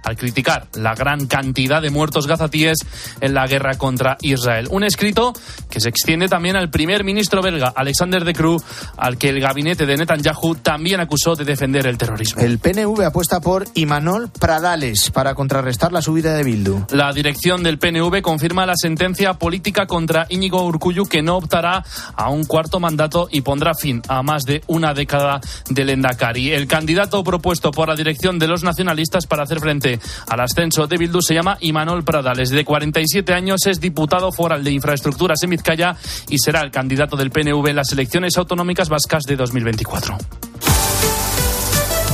al 0.07 0.15
criticar 0.15 0.67
la 0.75 0.95
gran 0.95 1.27
cantidad 1.27 1.81
de 1.81 1.89
muertos 1.89 2.27
gazatíes 2.27 2.77
en 3.19 3.33
la 3.33 3.45
guerra 3.45 3.77
contra 3.77 4.15
Israel. 4.21 4.69
Un 4.71 4.85
escrito 4.85 5.33
que 5.69 5.81
se 5.81 5.89
extiende 5.89 6.29
también 6.29 6.55
al 6.55 6.69
primer 6.69 7.03
ministro 7.03 7.41
belga, 7.41 7.73
Alexander 7.75 8.23
de 8.23 8.33
Croo, 8.33 8.57
al 8.95 9.17
que 9.17 9.27
el 9.27 9.41
gabinete 9.41 9.85
de 9.85 9.97
Netanyahu 9.97 10.55
también 10.55 11.01
acusó 11.01 11.35
de 11.35 11.43
defender 11.43 11.87
el 11.87 11.97
terrorismo. 11.97 12.41
El 12.41 12.57
PNV 12.57 13.01
apuesta 13.03 13.41
por 13.41 13.65
Imanol 13.73 14.29
Pradales 14.29 15.11
para 15.11 15.35
contrarrestar 15.35 15.91
la 15.91 16.01
subida 16.01 16.33
de 16.35 16.43
Bildu. 16.43 16.85
La 16.91 17.11
dirección 17.11 17.61
del 17.61 17.77
PNV 17.77 18.21
confirma 18.21 18.65
la 18.65 18.75
sentencia 18.77 19.33
política 19.33 19.87
contra 19.87 20.25
Íñigo 20.29 20.63
Urcullu 20.63 21.05
que 21.05 21.21
no 21.21 21.35
optará 21.35 21.83
a 22.15 22.29
un 22.29 22.45
cuarto 22.45 22.79
mandato 22.79 23.27
y 23.29 23.41
pondrá 23.41 23.73
fin 23.73 24.01
a 24.07 24.23
más 24.23 24.43
de 24.43 24.61
una 24.67 24.93
década 24.93 25.41
del 25.69 25.89
Endacari. 25.89 26.53
El 26.53 26.67
candidato 26.67 27.21
propuesto 27.25 27.71
por 27.71 27.89
la 27.89 27.95
dirección 27.95 28.39
de 28.39 28.47
los 28.47 28.63
nacionalistas 28.63 29.27
para 29.27 29.43
hacer 29.43 29.59
frente 29.59 29.96
al 30.27 30.39
ascenso 30.39 30.87
de 30.87 30.97
Bildu 30.97 31.21
se 31.21 31.33
llama 31.33 31.57
Imanol 31.61 32.03
Pradales. 32.03 32.49
De 32.49 32.65
47 32.65 33.33
años 33.33 33.65
es 33.65 33.79
diputado 33.79 34.31
foral 34.31 34.63
de 34.63 34.71
infraestructuras 34.71 35.41
en 35.43 35.51
Vizcaya 35.51 35.95
y 36.29 36.37
será 36.39 36.61
el 36.61 36.71
candidato 36.71 37.15
del 37.15 37.31
PNV 37.31 37.67
en 37.67 37.75
las 37.75 37.91
elecciones 37.91 38.37
autonómicas 38.37 38.89
vascas 38.89 39.23
de 39.23 39.35
2024. 39.35 40.17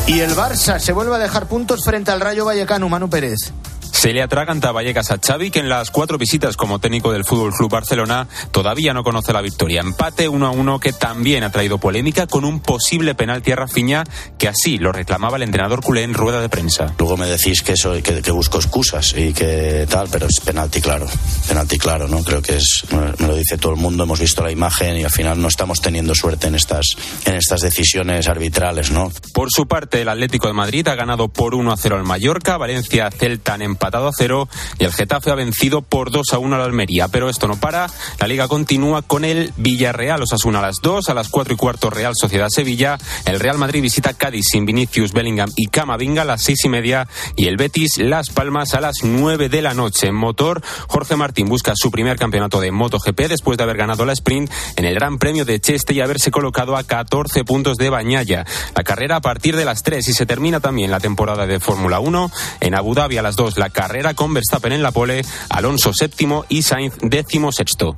Y 0.07 0.19
el 0.19 0.31
Barça 0.31 0.79
se 0.79 0.91
vuelve 0.91 1.15
a 1.15 1.19
dejar 1.19 1.47
puntos 1.47 1.84
frente 1.86 2.11
al 2.11 2.19
Rayo 2.19 2.45
Vallecano, 2.45 2.89
Manu 2.89 3.09
Pérez. 3.09 3.53
Se 3.93 4.11
le 4.11 4.21
atraganta 4.21 4.73
Vallecas 4.73 5.11
a 5.11 5.19
Xavi, 5.19 5.49
que 5.49 5.59
en 5.59 5.69
las 5.69 5.89
cuatro 5.89 6.17
visitas 6.17 6.57
como 6.57 6.79
técnico 6.79 7.13
del 7.13 7.23
Fútbol 7.23 7.53
Club 7.53 7.71
Barcelona 7.71 8.27
todavía 8.51 8.93
no 8.93 9.03
conoce 9.03 9.31
la 9.31 9.41
victoria. 9.41 9.79
Empate 9.79 10.27
1 10.27 10.45
a 10.45 10.49
1 10.49 10.79
que 10.79 10.91
también 10.91 11.43
ha 11.43 11.51
traído 11.51 11.77
polémica 11.77 12.27
con 12.27 12.43
un 12.43 12.59
posible 12.59 13.15
penalti 13.15 13.51
a 13.51 13.55
Rafinha, 13.55 14.03
que 14.37 14.49
así 14.49 14.77
lo 14.77 14.91
reclamaba 14.91 15.37
el 15.37 15.43
entrenador 15.43 15.81
culé 15.81 16.03
en 16.03 16.13
rueda 16.13 16.41
de 16.41 16.49
prensa. 16.49 16.93
Luego 16.97 17.15
me 17.15 17.27
decís 17.27 17.61
que 17.61 17.73
eso 17.73 17.93
que, 18.01 18.21
que 18.21 18.31
busco 18.31 18.57
excusas 18.57 19.13
y 19.15 19.31
que 19.31 19.87
tal, 19.89 20.09
pero 20.11 20.25
es 20.25 20.39
penalti 20.41 20.81
claro. 20.81 21.05
Penalti 21.47 21.77
claro, 21.77 22.07
¿no? 22.07 22.23
Creo 22.23 22.41
que 22.41 22.57
es 22.57 22.85
me 22.91 23.27
lo 23.27 23.35
dice 23.35 23.57
todo 23.57 23.73
el 23.73 23.79
mundo, 23.79 24.03
hemos 24.03 24.19
visto 24.19 24.43
la 24.43 24.51
imagen 24.51 24.97
y 24.97 25.03
al 25.03 25.11
final 25.11 25.39
no 25.39 25.47
estamos 25.47 25.79
teniendo 25.79 26.15
suerte 26.15 26.47
en 26.47 26.55
estas 26.55 26.97
en 27.25 27.35
estas 27.35 27.61
decisiones 27.61 28.27
arbitrales, 28.27 28.91
¿no? 28.91 29.11
Por 29.33 29.49
su 29.51 29.67
parte, 29.67 30.01
el 30.01 30.09
Atlético 30.09 30.47
de 30.47 30.53
Madrid 30.53 30.87
ha 30.87 30.95
ganado 30.95 31.29
por 31.29 31.53
1 31.55 31.71
a 31.71 31.77
0 31.77 31.95
al 31.97 32.03
Mallorca, 32.03 32.57
Valencia 32.57 33.09
Celta 33.11 33.53
han 33.53 33.61
empatado 33.84 34.07
a 34.07 34.11
cero 34.17 34.47
y 34.79 34.86
el 34.86 34.93
Getafe 34.93 35.29
ha 35.29 35.36
vencido 35.36 35.81
por 35.81 36.09
2 36.09 36.31
a 36.31 36.38
1 36.38 36.55
al 36.55 36.61
Almería. 36.61 37.09
Pero 37.09 37.29
esto 37.29 37.49
no 37.49 37.57
para. 37.57 37.88
La 38.17 38.27
liga 38.27 38.47
continúa 38.47 39.01
con 39.01 39.25
el 39.25 39.51
Villarreal 39.57 40.21
Osasuna 40.21 40.59
a 40.59 40.61
las 40.61 40.77
2, 40.81 41.09
a 41.09 41.13
las 41.13 41.27
4 41.27 41.53
y 41.53 41.57
cuarto 41.57 41.89
Real 41.89 42.13
Sociedad 42.15 42.47
Sevilla. 42.47 42.97
El 43.25 43.41
Real 43.41 43.57
Madrid 43.57 43.81
visita 43.81 44.13
Cádiz 44.13 44.45
sin 44.49 44.65
Vinicius, 44.65 45.11
Bellingham 45.11 45.51
y 45.57 45.67
Camavinga 45.67 46.21
a 46.21 46.25
las 46.25 46.43
6 46.43 46.63
y 46.63 46.69
media. 46.69 47.09
Y 47.36 47.47
el 47.47 47.57
Betis 47.57 47.97
Las 47.97 48.29
Palmas 48.29 48.73
a 48.73 48.79
las 48.79 49.03
9 49.03 49.49
de 49.49 49.61
la 49.61 49.73
noche. 49.73 50.07
En 50.07 50.15
motor, 50.15 50.61
Jorge 50.88 51.17
Martín 51.17 51.49
busca 51.49 51.73
su 51.75 51.91
primer 51.91 52.17
campeonato 52.17 52.61
de 52.61 52.71
MotoGP 52.71 53.27
después 53.27 53.57
de 53.57 53.65
haber 53.65 53.75
ganado 53.75 54.05
la 54.05 54.13
sprint 54.13 54.49
en 54.77 54.86
el 54.86 54.95
Gran 54.95 55.17
Premio 55.17 55.43
de 55.43 55.59
Cheste 55.59 55.93
y 55.93 55.99
haberse 55.99 56.31
colocado 56.31 56.77
a 56.77 56.86
14 56.86 57.43
puntos 57.43 57.75
de 57.75 57.89
Bañaya. 57.89 58.45
La 58.77 58.84
carrera 58.84 59.17
a 59.17 59.21
partir 59.21 59.57
de 59.57 59.65
las 59.65 59.84
3 59.84 60.07
y 60.07 60.13
se 60.13 60.25
termina 60.25 60.61
también 60.61 60.89
la 60.89 61.01
temporada 61.01 61.45
de 61.45 61.59
Fórmula 61.59 61.99
1. 61.99 62.31
En 62.61 62.75
Abu 62.75 62.93
Dhabi 62.93 63.17
a 63.17 63.21
las 63.21 63.36
2 63.36 63.57
la 63.57 63.72
carrera 63.74 64.13
con 64.13 64.34
Verstappen 64.34 64.71
en 64.71 64.84
la 64.84 64.91
pole, 64.91 65.24
Alonso 65.49 65.91
séptimo 65.93 66.45
y 66.47 66.61
Sainz 66.61 66.93
décimo 67.01 67.51
sexto. 67.51 67.97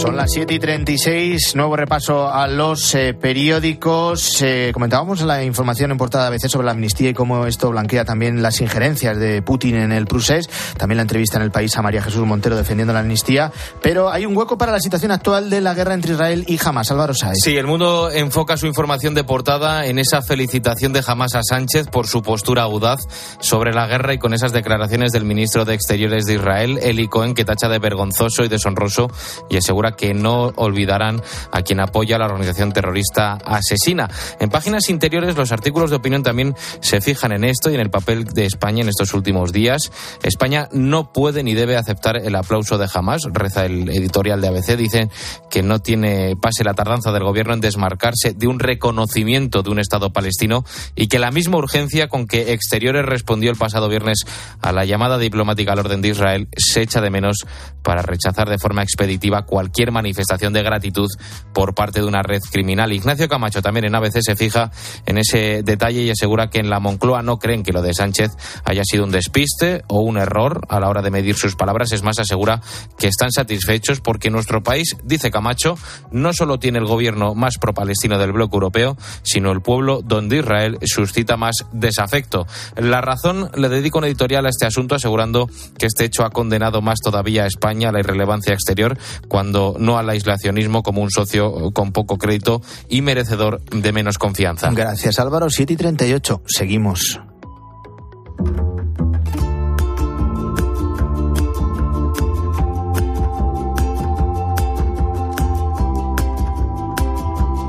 Son 0.00 0.16
las 0.16 0.30
7 0.30 0.54
y 0.54 0.58
36, 0.60 1.56
nuevo 1.56 1.74
repaso 1.74 2.32
a 2.32 2.46
los 2.46 2.94
eh, 2.94 3.14
periódicos. 3.14 4.40
Eh, 4.42 4.70
comentábamos 4.72 5.22
la 5.22 5.42
información 5.42 5.90
en 5.90 5.98
portada 5.98 6.30
de 6.30 6.36
ABC 6.36 6.48
sobre 6.48 6.66
la 6.66 6.70
amnistía 6.70 7.10
y 7.10 7.14
cómo 7.14 7.46
esto 7.46 7.70
blanquea 7.70 8.04
también 8.04 8.40
las 8.40 8.60
injerencias 8.60 9.18
de 9.18 9.42
Putin 9.42 9.74
en 9.74 9.90
el 9.90 10.06
Prusés. 10.06 10.48
También 10.76 10.98
la 10.98 11.02
entrevista 11.02 11.38
en 11.38 11.42
el 11.42 11.50
país 11.50 11.76
a 11.76 11.82
María 11.82 12.00
Jesús 12.00 12.24
Montero 12.24 12.56
defendiendo 12.56 12.92
la 12.92 13.00
amnistía. 13.00 13.50
Pero 13.82 14.08
hay 14.08 14.24
un 14.24 14.36
hueco 14.36 14.56
para 14.56 14.70
la 14.70 14.78
situación 14.78 15.10
actual 15.10 15.50
de 15.50 15.60
la 15.60 15.74
guerra 15.74 15.94
entre 15.94 16.12
Israel 16.12 16.44
y 16.46 16.60
Hamas. 16.64 16.92
Álvaro 16.92 17.12
Sáez. 17.12 17.38
Sí, 17.42 17.56
el 17.56 17.66
mundo 17.66 18.12
enfoca 18.12 18.56
su 18.56 18.68
información 18.68 19.14
de 19.14 19.24
portada 19.24 19.86
en 19.86 19.98
esa 19.98 20.22
felicitación 20.22 20.92
de 20.92 21.02
Hamas 21.04 21.34
a 21.34 21.42
Sánchez 21.42 21.88
por 21.88 22.06
su 22.06 22.22
postura 22.22 22.62
audaz 22.62 23.00
sobre 23.40 23.72
la 23.72 23.88
guerra 23.88 24.14
y 24.14 24.18
con 24.18 24.32
esas 24.32 24.52
declaraciones 24.52 25.10
del 25.10 25.24
ministro 25.24 25.64
de 25.64 25.74
Exteriores 25.74 26.24
de 26.24 26.34
Israel, 26.34 26.78
Eli 26.82 27.08
Cohen, 27.08 27.34
que 27.34 27.44
tacha 27.44 27.68
de 27.68 27.80
vergonzoso 27.80 28.44
y 28.44 28.48
deshonroso 28.48 29.08
y 29.50 29.56
asegura 29.56 29.87
que 29.92 30.14
no 30.14 30.52
olvidarán 30.56 31.22
a 31.52 31.62
quien 31.62 31.80
apoya 31.80 32.18
la 32.18 32.26
organización 32.26 32.72
terrorista 32.72 33.38
asesina. 33.44 34.08
En 34.40 34.50
páginas 34.50 34.88
interiores 34.88 35.36
los 35.36 35.52
artículos 35.52 35.90
de 35.90 35.96
opinión 35.96 36.22
también 36.22 36.54
se 36.80 37.00
fijan 37.00 37.32
en 37.32 37.44
esto 37.44 37.70
y 37.70 37.74
en 37.74 37.80
el 37.80 37.90
papel 37.90 38.24
de 38.24 38.46
España 38.46 38.82
en 38.82 38.88
estos 38.88 39.14
últimos 39.14 39.52
días. 39.52 39.90
España 40.22 40.68
no 40.72 41.12
puede 41.12 41.42
ni 41.42 41.54
debe 41.54 41.76
aceptar 41.76 42.16
el 42.16 42.34
aplauso 42.34 42.78
de 42.78 42.88
Hamas, 42.92 43.22
reza 43.32 43.64
el 43.64 43.88
editorial 43.88 44.40
de 44.40 44.48
ABC, 44.48 44.76
dice 44.76 45.08
que 45.50 45.62
no 45.62 45.80
tiene 45.80 46.36
pase 46.36 46.64
la 46.64 46.74
tardanza 46.74 47.12
del 47.12 47.24
gobierno 47.24 47.54
en 47.54 47.60
desmarcarse 47.60 48.32
de 48.34 48.46
un 48.46 48.58
reconocimiento 48.58 49.62
de 49.62 49.70
un 49.70 49.78
Estado 49.78 50.12
palestino 50.12 50.64
y 50.94 51.08
que 51.08 51.18
la 51.18 51.30
misma 51.30 51.58
urgencia 51.58 52.08
con 52.08 52.26
que 52.26 52.52
Exteriores 52.52 53.04
respondió 53.04 53.50
el 53.50 53.56
pasado 53.56 53.88
viernes 53.88 54.24
a 54.60 54.72
la 54.72 54.84
llamada 54.84 55.18
diplomática 55.18 55.72
al 55.72 55.78
orden 55.80 56.02
de 56.02 56.08
Israel 56.08 56.48
se 56.56 56.82
echa 56.82 57.00
de 57.00 57.10
menos 57.10 57.46
para 57.82 58.02
rechazar 58.02 58.48
de 58.48 58.58
forma 58.58 58.82
expeditiva 58.82 59.46
cualquier 59.46 59.77
manifestación 59.86 60.52
de 60.52 60.62
gratitud 60.62 61.08
por 61.52 61.74
parte 61.74 62.00
de 62.00 62.06
una 62.06 62.22
red 62.22 62.40
criminal. 62.50 62.92
Ignacio 62.92 63.28
Camacho 63.28 63.62
también 63.62 63.86
en 63.86 63.94
ABC 63.94 64.20
se 64.20 64.36
fija 64.36 64.70
en 65.06 65.18
ese 65.18 65.62
detalle 65.62 66.02
y 66.02 66.10
asegura 66.10 66.50
que 66.50 66.58
en 66.58 66.70
la 66.70 66.80
Moncloa 66.80 67.22
no 67.22 67.38
creen 67.38 67.62
que 67.62 67.72
lo 67.72 67.82
de 67.82 67.94
Sánchez 67.94 68.32
haya 68.64 68.82
sido 68.84 69.04
un 69.04 69.10
despiste 69.10 69.82
o 69.88 70.00
un 70.00 70.18
error 70.18 70.66
a 70.68 70.80
la 70.80 70.88
hora 70.88 71.02
de 71.02 71.10
medir 71.10 71.36
sus 71.36 71.56
palabras. 71.56 71.92
Es 71.92 72.02
más, 72.02 72.18
asegura 72.18 72.60
que 72.98 73.08
están 73.08 73.30
satisfechos 73.32 74.00
porque 74.00 74.30
nuestro 74.30 74.62
país, 74.62 74.96
dice 75.04 75.30
Camacho, 75.30 75.76
no 76.10 76.32
solo 76.32 76.58
tiene 76.58 76.78
el 76.78 76.86
gobierno 76.86 77.34
más 77.34 77.58
pro-palestino 77.58 78.18
del 78.18 78.32
bloque 78.32 78.56
europeo, 78.56 78.96
sino 79.22 79.52
el 79.52 79.62
pueblo 79.62 80.02
donde 80.02 80.38
Israel 80.38 80.78
suscita 80.84 81.36
más 81.36 81.66
desafecto. 81.72 82.46
La 82.76 83.00
razón 83.00 83.50
le 83.54 83.68
dedica 83.68 83.98
un 83.98 84.04
editorial 84.04 84.46
a 84.46 84.50
este 84.50 84.66
asunto 84.66 84.94
asegurando 84.94 85.48
que 85.78 85.86
este 85.86 86.04
hecho 86.04 86.24
ha 86.24 86.30
condenado 86.30 86.82
más 86.82 86.98
todavía 87.00 87.44
a 87.44 87.46
España 87.46 87.88
a 87.88 87.92
la 87.92 88.00
irrelevancia 88.00 88.54
exterior 88.54 88.98
cuando 89.28 89.57
no 89.78 89.98
al 89.98 90.08
aislacionismo 90.08 90.82
como 90.82 91.02
un 91.02 91.10
socio 91.10 91.70
con 91.72 91.92
poco 91.92 92.18
crédito 92.18 92.62
y 92.88 93.02
merecedor 93.02 93.60
de 93.64 93.92
menos 93.92 94.18
confianza. 94.18 94.70
Gracias 94.72 95.18
Álvaro, 95.18 95.50
7 95.50 95.72
y 95.72 95.76
38. 95.76 96.42
Seguimos. 96.46 97.20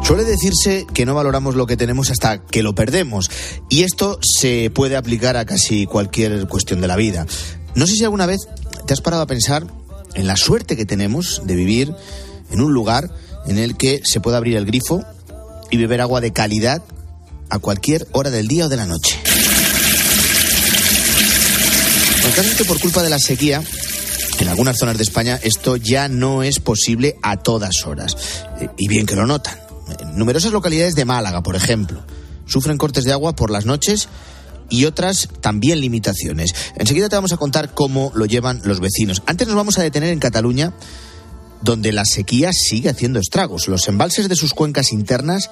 Suele 0.09 0.23
decirse 0.23 0.87
que 0.91 1.05
no 1.05 1.13
valoramos 1.13 1.53
lo 1.53 1.67
que 1.67 1.77
tenemos 1.77 2.09
hasta 2.09 2.41
que 2.41 2.63
lo 2.63 2.73
perdemos. 2.73 3.29
Y 3.69 3.83
esto 3.83 4.17
se 4.23 4.71
puede 4.71 4.95
aplicar 4.95 5.37
a 5.37 5.45
casi 5.45 5.85
cualquier 5.85 6.47
cuestión 6.47 6.81
de 6.81 6.87
la 6.87 6.95
vida. 6.95 7.27
No 7.75 7.85
sé 7.85 7.93
si 7.93 8.03
alguna 8.03 8.25
vez 8.25 8.39
te 8.87 8.93
has 8.93 9.01
parado 9.01 9.21
a 9.21 9.27
pensar 9.27 9.67
en 10.16 10.28
la 10.28 10.36
suerte 10.36 10.76
que 10.76 10.86
tenemos 10.86 11.41
de 11.45 11.55
vivir 11.55 11.93
en 12.51 12.62
un 12.62 12.74
lugar 12.74 13.10
en 13.45 13.57
el 13.57 13.78
que 13.78 14.01
se 14.03 14.20
puede 14.20 14.38
abrir 14.38 14.57
el 14.57 14.66
grifo 14.66 15.03
y 15.72 15.78
beber 15.78 16.01
agua 16.01 16.22
de 16.22 16.34
calidad 16.34 16.82
a 17.49 17.60
cualquier 17.60 18.07
hora 18.12 18.30
del 18.30 18.47
día 18.47 18.66
o 18.66 18.70
de 18.70 18.78
la 18.78 18.86
noche. 18.86 19.20
Que 22.57 22.64
por 22.64 22.80
culpa 22.80 23.03
de 23.03 23.10
la 23.10 23.20
sequía, 23.20 23.62
en 24.39 24.47
algunas 24.47 24.78
zonas 24.78 24.97
de 24.97 25.03
España 25.03 25.39
esto 25.43 25.76
ya 25.76 26.07
no 26.07 26.43
es 26.43 26.60
posible 26.60 27.18
a 27.22 27.38
todas 27.38 27.86
horas. 27.86 28.16
Y 28.78 28.88
bien 28.88 29.05
que 29.05 29.16
lo 29.16 29.26
notan. 29.26 29.57
Numerosas 30.14 30.51
localidades 30.51 30.95
de 30.95 31.05
Málaga, 31.05 31.41
por 31.41 31.55
ejemplo, 31.55 32.01
sufren 32.45 32.78
cortes 32.78 33.03
de 33.03 33.12
agua 33.12 33.36
por 33.36 33.49
las 33.49 33.66
noches 33.66 34.07
y 34.70 34.86
otras 34.86 35.30
también 35.41 35.82
limitaciones. 35.82 36.53
Enseguida 36.76 37.09
te 37.09 37.15
vamos 37.15 37.34
a 37.34 37.38
contar 37.38 37.74
cómo 37.74 38.11
lo 38.15 38.26
llevan 38.26 38.61
los 38.63 38.80
vecinos. 38.80 39.22
Antes 39.26 39.47
nos 39.47 39.55
vamos 39.55 39.78
a 39.78 39.84
detener 39.84 40.11
en 40.11 40.20
Cataluña, 40.20 40.74
donde 41.61 41.91
la 41.91 42.05
sequía 42.05 42.51
sigue 42.53 42.89
haciendo 42.89 43.20
estragos. 43.20 43.67
Los 43.67 43.88
embalses 43.88 44.30
de 44.30 44.36
sus 44.36 44.53
cuencas 44.53 44.91
internas 44.91 45.49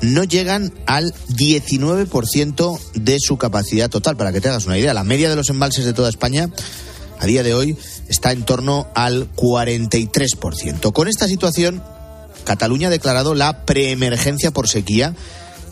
no 0.00 0.24
llegan 0.24 0.72
al 0.86 1.14
19% 1.28 2.78
de 2.94 3.18
su 3.20 3.36
capacidad 3.38 3.88
total, 3.88 4.16
para 4.16 4.32
que 4.32 4.40
te 4.40 4.48
hagas 4.48 4.66
una 4.66 4.78
idea. 4.78 4.94
La 4.94 5.04
media 5.04 5.30
de 5.30 5.36
los 5.36 5.50
embalses 5.50 5.84
de 5.84 5.92
toda 5.92 6.08
España 6.08 6.50
a 7.18 7.26
día 7.26 7.42
de 7.42 7.54
hoy 7.54 7.76
está 8.08 8.32
en 8.32 8.44
torno 8.44 8.88
al 8.94 9.32
43%. 9.34 10.92
Con 10.92 11.08
esta 11.08 11.28
situación, 11.28 11.82
Cataluña 12.44 12.88
ha 12.88 12.90
declarado 12.90 13.34
la 13.34 13.64
preemergencia 13.64 14.50
por 14.50 14.68
sequía 14.68 15.14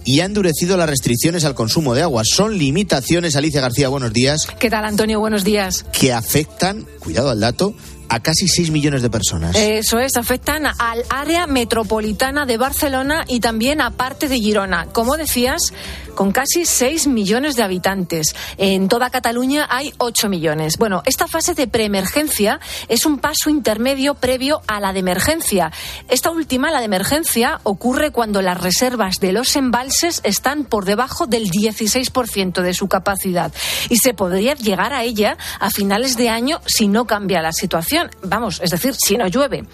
y 0.04 0.20
ha 0.20 0.24
endurecido 0.24 0.76
las 0.76 0.88
restricciones 0.88 1.44
al 1.44 1.54
consumo 1.54 1.94
de 1.94 2.02
agua. 2.02 2.22
Son 2.24 2.58
limitaciones, 2.58 3.36
Alicia 3.36 3.60
García, 3.60 3.88
buenos 3.88 4.12
días. 4.12 4.46
¿Qué 4.58 4.70
tal, 4.70 4.84
Antonio? 4.84 5.20
Buenos 5.20 5.44
días. 5.44 5.84
Que 5.92 6.12
afectan, 6.12 6.86
cuidado 6.98 7.30
al 7.30 7.40
dato, 7.40 7.74
a 8.14 8.20
casi 8.20 8.46
6 8.46 8.70
millones 8.70 9.02
de 9.02 9.10
personas. 9.10 9.56
Eso 9.56 9.98
es, 9.98 10.16
afectan 10.16 10.66
al 10.66 11.04
área 11.10 11.48
metropolitana 11.48 12.46
de 12.46 12.56
Barcelona 12.56 13.24
y 13.26 13.40
también 13.40 13.80
a 13.80 13.90
parte 13.90 14.28
de 14.28 14.38
Girona. 14.38 14.86
Como 14.92 15.16
decías, 15.16 15.72
con 16.14 16.32
casi 16.32 16.64
6 16.64 17.08
millones 17.08 17.56
de 17.56 17.64
habitantes. 17.64 18.34
En 18.56 18.88
toda 18.88 19.10
Cataluña 19.10 19.66
hay 19.68 19.92
8 19.98 20.28
millones. 20.28 20.78
Bueno, 20.78 21.02
esta 21.06 21.26
fase 21.26 21.54
de 21.54 21.66
preemergencia 21.66 22.60
es 22.88 23.04
un 23.04 23.18
paso 23.18 23.50
intermedio 23.50 24.14
previo 24.14 24.62
a 24.66 24.80
la 24.80 24.92
de 24.92 25.00
emergencia. 25.00 25.72
Esta 26.08 26.30
última, 26.30 26.70
la 26.70 26.78
de 26.78 26.84
emergencia, 26.84 27.60
ocurre 27.64 28.12
cuando 28.12 28.42
las 28.42 28.60
reservas 28.60 29.16
de 29.20 29.32
los 29.32 29.56
embalses 29.56 30.20
están 30.24 30.64
por 30.64 30.84
debajo 30.84 31.26
del 31.26 31.50
16% 31.50 32.62
de 32.62 32.74
su 32.74 32.88
capacidad 32.88 33.52
y 33.88 33.96
se 33.96 34.14
podría 34.14 34.54
llegar 34.54 34.92
a 34.92 35.02
ella 35.02 35.36
a 35.58 35.70
finales 35.70 36.16
de 36.16 36.28
año 36.28 36.60
si 36.66 36.86
no 36.86 37.06
cambia 37.06 37.42
la 37.42 37.52
situación. 37.52 38.03
Vamos, 38.22 38.60
es 38.62 38.70
decir, 38.70 38.94
si 38.94 39.16
no 39.16 39.28
llueve. 39.28 39.64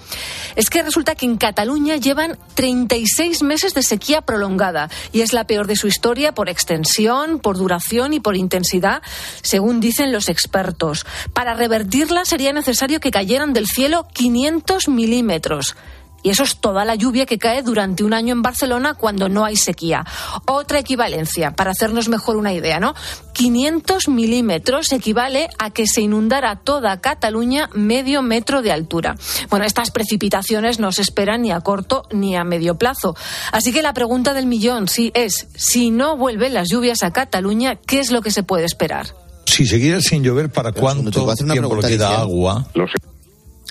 Es 0.56 0.70
que 0.70 0.82
resulta 0.82 1.14
que 1.14 1.26
en 1.26 1.36
Cataluña 1.36 1.96
llevan 1.96 2.38
36 2.54 3.42
meses 3.42 3.74
de 3.74 3.82
sequía 3.82 4.22
prolongada 4.22 4.90
y 5.12 5.20
es 5.20 5.32
la 5.32 5.44
peor 5.44 5.66
de 5.66 5.76
su 5.76 5.86
historia 5.86 6.32
por 6.32 6.48
extensión, 6.48 7.38
por 7.38 7.56
duración 7.56 8.12
y 8.12 8.20
por 8.20 8.36
intensidad, 8.36 9.02
según 9.42 9.80
dicen 9.80 10.12
los 10.12 10.28
expertos. 10.28 11.06
Para 11.32 11.54
revertirla 11.54 12.24
sería 12.24 12.52
necesario 12.52 13.00
que 13.00 13.10
cayeran 13.10 13.52
del 13.52 13.66
cielo 13.66 14.06
500 14.12 14.88
milímetros. 14.88 15.76
Y 16.22 16.30
eso 16.30 16.42
es 16.42 16.56
toda 16.56 16.84
la 16.84 16.94
lluvia 16.94 17.26
que 17.26 17.38
cae 17.38 17.62
durante 17.62 18.04
un 18.04 18.12
año 18.12 18.32
en 18.32 18.42
Barcelona 18.42 18.94
cuando 18.94 19.28
no 19.28 19.44
hay 19.44 19.56
sequía. 19.56 20.04
Otra 20.46 20.78
equivalencia, 20.78 21.52
para 21.52 21.70
hacernos 21.70 22.08
mejor 22.08 22.36
una 22.36 22.52
idea, 22.52 22.80
¿no? 22.80 22.94
500 23.32 24.08
milímetros 24.08 24.92
equivale 24.92 25.48
a 25.58 25.70
que 25.70 25.86
se 25.86 26.02
inundara 26.02 26.56
toda 26.56 27.00
Cataluña 27.00 27.70
medio 27.74 28.22
metro 28.22 28.62
de 28.62 28.72
altura. 28.72 29.16
Bueno, 29.48 29.64
estas 29.64 29.90
precipitaciones 29.90 30.78
no 30.78 30.92
se 30.92 31.02
esperan 31.02 31.42
ni 31.42 31.52
a 31.52 31.60
corto 31.60 32.02
ni 32.12 32.36
a 32.36 32.44
medio 32.44 32.76
plazo. 32.76 33.16
Así 33.52 33.72
que 33.72 33.82
la 33.82 33.94
pregunta 33.94 34.34
del 34.34 34.46
millón 34.46 34.88
sí 34.88 35.10
es, 35.14 35.48
si 35.54 35.90
no 35.90 36.16
vuelven 36.16 36.54
las 36.54 36.68
lluvias 36.68 37.02
a 37.02 37.12
Cataluña, 37.12 37.76
¿qué 37.76 38.00
es 38.00 38.10
lo 38.10 38.22
que 38.22 38.30
se 38.30 38.42
puede 38.42 38.64
esperar? 38.64 39.14
Si 39.46 39.66
siguiera 39.66 40.00
sin 40.00 40.22
llover, 40.22 40.50
¿para 40.50 40.72
cuánto 40.72 41.10
tiempo 41.10 41.76
le 41.76 41.88
queda 41.88 42.20
agua? 42.20 42.66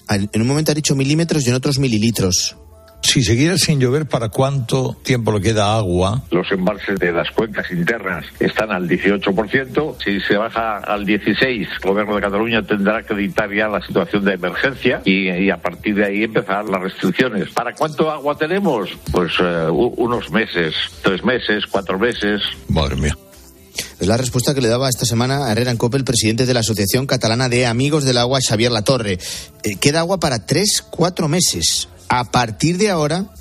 En 0.09 0.41
un 0.41 0.47
momento 0.47 0.71
ha 0.71 0.75
dicho 0.75 0.95
milímetros 0.95 1.45
y 1.45 1.49
en 1.49 1.55
otros 1.55 1.79
mililitros. 1.79 2.55
Si 3.01 3.23
siguiera 3.23 3.57
sin 3.57 3.79
llover, 3.79 4.07
¿para 4.07 4.29
cuánto 4.29 4.95
tiempo 5.03 5.31
le 5.31 5.41
queda 5.41 5.75
agua? 5.77 6.21
Los 6.31 6.51
embalses 6.51 6.99
de 6.99 7.11
las 7.11 7.31
cuencas 7.31 7.71
internas 7.71 8.25
están 8.39 8.71
al 8.71 8.87
18%. 8.87 9.95
Si 10.03 10.19
se 10.19 10.37
baja 10.37 10.77
al 10.77 11.05
16%, 11.05 11.39
el 11.41 11.67
Gobierno 11.81 12.15
de 12.15 12.21
Cataluña 12.21 12.61
tendrá 12.61 13.01
que 13.03 13.15
dictar 13.15 13.51
ya 13.53 13.67
la 13.67 13.81
situación 13.81 14.25
de 14.25 14.33
emergencia 14.33 15.01
y, 15.05 15.29
y 15.29 15.49
a 15.49 15.57
partir 15.57 15.95
de 15.95 16.05
ahí 16.05 16.23
empezar 16.23 16.65
las 16.65 16.81
restricciones. 16.81 17.49
¿Para 17.49 17.73
cuánto 17.73 18.11
agua 18.11 18.37
tenemos? 18.37 18.89
Pues 19.11 19.31
eh, 19.39 19.67
unos 19.69 20.29
meses, 20.31 20.75
tres 21.01 21.23
meses, 21.23 21.65
cuatro 21.67 21.97
meses. 21.97 22.41
Madre 22.67 22.95
mía. 22.97 23.15
Es 23.99 24.07
la 24.07 24.17
respuesta 24.17 24.53
que 24.53 24.61
le 24.61 24.67
daba 24.67 24.89
esta 24.89 25.05
semana 25.05 25.45
a 25.45 25.51
Herrera 25.51 25.75
Cope 25.75 25.97
el 25.97 26.03
presidente 26.03 26.45
de 26.45 26.53
la 26.53 26.61
Asociación 26.61 27.05
Catalana 27.05 27.49
de 27.49 27.65
Amigos 27.65 28.03
del 28.03 28.17
Agua, 28.17 28.39
Xavier 28.41 28.71
Latorre. 28.71 29.19
Eh, 29.63 29.75
queda 29.75 29.99
agua 29.99 30.19
para 30.19 30.45
tres, 30.45 30.83
cuatro 30.89 31.27
meses. 31.27 31.89
A 32.07 32.31
partir 32.31 32.77
de 32.77 32.89
ahora, 32.89 33.31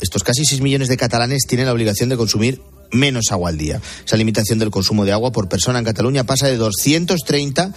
estos 0.00 0.24
casi 0.24 0.44
6 0.44 0.60
millones 0.60 0.88
de 0.88 0.96
catalanes 0.96 1.42
tienen 1.46 1.66
la 1.66 1.72
obligación 1.72 2.08
de 2.08 2.16
consumir 2.16 2.62
menos 2.92 3.30
agua 3.30 3.50
al 3.50 3.58
día. 3.58 3.80
Esa 4.04 4.16
limitación 4.16 4.58
del 4.58 4.70
consumo 4.70 5.04
de 5.04 5.12
agua 5.12 5.32
por 5.32 5.48
persona 5.48 5.78
en 5.78 5.84
Cataluña 5.84 6.24
pasa 6.24 6.48
de 6.48 6.56
230 6.56 7.72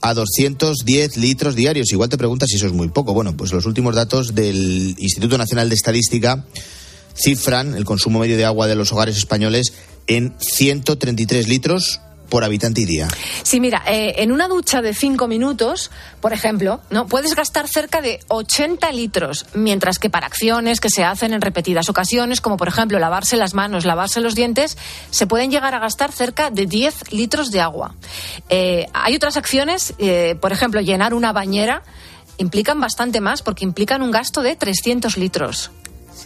a 0.00 0.14
210 0.14 1.16
litros 1.16 1.54
diarios. 1.54 1.90
Igual 1.92 2.08
te 2.08 2.18
preguntas 2.18 2.48
si 2.50 2.56
eso 2.56 2.66
es 2.66 2.72
muy 2.72 2.88
poco. 2.88 3.14
Bueno, 3.14 3.36
pues 3.36 3.52
los 3.52 3.66
últimos 3.66 3.94
datos 3.94 4.34
del 4.34 4.94
Instituto 4.98 5.38
Nacional 5.38 5.68
de 5.68 5.74
Estadística 5.74 6.44
cifran 7.14 7.74
el 7.74 7.84
consumo 7.84 8.18
medio 8.18 8.36
de 8.36 8.44
agua 8.44 8.66
de 8.66 8.74
los 8.74 8.92
hogares 8.92 9.16
españoles 9.16 9.72
en 10.06 10.34
133 10.38 11.48
litros 11.48 12.00
por 12.28 12.42
habitante 12.42 12.80
y 12.80 12.84
día. 12.84 13.06
Sí, 13.44 13.60
mira, 13.60 13.82
eh, 13.86 14.14
en 14.18 14.32
una 14.32 14.48
ducha 14.48 14.82
de 14.82 14.92
cinco 14.92 15.28
minutos, 15.28 15.92
por 16.20 16.32
ejemplo, 16.32 16.80
no 16.90 17.06
puedes 17.06 17.34
gastar 17.34 17.68
cerca 17.68 18.00
de 18.00 18.18
80 18.26 18.90
litros, 18.92 19.46
mientras 19.54 20.00
que 20.00 20.10
para 20.10 20.26
acciones 20.26 20.80
que 20.80 20.90
se 20.90 21.04
hacen 21.04 21.32
en 21.32 21.40
repetidas 21.40 21.88
ocasiones, 21.88 22.40
como 22.40 22.56
por 22.56 22.66
ejemplo 22.66 22.98
lavarse 22.98 23.36
las 23.36 23.54
manos, 23.54 23.84
lavarse 23.84 24.20
los 24.20 24.34
dientes, 24.34 24.76
se 25.10 25.26
pueden 25.26 25.50
llegar 25.50 25.74
a 25.76 25.78
gastar 25.78 26.10
cerca 26.10 26.50
de 26.50 26.66
10 26.66 27.12
litros 27.12 27.52
de 27.52 27.60
agua. 27.60 27.94
Eh, 28.48 28.86
hay 28.92 29.14
otras 29.14 29.36
acciones, 29.36 29.94
eh, 29.98 30.36
por 30.40 30.52
ejemplo, 30.52 30.80
llenar 30.80 31.14
una 31.14 31.32
bañera, 31.32 31.84
implican 32.38 32.80
bastante 32.80 33.20
más 33.20 33.42
porque 33.42 33.64
implican 33.64 34.02
un 34.02 34.10
gasto 34.10 34.42
de 34.42 34.56
300 34.56 35.16
litros. 35.18 35.70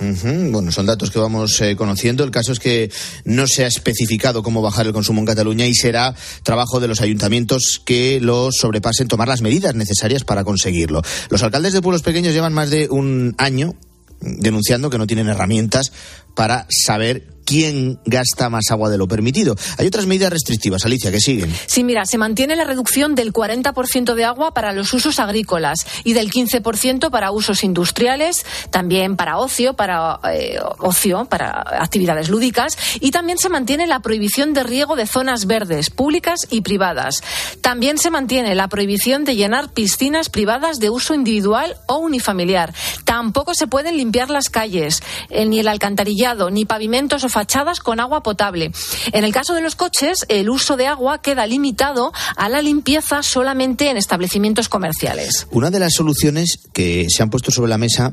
Bueno, 0.00 0.70
son 0.70 0.86
datos 0.86 1.10
que 1.10 1.18
vamos 1.18 1.60
eh, 1.60 1.76
conociendo. 1.76 2.24
El 2.24 2.30
caso 2.30 2.52
es 2.52 2.58
que 2.58 2.90
no 3.24 3.46
se 3.46 3.64
ha 3.64 3.66
especificado 3.66 4.42
cómo 4.42 4.62
bajar 4.62 4.86
el 4.86 4.92
consumo 4.92 5.20
en 5.20 5.26
Cataluña 5.26 5.66
y 5.66 5.74
será 5.74 6.14
trabajo 6.42 6.80
de 6.80 6.88
los 6.88 7.00
ayuntamientos 7.00 7.80
que 7.84 8.20
lo 8.20 8.50
sobrepasen 8.52 9.08
tomar 9.08 9.28
las 9.28 9.42
medidas 9.42 9.74
necesarias 9.74 10.24
para 10.24 10.44
conseguirlo. 10.44 11.02
Los 11.30 11.42
alcaldes 11.42 11.72
de 11.72 11.82
pueblos 11.82 12.02
pequeños 12.02 12.32
llevan 12.32 12.52
más 12.52 12.70
de 12.70 12.88
un 12.88 13.34
año 13.38 13.74
denunciando 14.20 14.90
que 14.90 14.98
no 14.98 15.06
tienen 15.06 15.28
herramientas 15.28 15.92
para 16.38 16.68
saber 16.70 17.38
quién 17.48 17.98
gasta 18.04 18.50
más 18.50 18.70
agua 18.70 18.90
de 18.90 18.98
lo 18.98 19.08
permitido. 19.08 19.56
Hay 19.78 19.86
otras 19.86 20.04
medidas 20.04 20.30
restrictivas, 20.30 20.84
Alicia, 20.84 21.10
que 21.10 21.18
siguen. 21.18 21.50
Sí, 21.66 21.82
mira, 21.82 22.04
se 22.04 22.18
mantiene 22.18 22.56
la 22.56 22.64
reducción 22.64 23.14
del 23.14 23.32
40% 23.32 24.12
de 24.12 24.24
agua 24.26 24.52
para 24.52 24.72
los 24.74 24.92
usos 24.92 25.18
agrícolas 25.18 25.86
y 26.04 26.12
del 26.12 26.30
15% 26.30 27.10
para 27.10 27.30
usos 27.30 27.64
industriales, 27.64 28.44
también 28.70 29.16
para 29.16 29.38
ocio, 29.38 29.72
para 29.72 30.20
eh, 30.30 30.58
ocio, 30.78 31.24
para 31.24 31.64
actividades 31.80 32.28
lúdicas 32.28 32.76
y 33.00 33.12
también 33.12 33.38
se 33.38 33.48
mantiene 33.48 33.86
la 33.86 34.00
prohibición 34.00 34.52
de 34.52 34.64
riego 34.64 34.94
de 34.94 35.06
zonas 35.06 35.46
verdes, 35.46 35.88
públicas 35.88 36.40
y 36.50 36.60
privadas. 36.60 37.22
También 37.62 37.96
se 37.96 38.10
mantiene 38.10 38.54
la 38.56 38.68
prohibición 38.68 39.24
de 39.24 39.36
llenar 39.36 39.72
piscinas 39.72 40.28
privadas 40.28 40.80
de 40.80 40.90
uso 40.90 41.14
individual 41.14 41.76
o 41.86 41.96
unifamiliar. 41.96 42.74
Tampoco 43.04 43.54
se 43.54 43.66
pueden 43.66 43.96
limpiar 43.96 44.28
las 44.28 44.50
calles, 44.50 45.02
eh, 45.30 45.46
ni 45.46 45.60
el 45.60 45.68
alcantarillado, 45.68 46.27
ni 46.50 46.64
pavimentos 46.64 47.24
o 47.24 47.28
fachadas 47.28 47.80
con 47.80 48.00
agua 48.00 48.22
potable. 48.22 48.72
En 49.12 49.24
el 49.24 49.32
caso 49.32 49.54
de 49.54 49.60
los 49.60 49.76
coches, 49.76 50.26
el 50.28 50.50
uso 50.50 50.76
de 50.76 50.86
agua 50.86 51.22
queda 51.22 51.46
limitado 51.46 52.12
a 52.36 52.48
la 52.48 52.62
limpieza 52.62 53.22
solamente 53.22 53.90
en 53.90 53.96
establecimientos 53.96 54.68
comerciales. 54.68 55.46
Una 55.50 55.70
de 55.70 55.80
las 55.80 55.94
soluciones 55.94 56.60
que 56.72 57.06
se 57.08 57.22
han 57.22 57.30
puesto 57.30 57.50
sobre 57.50 57.70
la 57.70 57.78
mesa 57.78 58.12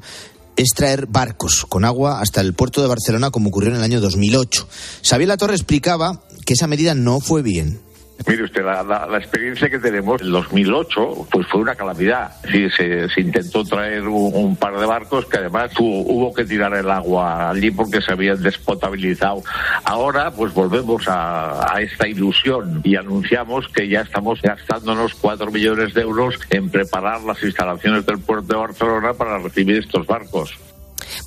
es 0.56 0.70
traer 0.70 1.08
barcos 1.08 1.66
con 1.68 1.86
agua 1.86 2.22
hasta 2.22 2.42
el 2.42 2.54
puerto 2.54 2.82
de 2.82 2.88
Barcelona 2.88 3.32
como 3.32 3.50
ocurrió 3.50 3.72
en 3.72 3.78
el 3.78 3.84
año 3.84 4.00
2008. 4.00 4.68
Xavier 5.04 5.28
Latorre 5.28 5.56
explicaba 5.56 6.22
que 6.46 6.54
esa 6.54 6.68
medida 6.68 6.96
no 6.96 7.20
fue 7.20 7.42
bien. 7.42 7.82
Mire 8.28 8.44
usted, 8.46 8.64
la, 8.64 8.82
la- 8.82 9.06
la 9.06 9.18
experiencia 9.18 9.70
que 9.70 9.78
tenemos 9.78 10.22
en 10.22 10.32
2008 10.32 11.28
pues 11.30 11.46
fue 11.48 11.62
una 11.62 11.76
calamidad. 11.76 12.32
Sí, 12.50 12.68
se, 12.76 13.08
se 13.10 13.22
intentó 13.22 13.64
traer 13.64 14.08
un, 14.08 14.34
un 14.34 14.56
par 14.56 14.80
de 14.80 14.86
barcos 14.86 15.26
que 15.26 15.38
además 15.38 15.72
tu- 15.74 15.84
hubo 15.86 16.34
que 16.34 16.46
tirar 16.46 16.74
el 16.74 16.90
agua 16.90 17.50
allí 17.52 17.70
porque 17.72 18.02
se 18.02 18.14
habían 18.14 18.42
despotabilizado. 18.42 19.44
Ahora 19.84 20.32
pues 20.32 20.54
volvemos 20.54 21.08
a, 21.08 21.76
a 21.76 21.82
esta 21.82 22.08
ilusión 22.08 22.82
y 22.84 22.96
anunciamos 22.96 23.68
que 23.68 23.88
ya 23.90 24.02
estamos 24.02 24.42
gastándonos 24.42 25.14
cuatro 25.16 25.52
millones 25.52 25.94
de 25.94 26.02
euros 26.02 26.36
en 26.50 26.70
preparar 26.70 27.22
las 27.22 27.44
instalaciones 27.44 28.06
del 28.06 28.20
puerto 28.20 28.48
de 28.54 28.60
Barcelona 28.60 29.14
para 29.14 29.38
recibir 29.40 29.78
estos 29.78 30.08
barcos. 30.08 30.52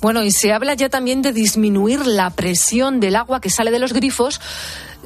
Bueno, 0.01 0.23
y 0.23 0.31
se 0.31 0.51
habla 0.51 0.73
ya 0.73 0.89
también 0.89 1.21
de 1.21 1.31
disminuir 1.31 2.05
la 2.05 2.31
presión 2.31 2.99
del 2.99 3.15
agua 3.15 3.39
que 3.39 3.49
sale 3.49 3.71
de 3.71 3.79
los 3.79 3.93
grifos 3.93 4.41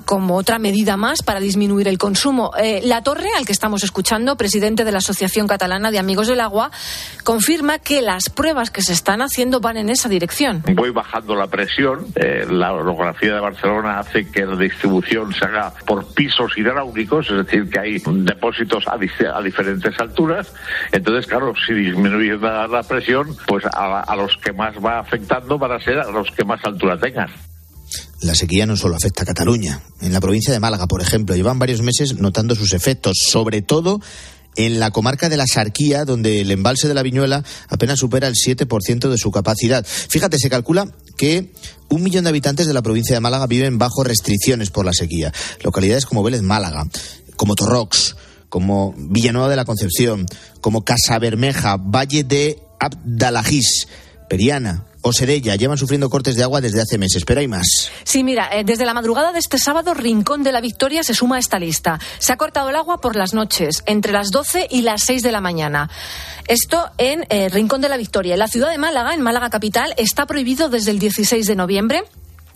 como 0.06 0.36
otra 0.36 0.60
medida 0.60 0.98
más 0.98 1.24
para 1.24 1.40
disminuir 1.40 1.88
el 1.88 1.98
consumo. 1.98 2.52
Eh, 2.58 2.82
la 2.84 3.02
Torre, 3.04 3.30
al 3.38 3.46
que 3.46 3.52
estamos 3.52 3.84
escuchando, 3.84 4.36
presidente 4.36 4.84
de 4.84 4.92
la 4.92 4.98
Asociación 5.00 5.48
Catalana 5.48 5.92
de 5.92 6.00
Amigos 6.00 6.28
del 6.28 6.42
Agua, 6.42 6.72
confirma 7.24 7.80
que 7.80 8.02
las 8.02 8.30
pruebas 8.30 8.72
que 8.72 8.82
se 8.82 8.94
están 8.94 9.22
haciendo 9.22 9.60
van 9.60 9.78
en 9.78 9.90
esa 9.90 10.10
dirección. 10.10 10.64
voy 10.76 10.92
bajando 10.92 11.36
la 11.36 11.48
presión. 11.48 12.08
Eh, 12.16 12.46
la 12.50 12.74
orografía 12.74 13.36
de 13.36 13.40
Barcelona 13.40 14.00
hace 14.00 14.30
que 14.30 14.46
la 14.46 14.56
distribución 14.56 15.34
se 15.34 15.46
haga 15.46 15.74
por 15.86 16.14
pisos 16.14 16.58
hidráulicos, 16.58 17.30
es 17.30 17.46
decir, 17.46 17.70
que 17.70 17.80
hay 17.80 18.02
depósitos 18.06 18.86
a, 18.88 18.98
diferentes 18.98 20.00
alturas. 20.00 20.54
Entonces, 20.92 21.28
claro, 21.28 21.54
si 21.66 21.74
disminuye 21.74 22.38
la, 22.38 22.68
la 22.68 22.84
presión, 22.84 23.36
pues 23.48 23.66
a, 23.66 24.02
a 24.02 24.16
los 24.16 24.38
que 24.38 24.54
más 24.54 24.76
va 24.84 25.00
afectando 25.00 25.58
van 25.58 25.72
a 25.72 25.80
ser 25.80 26.00
a 26.00 26.12
los 26.12 26.30
que 26.32 26.44
más 26.44 26.64
altura 26.66 26.98
tengan. 26.98 27.30
La 28.24 28.36
sequía 28.36 28.66
no 28.66 28.78
solo 28.78 28.96
afecta 28.96 29.24
a 29.24 29.26
Cataluña. 29.26 29.82
En 30.00 30.14
la 30.14 30.22
provincia 30.22 30.54
de 30.54 30.62
Málaga, 30.62 30.88
por 30.88 31.02
ejemplo, 31.02 31.36
llevan 31.36 31.60
varios 31.60 31.82
meses 31.82 32.16
notando 32.16 32.56
sus 32.56 32.72
efectos, 32.72 33.18
sobre 33.30 33.62
todo 33.62 34.00
en 34.56 34.80
la 34.80 34.92
comarca 34.92 35.28
de 35.28 35.36
la 35.36 35.46
Sarquía, 35.46 36.06
donde 36.06 36.40
el 36.40 36.50
embalse 36.50 36.88
de 36.88 36.94
la 36.94 37.04
Viñuela 37.04 37.44
apenas 37.68 38.00
supera 38.00 38.30
el 38.30 38.36
7% 38.36 39.10
de 39.10 39.18
su 39.18 39.30
capacidad. 39.30 39.86
Fíjate, 39.86 40.38
se 40.40 40.50
calcula 40.50 40.90
que 41.18 41.52
un 41.90 42.02
millón 42.02 42.24
de 42.24 42.30
habitantes 42.30 42.66
de 42.66 42.74
la 42.74 42.82
provincia 42.82 43.14
de 43.14 43.20
Málaga 43.20 43.46
viven 43.46 43.78
bajo 43.78 44.06
restricciones 44.06 44.70
por 44.70 44.86
la 44.86 44.94
sequía. 44.94 45.34
Localidades 45.62 46.06
como 46.06 46.24
Vélez 46.24 46.44
Málaga, 46.44 46.88
como 47.36 47.56
Torrox, 47.56 48.16
como 48.48 48.96
Villanueva 48.98 49.50
de 49.50 49.58
la 49.58 49.66
Concepción, 49.66 50.28
como 50.62 50.86
Casabermeja, 50.86 51.76
Valle 51.76 52.24
de 52.24 52.64
Abdalajís, 52.80 53.90
Periana 54.30 54.86
o 55.04 55.14
Serella 55.14 55.56
llevan 55.56 55.78
sufriendo 55.78 56.10
cortes 56.10 56.36
de 56.36 56.44
agua 56.44 56.62
desde 56.62 56.82
hace 56.82 56.98
meses, 56.98 57.24
pero 57.26 57.40
hay 57.40 57.48
más. 57.48 57.92
Sí, 58.04 58.24
mira, 58.24 58.50
eh, 58.52 58.64
desde 58.64 58.86
la 58.86 58.94
madrugada 58.94 59.32
de 59.32 59.40
este 59.40 59.60
sábado, 59.60 59.94
Rincón 59.94 60.44
de 60.44 60.52
la 60.52 60.62
Victoria 60.62 61.04
se 61.04 61.14
suma 61.14 61.36
a 61.36 61.40
esta 61.40 61.60
lista. 61.60 62.00
Se 62.20 62.34
ha 62.34 62.38
cortado 62.38 62.70
el 62.70 62.76
agua 62.76 63.00
por 63.00 63.16
las 63.16 63.34
noches, 63.34 63.84
entre 63.86 64.14
las 64.14 64.32
12 64.32 64.68
y 64.70 64.82
las 64.82 65.04
6 65.04 65.22
de 65.22 65.32
la 65.32 65.42
mañana. 65.42 65.90
Esto 66.48 66.90
en 66.98 67.26
eh, 67.30 67.50
Rincón 67.50 67.82
de 67.82 67.90
la 67.90 67.98
Victoria. 67.98 68.34
En 68.34 68.40
la 68.40 68.48
ciudad 68.48 68.72
de 68.72 68.78
Málaga, 68.78 69.14
en 69.14 69.22
Málaga 69.22 69.50
capital, 69.50 69.94
está 69.98 70.26
prohibido 70.26 70.70
desde 70.70 70.92
el 70.92 71.00
16 71.00 71.46
de 71.46 71.56
noviembre 71.56 72.04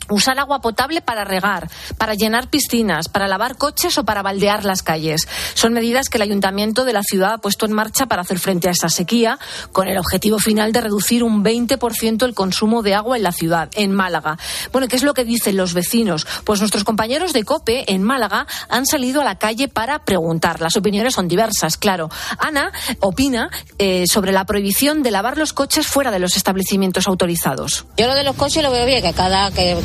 usar 0.09 0.39
agua 0.39 0.61
potable 0.61 1.01
para 1.01 1.23
regar, 1.23 1.69
para 1.97 2.13
llenar 2.13 2.49
piscinas, 2.49 3.09
para 3.09 3.27
lavar 3.27 3.57
coches 3.57 3.97
o 3.97 4.03
para 4.03 4.21
baldear 4.21 4.65
las 4.65 4.83
calles. 4.83 5.27
Son 5.53 5.73
medidas 5.73 6.09
que 6.09 6.17
el 6.17 6.23
ayuntamiento 6.23 6.85
de 6.85 6.93
la 6.93 7.03
ciudad 7.03 7.33
ha 7.33 7.37
puesto 7.37 7.65
en 7.65 7.73
marcha 7.73 8.05
para 8.05 8.21
hacer 8.21 8.39
frente 8.39 8.67
a 8.67 8.71
esta 8.71 8.89
sequía, 8.89 9.39
con 9.71 9.87
el 9.87 9.97
objetivo 9.97 10.39
final 10.39 10.71
de 10.71 10.81
reducir 10.81 11.23
un 11.23 11.43
20% 11.43 12.25
el 12.25 12.33
consumo 12.33 12.83
de 12.83 12.95
agua 12.95 13.17
en 13.17 13.23
la 13.23 13.31
ciudad, 13.31 13.69
en 13.75 13.91
Málaga. 13.91 14.37
Bueno, 14.71 14.87
¿qué 14.87 14.95
es 14.95 15.03
lo 15.03 15.13
que 15.13 15.25
dicen 15.25 15.57
los 15.57 15.73
vecinos? 15.73 16.27
Pues 16.43 16.59
nuestros 16.59 16.83
compañeros 16.83 17.33
de 17.33 17.43
COPE 17.43 17.91
en 17.93 18.03
Málaga 18.03 18.47
han 18.69 18.85
salido 18.85 19.21
a 19.21 19.25
la 19.25 19.35
calle 19.35 19.67
para 19.67 19.99
preguntar. 19.99 20.61
Las 20.61 20.75
opiniones 20.77 21.13
son 21.13 21.27
diversas, 21.27 21.77
claro. 21.77 22.09
Ana 22.37 22.71
opina 22.99 23.49
eh, 23.77 24.05
sobre 24.07 24.31
la 24.31 24.45
prohibición 24.45 25.03
de 25.03 25.11
lavar 25.11 25.37
los 25.37 25.53
coches 25.53 25.87
fuera 25.87 26.11
de 26.11 26.19
los 26.19 26.37
establecimientos 26.37 27.07
autorizados. 27.07 27.85
Yo 27.97 28.07
lo 28.07 28.15
de 28.15 28.23
los 28.23 28.35
coches 28.35 28.63
lo 28.63 28.71
veo 28.71 28.85
bien, 28.85 29.01
que 29.01 29.13
cada 29.13 29.51
que 29.51 29.77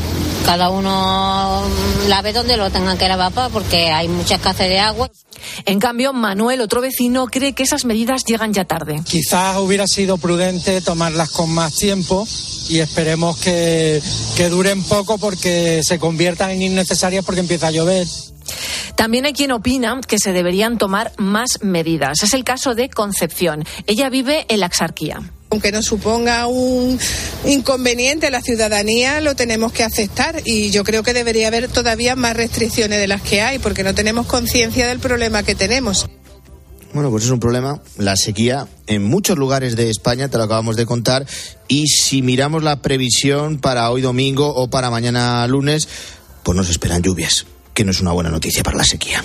cada 0.45 0.70
uno 0.70 1.62
lave 2.09 2.32
donde 2.32 2.57
lo 2.57 2.70
tengan 2.70 2.99
que 2.99 3.09
lavar 3.09 3.32
porque 3.53 3.90
hay 3.90 4.09
mucha 4.09 4.36
escasez 4.36 4.68
de 4.68 4.78
agua. 4.78 5.11
En 5.64 5.78
cambio, 5.78 6.12
Manuel, 6.12 6.61
otro 6.61 6.80
vecino, 6.80 7.26
cree 7.26 7.53
que 7.53 7.62
esas 7.62 7.84
medidas 7.84 8.24
llegan 8.24 8.53
ya 8.53 8.64
tarde. 8.64 9.01
Quizás 9.05 9.57
hubiera 9.59 9.86
sido 9.86 10.18
prudente 10.18 10.80
tomarlas 10.80 11.30
con 11.30 11.51
más 11.51 11.74
tiempo 11.74 12.26
y 12.68 12.78
esperemos 12.78 13.38
que, 13.38 14.03
que 14.36 14.49
duren 14.49 14.82
poco 14.84 15.18
porque 15.18 15.82
se 15.82 15.99
conviertan 15.99 16.51
en 16.51 16.62
innecesarias 16.62 17.24
porque 17.24 17.40
empieza 17.40 17.68
a 17.68 17.70
llover. 17.70 18.07
También 18.97 19.24
hay 19.24 19.32
quien 19.32 19.53
opina 19.53 20.01
que 20.07 20.18
se 20.18 20.32
deberían 20.32 20.78
tomar 20.78 21.12
más 21.16 21.62
medidas. 21.62 22.22
Es 22.22 22.34
el 22.34 22.45
caso 22.45 22.74
de 22.74 22.88
Concepción. 22.90 23.64
Ella 23.86 24.11
vive 24.11 24.47
en 24.49 24.61
la 24.61 24.66
Axarquía. 24.66 25.20
Aunque 25.53 25.70
nos 25.70 25.84
suponga 25.84 26.46
un 26.46 26.98
inconveniente 27.44 28.28
a 28.28 28.30
la 28.30 28.40
ciudadanía, 28.40 29.20
lo 29.20 29.36
tenemos 29.36 29.70
que 29.70 29.84
aceptar 29.84 30.40
y 30.46 30.70
yo 30.70 30.82
creo 30.82 31.03
que 31.03 31.12
debería 31.12 31.48
haber 31.48 31.68
todavía 31.68 32.16
más 32.16 32.34
restricciones 32.34 32.98
de 32.98 33.07
las 33.07 33.20
que 33.20 33.42
hay 33.42 33.59
porque 33.59 33.84
no 33.84 33.94
tenemos 33.94 34.26
conciencia 34.26 34.86
del 34.86 34.98
problema 34.98 35.42
que 35.42 35.55
tenemos. 35.55 36.09
Bueno, 36.94 37.11
pues 37.11 37.24
es 37.24 37.30
un 37.30 37.38
problema, 37.38 37.82
la 37.98 38.16
sequía 38.16 38.66
en 38.86 39.05
muchos 39.05 39.36
lugares 39.36 39.76
de 39.76 39.90
España, 39.90 40.28
te 40.28 40.38
lo 40.38 40.44
acabamos 40.44 40.76
de 40.76 40.86
contar, 40.86 41.26
y 41.68 41.86
si 41.86 42.22
miramos 42.22 42.62
la 42.62 42.80
previsión 42.80 43.59
para 43.59 43.90
hoy 43.90 44.00
domingo 44.00 44.55
o 44.55 44.70
para 44.70 44.90
mañana 44.90 45.46
lunes, 45.48 45.86
pues 46.42 46.57
nos 46.57 46.70
esperan 46.70 47.03
lluvias, 47.03 47.44
que 47.74 47.84
no 47.84 47.90
es 47.90 48.00
una 48.00 48.12
buena 48.12 48.30
noticia 48.30 48.62
para 48.62 48.78
la 48.78 48.84
sequía. 48.84 49.22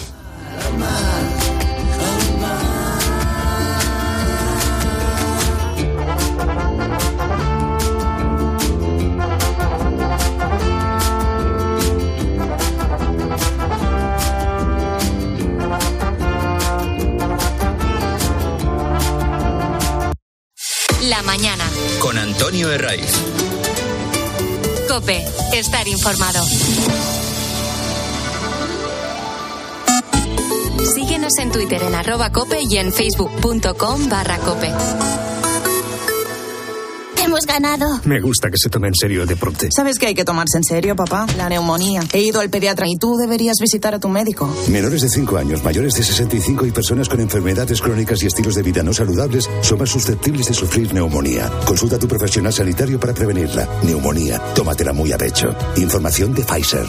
Cope, 24.88 25.24
estar 25.54 25.88
informado. 25.88 26.44
Síguenos 30.96 31.38
en 31.38 31.52
Twitter 31.52 31.84
en 31.84 31.94
arroba 31.94 32.32
cope 32.32 32.62
y 32.62 32.78
en 32.78 32.92
facebook.com 32.92 34.10
barra 34.10 34.40
cope. 34.40 34.72
Hemos 37.38 37.46
ganado. 37.46 38.02
Me 38.06 38.20
gusta 38.20 38.50
que 38.50 38.58
se 38.58 38.68
tome 38.68 38.88
en 38.88 38.96
serio 38.96 39.22
el 39.22 39.28
deporte. 39.28 39.70
¿Sabes 39.72 40.00
que 40.00 40.08
hay 40.08 40.16
que 40.16 40.26
tomarse 40.26 40.58
en 40.58 40.64
serio, 40.64 40.96
papá? 40.96 41.28
La 41.38 41.48
neumonía. 41.48 42.02
He 42.12 42.22
ido 42.22 42.40
al 42.40 42.50
pediatra 42.50 42.88
y 42.88 42.96
tú 42.98 43.16
deberías 43.16 43.58
visitar 43.62 43.94
a 43.94 44.00
tu 44.00 44.10
médico. 44.10 44.52
Menores 44.70 45.04
de 45.04 45.10
5 45.10 45.38
años, 45.38 45.64
mayores 45.64 45.94
de 45.94 46.02
65 46.02 46.66
y 46.66 46.72
personas 46.72 47.08
con 47.08 47.20
enfermedades 47.20 47.80
crónicas 47.80 48.24
y 48.24 48.26
estilos 48.26 48.56
de 48.56 48.64
vida 48.64 48.82
no 48.82 48.92
saludables 48.92 49.48
son 49.62 49.78
más 49.78 49.90
susceptibles 49.90 50.48
de 50.48 50.56
sufrir 50.56 50.92
neumonía. 50.96 51.48
Consulta 51.64 51.98
a 51.98 52.00
tu 52.00 52.08
profesional 52.08 52.52
sanitario 52.52 53.00
para 53.00 53.14
prevenirla. 53.14 53.70
Neumonía. 53.84 54.40
Tómatela 54.56 54.92
muy 54.92 55.12
a 55.12 55.20
pecho. 55.20 55.56
Información 55.76 56.34
de 56.34 56.42
Pfizer. 56.42 56.88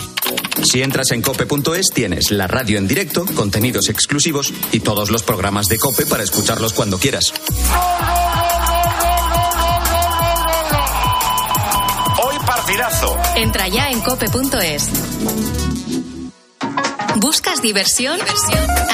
Si 0.65 0.83
entras 0.83 1.13
en 1.13 1.23
cope.es 1.23 1.91
tienes 1.95 2.31
la 2.33 2.49
radio 2.49 2.79
en 2.79 2.89
directo, 2.89 3.25
contenidos 3.37 3.89
exclusivos 3.89 4.53
y 4.73 4.81
todos 4.81 5.11
los 5.11 5.23
programas 5.23 5.69
de 5.69 5.79
Cope 5.79 6.05
para 6.05 6.25
escucharlos 6.25 6.73
cuando 6.73 6.99
quieras. 6.99 7.33
Entra 13.39 13.69
ya 13.69 13.89
en 13.91 14.01
cope.es. 14.01 15.68
¿Buscas 17.21 17.61
diversión? 17.61 18.17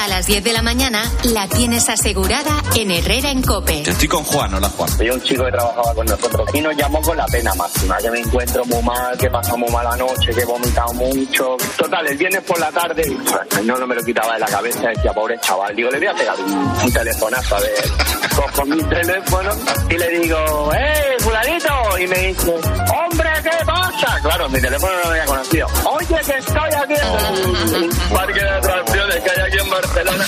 A 0.01 0.07
las 0.07 0.25
10 0.25 0.43
de 0.43 0.51
la 0.51 0.63
mañana 0.63 1.03
la 1.25 1.47
tienes 1.47 1.89
asegurada 1.89 2.63
en 2.75 2.89
Herrera 2.89 3.29
en 3.29 3.43
Cope. 3.43 3.83
Estoy 3.87 4.07
con 4.07 4.23
Juan, 4.23 4.51
hola 4.51 4.67
Juan. 4.69 4.89
Soy 4.89 5.09
un 5.11 5.21
chico 5.21 5.45
que 5.45 5.51
trabajaba 5.51 5.93
con 5.93 6.07
nosotros 6.07 6.49
y 6.53 6.61
nos 6.61 6.75
llamó 6.75 7.01
con 7.03 7.15
la 7.15 7.27
pena 7.27 7.53
máxima, 7.53 7.97
que 7.97 8.09
me 8.09 8.19
encuentro 8.21 8.65
muy 8.65 8.81
mal, 8.81 9.15
que 9.15 9.29
pasamos 9.29 9.59
muy 9.59 9.69
mala 9.71 9.95
noche, 9.95 10.31
que 10.33 10.41
he 10.41 10.45
vomitado 10.45 10.93
mucho. 10.93 11.55
Total, 11.77 12.07
el 12.07 12.17
viernes 12.17 12.41
por 12.41 12.59
la 12.59 12.71
tarde, 12.71 13.03
no, 13.63 13.77
no 13.77 13.85
me 13.85 13.95
lo 13.95 14.03
quitaba 14.03 14.33
de 14.33 14.39
la 14.39 14.47
cabeza, 14.47 14.89
decía, 14.89 15.13
pobre 15.13 15.39
chaval, 15.39 15.75
digo, 15.75 15.91
le 15.91 15.99
voy 15.99 16.07
a 16.07 16.13
pegar 16.15 16.35
un, 16.39 16.51
un 16.83 16.91
telefonazo, 16.93 17.55
a 17.55 17.59
ver, 17.59 17.83
cojo 18.35 18.65
mi 18.65 18.83
teléfono 18.83 19.51
y 19.89 19.97
le 19.97 20.19
digo, 20.19 20.71
¡eh, 20.73 21.15
fulanito! 21.19 21.99
Y 21.99 22.07
me 22.07 22.17
dice, 22.27 22.51
¡hombre, 22.51 23.29
qué 23.43 23.65
pasa! 23.65 24.19
Claro, 24.23 24.49
mi 24.49 24.59
teléfono 24.59 24.93
no 24.93 25.01
lo 25.01 25.09
había 25.09 25.25
conocido. 25.25 25.67
Oye, 25.85 26.07
que 26.25 26.37
estoy 26.37 26.69
aquí 26.73 26.93
en 26.93 27.83
el 27.83 27.89
parque 28.15 28.39
de 28.39 28.49
atracciones 28.49 29.15
que 29.17 29.29
hay 29.29 29.47
aquí 29.47 29.57
en 29.59 29.69
Barcelona. 29.69 30.25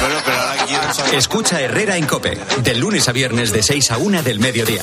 Bueno, 0.00 0.16
pero 0.24 0.36
ahora 0.36 0.64
quiero 0.66 0.94
saber... 0.94 1.14
Escucha 1.14 1.60
Herrera 1.60 1.96
en 1.96 2.06
Cope, 2.06 2.38
de 2.62 2.74
lunes 2.74 3.08
a 3.08 3.12
viernes 3.12 3.52
de 3.52 3.62
6 3.62 3.90
a 3.92 3.98
1 3.98 4.22
del 4.22 4.40
mediodía. 4.40 4.82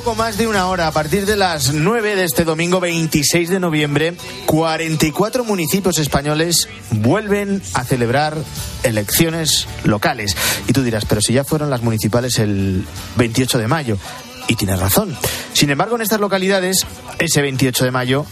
Poco 0.00 0.14
más 0.14 0.38
de 0.38 0.46
una 0.46 0.66
hora, 0.66 0.86
a 0.86 0.92
partir 0.92 1.26
de 1.26 1.36
las 1.36 1.74
9 1.74 2.16
de 2.16 2.24
este 2.24 2.44
domingo 2.44 2.80
26 2.80 3.50
de 3.50 3.60
noviembre, 3.60 4.14
44 4.46 5.44
municipios 5.44 5.98
españoles 5.98 6.70
vuelven 6.90 7.60
a 7.74 7.84
celebrar 7.84 8.34
elecciones 8.82 9.68
locales. 9.84 10.34
Y 10.66 10.72
tú 10.72 10.82
dirás, 10.82 11.04
pero 11.04 11.20
si 11.20 11.34
ya 11.34 11.44
fueron 11.44 11.68
las 11.68 11.82
municipales 11.82 12.38
el 12.38 12.86
28 13.16 13.58
de 13.58 13.68
mayo. 13.68 13.98
Y 14.48 14.54
tienes 14.54 14.80
razón. 14.80 15.14
Sin 15.52 15.68
embargo, 15.68 15.96
en 15.96 16.02
estas 16.02 16.18
localidades, 16.18 16.86
ese 17.18 17.42
28 17.42 17.84
de 17.84 17.90
mayo 17.90 18.24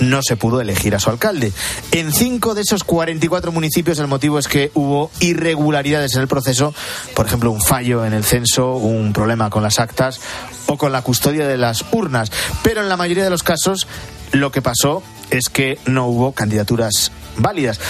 no 0.00 0.20
se 0.22 0.36
pudo 0.36 0.60
elegir 0.60 0.94
a 0.94 1.00
su 1.00 1.10
alcalde. 1.10 1.52
En 1.92 2.12
cinco 2.12 2.54
de 2.54 2.62
esos 2.62 2.84
44 2.84 3.52
municipios 3.52 3.98
el 3.98 4.06
motivo 4.06 4.38
es 4.38 4.48
que 4.48 4.70
hubo 4.74 5.10
irregularidades 5.20 6.14
en 6.14 6.22
el 6.22 6.28
proceso, 6.28 6.74
por 7.14 7.26
ejemplo, 7.26 7.50
un 7.50 7.62
fallo 7.62 8.04
en 8.04 8.12
el 8.12 8.24
censo, 8.24 8.74
un 8.74 9.12
problema 9.12 9.50
con 9.50 9.62
las 9.62 9.78
actas 9.78 10.20
o 10.66 10.76
con 10.76 10.92
la 10.92 11.02
custodia 11.02 11.46
de 11.46 11.56
las 11.56 11.84
urnas. 11.92 12.30
Pero 12.62 12.80
en 12.80 12.88
la 12.88 12.96
mayoría 12.96 13.24
de 13.24 13.30
los 13.30 13.42
casos 13.42 13.86
lo 14.32 14.50
que 14.50 14.62
pasó 14.62 15.02
es 15.30 15.48
que 15.48 15.78
no 15.86 16.06
hubo 16.06 16.32
candidaturas 16.32 17.12
válidas. 17.36 17.80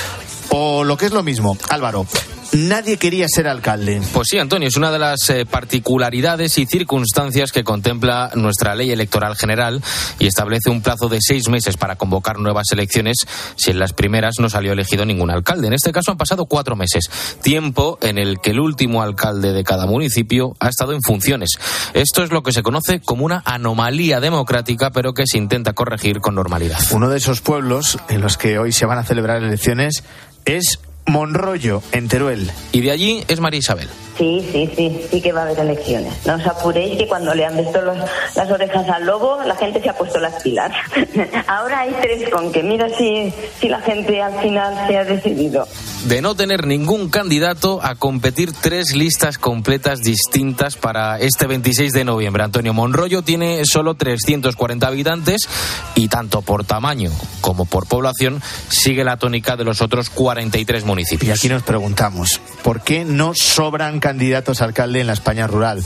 O 0.50 0.84
lo 0.84 0.96
que 0.96 1.06
es 1.06 1.12
lo 1.12 1.22
mismo, 1.22 1.56
Álvaro, 1.68 2.06
nadie 2.54 2.96
quería 2.96 3.26
ser 3.28 3.48
alcalde. 3.48 4.00
Pues 4.12 4.28
sí, 4.30 4.38
Antonio, 4.38 4.68
es 4.68 4.76
una 4.76 4.90
de 4.90 4.98
las 4.98 5.28
eh, 5.30 5.46
particularidades 5.46 6.58
y 6.58 6.66
circunstancias 6.66 7.52
que 7.52 7.64
contempla 7.64 8.30
nuestra 8.34 8.74
ley 8.74 8.90
electoral 8.90 9.36
general 9.36 9.82
y 10.18 10.26
establece 10.26 10.70
un 10.70 10.82
plazo 10.82 11.08
de 11.08 11.18
seis 11.20 11.48
meses 11.48 11.76
para 11.76 11.96
convocar 11.96 12.38
nuevas 12.38 12.66
elecciones 12.72 13.16
si 13.56 13.70
en 13.70 13.78
las 13.78 13.92
primeras 13.92 14.36
no 14.38 14.48
salió 14.48 14.72
elegido 14.72 15.04
ningún 15.04 15.30
alcalde. 15.30 15.66
En 15.66 15.72
este 15.72 15.92
caso 15.92 16.12
han 16.12 16.18
pasado 16.18 16.46
cuatro 16.46 16.76
meses, 16.76 17.10
tiempo 17.42 17.98
en 18.00 18.18
el 18.18 18.40
que 18.40 18.50
el 18.50 18.60
último 18.60 19.02
alcalde 19.02 19.52
de 19.52 19.64
cada 19.64 19.86
municipio 19.86 20.54
ha 20.60 20.68
estado 20.68 20.92
en 20.92 21.02
funciones. 21.02 21.50
Esto 21.92 22.22
es 22.22 22.30
lo 22.30 22.42
que 22.42 22.52
se 22.52 22.62
conoce 22.62 23.00
como 23.00 23.24
una 23.24 23.42
anomalía 23.44 24.20
democrática, 24.20 24.90
pero 24.90 25.12
que 25.12 25.24
se 25.26 25.38
intenta 25.38 25.72
corregir 25.72 26.20
con 26.20 26.34
normalidad. 26.34 26.80
Uno 26.92 27.08
de 27.08 27.18
esos 27.18 27.40
pueblos 27.40 27.98
en 28.08 28.20
los 28.20 28.36
que 28.36 28.58
hoy 28.58 28.72
se 28.72 28.86
van 28.86 28.98
a 28.98 29.04
celebrar 29.04 29.42
elecciones 29.42 30.04
es 30.44 30.80
Monroyo, 31.06 31.82
en 31.92 32.08
Teruel. 32.08 32.50
Y 32.72 32.80
de 32.80 32.90
allí 32.90 33.24
es 33.28 33.40
María 33.40 33.58
Isabel. 33.60 33.88
Sí, 34.16 34.48
sí, 34.52 34.70
sí, 34.76 35.00
sí 35.10 35.20
que 35.20 35.32
va 35.32 35.40
a 35.40 35.44
haber 35.44 35.58
elecciones. 35.58 36.12
No 36.26 36.34
os 36.34 36.46
apuréis 36.46 36.96
que 36.96 37.08
cuando 37.08 37.34
le 37.34 37.44
han 37.44 37.56
visto 37.56 37.80
los- 37.80 37.98
las 38.36 38.50
orejas 38.50 38.88
al 38.88 39.04
lobo, 39.06 39.42
la 39.44 39.56
gente 39.56 39.82
se 39.82 39.88
ha 39.90 39.94
puesto 39.96 40.20
las 40.20 40.40
pilas. 40.42 40.70
Ahora 41.48 41.80
hay 41.80 41.94
tres 42.00 42.28
con 42.30 42.52
que 42.52 42.62
mira 42.62 42.86
si, 42.96 43.32
si 43.60 43.68
la 43.68 43.80
gente 43.80 44.22
al 44.22 44.40
final 44.40 44.86
se 44.86 44.96
ha 44.98 45.04
decidido. 45.04 45.66
de 46.06 46.20
no 46.20 46.34
tener 46.34 46.66
ningún 46.66 47.08
candidato 47.08 47.80
a 47.82 47.94
competir 47.94 48.52
tres 48.52 48.94
listas 48.94 49.38
completas 49.38 50.00
distintas 50.02 50.76
para 50.76 51.18
este 51.18 51.46
26 51.46 51.92
de 51.92 52.04
noviembre. 52.04 52.42
Antonio 52.44 52.74
Monroyo 52.74 53.22
tiene 53.22 53.62
solo 53.64 53.94
340 53.94 54.86
habitantes 54.86 55.48
y 55.94 56.08
tanto 56.08 56.42
por 56.42 56.64
tamaño 56.64 57.10
como 57.40 57.64
por 57.64 57.86
población 57.86 58.42
sigue 58.68 59.02
la 59.02 59.16
tónica 59.16 59.56
de 59.56 59.64
los 59.64 59.80
otros 59.80 60.10
43 60.10 60.84
municipios. 60.84 61.28
Y 61.28 61.32
aquí 61.32 61.48
nos 61.48 61.62
preguntamos, 61.62 62.38
¿por 62.62 62.82
qué 62.82 63.04
no 63.06 63.32
sobran 63.34 63.98
candidatos 64.04 64.60
a 64.60 64.66
alcalde 64.66 65.00
en 65.00 65.06
la 65.06 65.14
España 65.14 65.46
rural? 65.46 65.82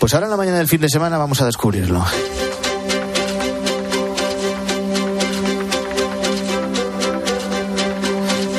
Pues 0.00 0.12
ahora 0.12 0.26
en 0.26 0.32
la 0.32 0.36
mañana 0.36 0.58
del 0.58 0.66
fin 0.66 0.80
de 0.80 0.88
semana 0.88 1.18
vamos 1.18 1.40
a 1.40 1.46
descubrirlo. 1.46 2.04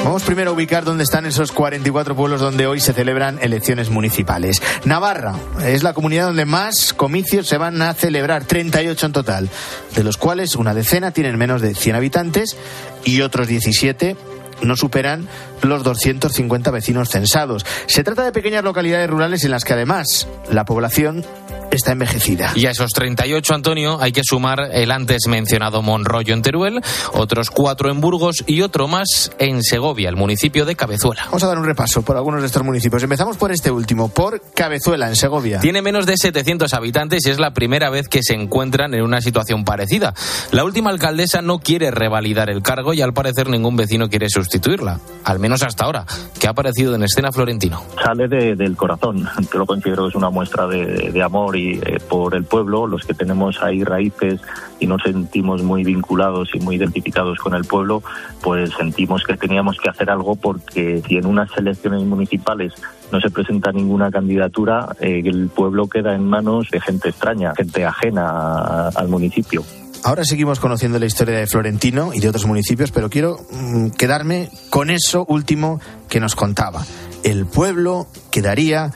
Vamos 0.05 0.23
primero 0.23 0.51
a 0.51 0.53
ubicar 0.53 0.85
dónde 0.85 1.03
están 1.03 1.25
esos 1.25 1.51
44 1.51 2.15
pueblos 2.15 2.39
donde 2.39 2.67
hoy 2.67 2.79
se 2.79 2.93
celebran 2.93 3.37
elecciones 3.41 3.89
municipales. 3.89 4.61
Navarra 4.85 5.35
es 5.65 5.83
la 5.83 5.91
comunidad 5.93 6.27
donde 6.27 6.45
más 6.45 6.93
comicios 6.93 7.47
se 7.47 7.57
van 7.57 7.81
a 7.81 7.93
celebrar, 7.93 8.45
38 8.45 9.07
en 9.07 9.11
total, 9.11 9.49
de 9.93 10.03
los 10.05 10.15
cuales 10.15 10.55
una 10.55 10.73
decena 10.73 11.11
tienen 11.11 11.37
menos 11.37 11.61
de 11.61 11.75
100 11.75 11.97
habitantes 11.97 12.55
y 13.03 13.21
otros 13.21 13.47
17 13.47 14.30
no 14.61 14.75
superan 14.75 15.27
los 15.61 15.83
250 15.83 16.71
vecinos 16.71 17.09
censados. 17.09 17.65
Se 17.87 18.03
trata 18.03 18.23
de 18.23 18.31
pequeñas 18.31 18.63
localidades 18.63 19.09
rurales 19.09 19.43
en 19.43 19.51
las 19.51 19.63
que 19.63 19.73
además 19.73 20.27
la 20.49 20.65
población 20.65 21.25
está 21.71 21.93
envejecida. 21.93 22.51
Y 22.55 22.65
a 22.65 22.71
esos 22.71 22.91
38, 22.91 23.53
Antonio, 23.53 23.97
hay 24.01 24.11
que 24.11 24.21
sumar 24.23 24.69
el 24.73 24.91
antes 24.91 25.27
mencionado 25.27 25.81
Monroyo 25.81 26.33
en 26.33 26.41
Teruel, 26.41 26.81
otros 27.13 27.49
cuatro 27.49 27.89
en 27.89 28.01
Burgos 28.01 28.43
y 28.45 28.61
otro 28.61 28.87
más 28.87 29.31
en 29.39 29.63
Segovia, 29.63 30.09
el 30.09 30.15
municipio 30.15 30.65
de 30.65 30.75
Cabezuela. 30.75 31.23
Vamos 31.25 31.43
a 31.43 31.47
dar 31.47 31.57
un 31.57 31.65
repaso 31.65 32.01
por 32.03 32.17
algunos 32.17 32.41
de 32.41 32.47
estos 32.47 32.63
municipios. 32.63 33.01
Empezamos 33.03 33.37
por 33.37 33.51
este 33.51 33.71
último, 33.71 34.09
por 34.09 34.41
Cabezuela, 34.53 35.07
en 35.07 35.15
Segovia. 35.15 35.59
Tiene 35.59 35.81
menos 35.81 36.05
de 36.05 36.17
700 36.17 36.73
habitantes 36.73 37.25
y 37.25 37.29
es 37.29 37.39
la 37.39 37.51
primera 37.51 37.89
vez 37.89 38.07
que 38.07 38.21
se 38.23 38.33
encuentran 38.33 38.93
en 38.93 39.01
una 39.03 39.21
situación 39.21 39.63
parecida. 39.63 40.13
La 40.51 40.63
última 40.63 40.89
alcaldesa 40.89 41.41
no 41.41 41.59
quiere 41.59 41.91
revalidar 41.91 42.49
el 42.49 42.61
cargo 42.61 42.93
y 42.93 43.01
al 43.01 43.13
parecer 43.13 43.49
ningún 43.49 43.75
vecino 43.75 44.09
quiere 44.09 44.29
sustituirla, 44.29 44.99
al 45.23 45.39
menos 45.39 45.63
hasta 45.63 45.85
ahora, 45.85 46.05
que 46.39 46.47
ha 46.47 46.51
aparecido 46.51 46.95
en 46.95 47.03
escena 47.03 47.31
Florentino. 47.31 47.81
Sale 48.03 48.27
de- 48.27 48.55
del 48.55 48.75
corazón, 48.75 49.27
que 49.51 49.57
lo 49.57 49.65
considero 49.65 50.03
que 50.03 50.09
es 50.09 50.15
una 50.15 50.29
muestra 50.29 50.67
de, 50.67 51.11
de 51.11 51.23
amor 51.23 51.55
y 51.55 51.60
eh, 51.69 51.99
por 52.09 52.35
el 52.35 52.43
pueblo, 52.43 52.87
los 52.87 53.05
que 53.05 53.13
tenemos 53.13 53.61
ahí 53.61 53.83
raíces 53.83 54.39
y 54.79 54.87
nos 54.87 55.01
sentimos 55.03 55.63
muy 55.63 55.83
vinculados 55.83 56.49
y 56.53 56.59
muy 56.59 56.75
identificados 56.75 57.37
con 57.39 57.53
el 57.53 57.65
pueblo, 57.65 58.03
pues 58.41 58.71
sentimos 58.77 59.23
que 59.23 59.37
teníamos 59.37 59.77
que 59.77 59.89
hacer 59.89 60.09
algo 60.09 60.35
porque 60.35 61.01
si 61.07 61.17
en 61.17 61.25
unas 61.25 61.49
elecciones 61.57 62.03
municipales 62.03 62.73
no 63.11 63.19
se 63.19 63.29
presenta 63.29 63.71
ninguna 63.71 64.11
candidatura, 64.11 64.95
eh, 64.99 65.21
el 65.25 65.49
pueblo 65.49 65.87
queda 65.87 66.15
en 66.15 66.27
manos 66.27 66.69
de 66.71 66.81
gente 66.81 67.09
extraña, 67.09 67.53
gente 67.55 67.85
ajena 67.85 68.89
al 68.89 69.07
municipio. 69.07 69.63
Ahora 70.03 70.25
seguimos 70.25 70.59
conociendo 70.59 70.97
la 70.97 71.05
historia 71.05 71.37
de 71.37 71.45
Florentino 71.45 72.11
y 72.13 72.19
de 72.19 72.29
otros 72.29 72.47
municipios, 72.47 72.91
pero 72.91 73.09
quiero 73.09 73.37
mm, 73.51 73.91
quedarme 73.91 74.49
con 74.71 74.89
eso 74.89 75.25
último 75.27 75.79
que 76.09 76.19
nos 76.19 76.35
contaba. 76.35 76.83
El 77.23 77.45
pueblo 77.45 78.07
quedaría 78.31 78.91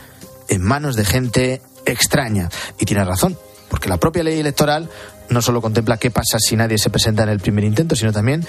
en 0.49 0.63
manos 0.63 0.95
de 0.95 1.05
gente 1.05 1.61
extraña. 1.86 2.50
Y 2.80 2.86
tiene 2.86 3.04
razón, 3.04 3.38
porque 3.70 3.90
la 3.90 3.98
propia 3.98 4.24
ley 4.24 4.40
electoral 4.40 4.90
no 5.30 5.42
solo 5.42 5.62
contempla 5.62 5.98
qué 5.98 6.12
pasa 6.12 6.38
si 6.40 6.56
nadie 6.56 6.78
se 6.78 6.90
presenta 6.90 7.24
en 7.24 7.30
el 7.30 7.40
primer 7.40 7.64
intento, 7.64 7.96
sino 7.96 8.12
también 8.12 8.46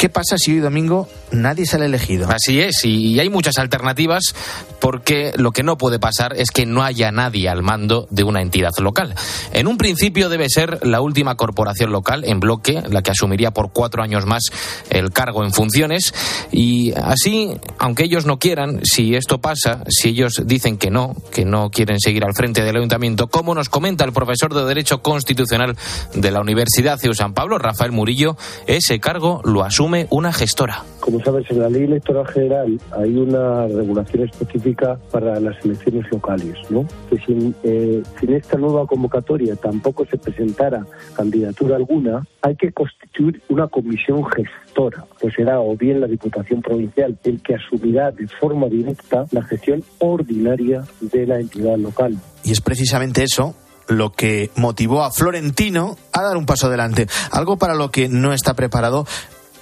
qué 0.00 0.08
pasa 0.08 0.38
si 0.38 0.52
hoy 0.52 0.60
domingo 0.60 1.10
nadie 1.30 1.66
sale 1.66 1.84
elegido. 1.84 2.26
Así 2.30 2.58
es, 2.58 2.86
y 2.86 3.20
hay 3.20 3.28
muchas 3.28 3.58
alternativas 3.58 4.34
porque 4.80 5.32
lo 5.36 5.52
que 5.52 5.62
no 5.62 5.76
puede 5.76 5.98
pasar 5.98 6.34
es 6.36 6.50
que 6.50 6.64
no 6.64 6.82
haya 6.82 7.12
nadie 7.12 7.50
al 7.50 7.62
mando 7.62 8.08
de 8.10 8.24
una 8.24 8.40
entidad 8.40 8.72
local. 8.78 9.14
En 9.52 9.66
un 9.66 9.76
principio 9.76 10.30
debe 10.30 10.48
ser 10.48 10.86
la 10.86 11.02
última 11.02 11.36
corporación 11.36 11.92
local 11.92 12.24
en 12.24 12.40
bloque, 12.40 12.82
la 12.88 13.02
que 13.02 13.10
asumiría 13.10 13.50
por 13.50 13.72
cuatro 13.72 14.02
años 14.02 14.24
más 14.24 14.44
el 14.88 15.12
cargo 15.12 15.44
en 15.44 15.52
funciones, 15.52 16.14
y 16.50 16.94
así, 16.94 17.50
aunque 17.78 18.04
ellos 18.04 18.24
no 18.24 18.38
quieran, 18.38 18.80
si 18.82 19.14
esto 19.14 19.42
pasa, 19.42 19.84
si 19.88 20.08
ellos 20.08 20.42
dicen 20.46 20.78
que 20.78 20.90
no, 20.90 21.14
que 21.30 21.44
no 21.44 21.70
quieren 21.70 22.00
seguir 22.00 22.24
al 22.24 22.34
frente 22.34 22.64
del 22.64 22.76
ayuntamiento, 22.76 23.28
como 23.28 23.54
nos 23.54 23.68
comenta 23.68 24.06
el 24.06 24.14
profesor 24.14 24.54
de 24.54 24.64
Derecho 24.64 25.02
Constitucional 25.02 25.76
de 26.14 26.30
la 26.30 26.40
Universidad 26.40 26.98
CEU 26.98 27.12
San 27.12 27.34
Pablo, 27.34 27.58
Rafael 27.58 27.92
Murillo, 27.92 28.38
ese 28.66 28.98
cargo 28.98 29.42
lo 29.44 29.62
asume 29.90 30.06
una 30.10 30.32
gestora. 30.32 30.84
Como 31.00 31.20
sabes, 31.20 31.50
en 31.50 31.60
la 31.60 31.68
ley 31.68 31.84
electoral 31.84 32.26
general 32.28 32.80
hay 32.92 33.16
una 33.16 33.66
regulación 33.66 34.24
específica 34.24 34.98
para 35.10 35.40
las 35.40 35.64
elecciones 35.64 36.04
locales, 36.10 36.56
¿no? 36.70 36.86
Que 37.08 37.16
sin, 37.24 37.54
eh, 37.62 38.02
sin 38.20 38.34
esta 38.34 38.56
nueva 38.58 38.86
convocatoria 38.86 39.56
tampoco 39.56 40.04
se 40.06 40.18
presentara 40.18 40.86
candidatura 41.14 41.76
alguna, 41.76 42.26
hay 42.42 42.56
que 42.56 42.72
constituir 42.72 43.42
una 43.48 43.66
comisión 43.68 44.24
gestora, 44.30 45.04
pues 45.20 45.34
será 45.34 45.60
o 45.60 45.76
bien 45.76 46.00
la 46.00 46.06
Diputación 46.06 46.62
Provincial 46.62 47.18
el 47.24 47.42
que 47.42 47.54
asumirá 47.54 48.10
de 48.12 48.28
forma 48.28 48.68
directa 48.68 49.24
la 49.32 49.42
gestión 49.42 49.82
ordinaria 49.98 50.84
de 51.00 51.26
la 51.26 51.40
entidad 51.40 51.76
local. 51.76 52.16
Y 52.44 52.52
es 52.52 52.60
precisamente 52.60 53.22
eso 53.24 53.54
lo 53.88 54.12
que 54.12 54.50
motivó 54.54 55.02
a 55.02 55.10
Florentino 55.10 55.96
a 56.12 56.22
dar 56.22 56.36
un 56.36 56.46
paso 56.46 56.68
adelante, 56.68 57.08
algo 57.32 57.56
para 57.56 57.74
lo 57.74 57.90
que 57.90 58.08
no 58.08 58.32
está 58.32 58.54
preparado 58.54 59.06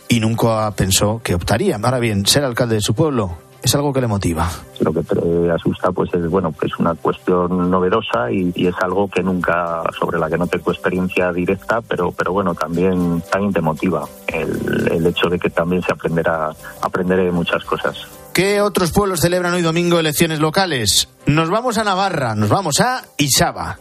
y 0.08 0.20
nunca 0.20 0.70
pensó 0.72 1.20
que 1.22 1.34
optaría. 1.34 1.78
Ahora 1.82 1.98
bien, 1.98 2.26
ser 2.26 2.44
alcalde 2.44 2.76
de 2.76 2.80
su 2.80 2.94
pueblo 2.94 3.36
es 3.62 3.74
algo 3.74 3.92
que 3.92 4.00
le 4.00 4.06
motiva. 4.06 4.48
Lo 4.80 4.92
que 4.92 5.02
te 5.02 5.50
asusta 5.50 5.90
pues 5.92 6.12
es 6.14 6.28
bueno 6.28 6.54
que 6.58 6.66
es 6.66 6.78
una 6.78 6.94
cuestión 6.94 7.70
novedosa 7.70 8.30
y, 8.30 8.52
y 8.54 8.66
es 8.66 8.74
algo 8.80 9.08
que 9.08 9.22
nunca 9.22 9.82
sobre 9.98 10.18
la 10.18 10.28
que 10.30 10.38
no 10.38 10.46
tengo 10.46 10.70
experiencia 10.70 11.32
directa, 11.32 11.80
pero 11.82 12.12
pero 12.12 12.32
bueno 12.32 12.54
también 12.54 13.22
también 13.30 13.52
te 13.52 13.60
motiva 13.60 14.06
el, 14.28 14.88
el 14.92 15.06
hecho 15.06 15.28
de 15.28 15.38
que 15.38 15.50
también 15.50 15.82
se 15.82 15.92
aprenderá 15.92 16.50
aprenderé 16.82 17.30
muchas 17.32 17.64
cosas. 17.64 17.96
¿Qué 18.32 18.60
otros 18.60 18.92
pueblos 18.92 19.20
celebran 19.20 19.54
hoy 19.54 19.62
domingo 19.62 19.98
elecciones 19.98 20.38
locales? 20.38 21.08
Nos 21.26 21.50
vamos 21.50 21.76
a 21.76 21.84
Navarra, 21.84 22.36
nos 22.36 22.48
vamos 22.48 22.80
a 22.80 23.02
Isaba. 23.16 23.78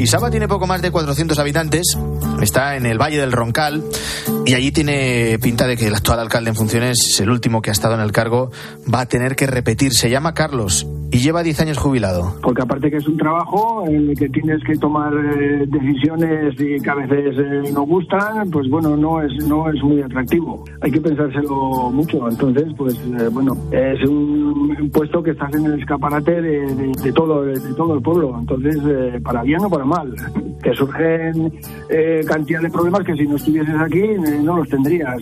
Isaba 0.00 0.30
tiene 0.30 0.48
poco 0.48 0.66
más 0.66 0.80
de 0.80 0.90
400 0.90 1.38
habitantes, 1.38 1.98
está 2.40 2.76
en 2.76 2.86
el 2.86 2.98
Valle 2.98 3.18
del 3.18 3.32
Roncal 3.32 3.84
y 4.46 4.54
allí 4.54 4.72
tiene 4.72 5.38
pinta 5.42 5.66
de 5.66 5.76
que 5.76 5.88
el 5.88 5.94
actual 5.94 6.20
alcalde 6.20 6.48
en 6.48 6.56
funciones, 6.56 7.20
el 7.20 7.28
último 7.28 7.60
que 7.60 7.68
ha 7.68 7.72
estado 7.74 7.96
en 7.96 8.00
el 8.00 8.10
cargo, 8.10 8.50
va 8.92 9.00
a 9.00 9.06
tener 9.06 9.36
que 9.36 9.46
repetir. 9.46 9.92
Se 9.92 10.08
llama 10.08 10.32
Carlos 10.32 10.86
y 11.12 11.18
lleva 11.18 11.42
10 11.42 11.60
años 11.60 11.78
jubilado. 11.78 12.34
porque 12.42 12.62
aparte 12.62 12.90
que 12.90 12.96
es 12.98 13.06
un 13.08 13.16
trabajo 13.16 13.84
en 13.86 14.10
el 14.10 14.18
que 14.18 14.28
tienes 14.28 14.62
que 14.64 14.76
tomar 14.76 15.12
eh, 15.14 15.66
decisiones 15.66 16.54
y 16.58 16.80
que 16.80 16.90
a 16.90 16.94
veces 16.94 17.36
eh, 17.38 17.72
no 17.72 17.82
gustan, 17.82 18.50
pues 18.50 18.68
bueno, 18.70 18.96
no 18.96 19.20
es 19.22 19.32
no 19.46 19.68
es 19.70 19.82
muy 19.82 20.00
atractivo. 20.02 20.64
Hay 20.80 20.90
que 20.90 21.00
pensárselo 21.00 21.90
mucho. 21.92 22.28
Entonces, 22.28 22.64
pues 22.76 22.94
eh, 22.94 23.28
bueno, 23.32 23.56
es 23.72 24.08
un, 24.08 24.76
un 24.80 24.90
puesto 24.90 25.22
que 25.22 25.30
estás 25.32 25.52
en 25.54 25.66
el 25.66 25.80
escaparate 25.80 26.40
de, 26.42 26.74
de- 26.74 26.92
de 27.02 27.12
todo 27.12 27.42
de 27.42 27.58
todo 27.74 27.94
el 27.94 28.02
pueblo. 28.02 28.36
Entonces, 28.38 28.76
para 29.22 29.42
bien 29.42 29.60
o 29.64 29.68
para 29.70 29.84
mal, 29.84 30.14
que 30.62 30.72
surgen 30.74 31.52
eh, 31.88 32.20
cantidad 32.26 32.60
de 32.60 32.70
problemas 32.70 33.02
que 33.04 33.14
si 33.14 33.26
no 33.26 33.36
estuvieses 33.36 33.74
aquí 33.80 34.02
no 34.42 34.56
los 34.58 34.68
tendrías. 34.68 35.16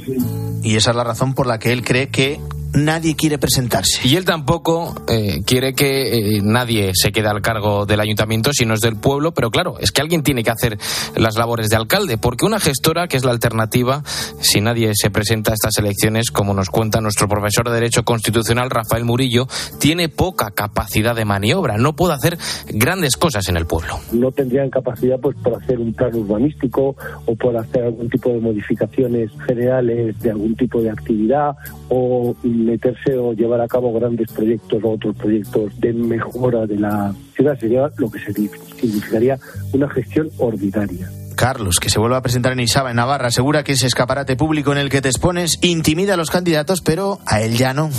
Y 0.62 0.76
esa 0.76 0.90
es 0.90 0.96
la 0.96 1.04
razón 1.04 1.34
por 1.34 1.46
la 1.46 1.58
que 1.58 1.72
él 1.72 1.82
cree 1.84 2.08
que 2.08 2.40
nadie 2.72 3.14
quiere 3.16 3.38
presentarse. 3.38 4.06
Y 4.06 4.16
él 4.16 4.24
tampoco 4.24 4.94
eh, 5.08 5.42
quiere 5.44 5.74
que 5.74 6.36
eh, 6.36 6.40
nadie 6.42 6.92
se 6.94 7.12
quede 7.12 7.28
al 7.28 7.40
cargo 7.40 7.86
del 7.86 8.00
ayuntamiento 8.00 8.52
si 8.52 8.66
no 8.66 8.74
es 8.74 8.80
del 8.80 8.96
pueblo, 8.96 9.32
pero 9.32 9.50
claro, 9.50 9.78
es 9.80 9.92
que 9.92 10.00
alguien 10.00 10.22
tiene 10.22 10.42
que 10.42 10.50
hacer 10.50 10.78
las 11.16 11.36
labores 11.36 11.68
de 11.68 11.76
alcalde, 11.76 12.18
porque 12.18 12.46
una 12.46 12.60
gestora, 12.60 13.08
que 13.08 13.16
es 13.16 13.24
la 13.24 13.30
alternativa, 13.30 14.02
si 14.40 14.60
nadie 14.60 14.92
se 14.94 15.10
presenta 15.10 15.52
a 15.52 15.54
estas 15.54 15.78
elecciones, 15.78 16.30
como 16.30 16.54
nos 16.54 16.70
cuenta 16.70 17.00
nuestro 17.00 17.28
profesor 17.28 17.68
de 17.68 17.74
Derecho 17.74 18.04
Constitucional, 18.04 18.70
Rafael 18.70 19.04
Murillo, 19.04 19.46
tiene 19.78 20.08
poca 20.08 20.50
capacidad 20.50 21.14
de 21.14 21.24
maniobra, 21.24 21.76
no 21.78 21.94
puede 21.94 22.14
hacer 22.14 22.38
grandes 22.68 23.16
cosas 23.16 23.48
en 23.48 23.56
el 23.56 23.66
pueblo. 23.66 23.98
no 24.12 24.30
tendrían 24.32 24.70
capacidad 24.70 25.18
pues 25.20 25.36
por 25.42 25.54
hacer 25.62 25.78
un 25.78 25.92
plan 25.92 26.14
urbanístico 26.14 26.96
o 27.26 27.34
por 27.36 27.56
hacer 27.56 27.84
algún 27.84 28.08
tipo 28.08 28.30
de 28.30 28.40
modificaciones 28.40 29.30
generales 29.46 30.18
de 30.20 30.30
algún 30.30 30.54
tipo 30.54 30.80
de 30.80 30.90
actividad 30.90 31.52
o 31.88 32.34
meterse 32.64 33.16
o 33.16 33.32
llevar 33.32 33.60
a 33.60 33.68
cabo 33.68 33.92
grandes 33.92 34.30
proyectos 34.32 34.82
o 34.82 34.90
otros 34.90 35.16
proyectos 35.16 35.78
de 35.80 35.92
mejora 35.92 36.66
de 36.66 36.78
la 36.78 37.14
ciudad 37.34 37.58
sería 37.58 37.90
lo 37.96 38.10
que 38.10 38.18
significaría 38.20 39.38
una 39.72 39.88
gestión 39.88 40.30
ordinaria. 40.38 41.10
Carlos, 41.36 41.78
que 41.80 41.88
se 41.88 42.00
vuelve 42.00 42.16
a 42.16 42.22
presentar 42.22 42.52
en 42.52 42.60
Isaba, 42.60 42.90
en 42.90 42.96
Navarra, 42.96 43.28
asegura 43.28 43.62
que 43.62 43.72
ese 43.72 43.86
escaparate 43.86 44.34
público 44.34 44.72
en 44.72 44.78
el 44.78 44.90
que 44.90 45.00
te 45.00 45.08
expones 45.08 45.58
intimida 45.62 46.14
a 46.14 46.16
los 46.16 46.30
candidatos, 46.30 46.80
pero 46.80 47.20
a 47.26 47.40
él 47.40 47.56
ya 47.56 47.72
no. 47.72 47.90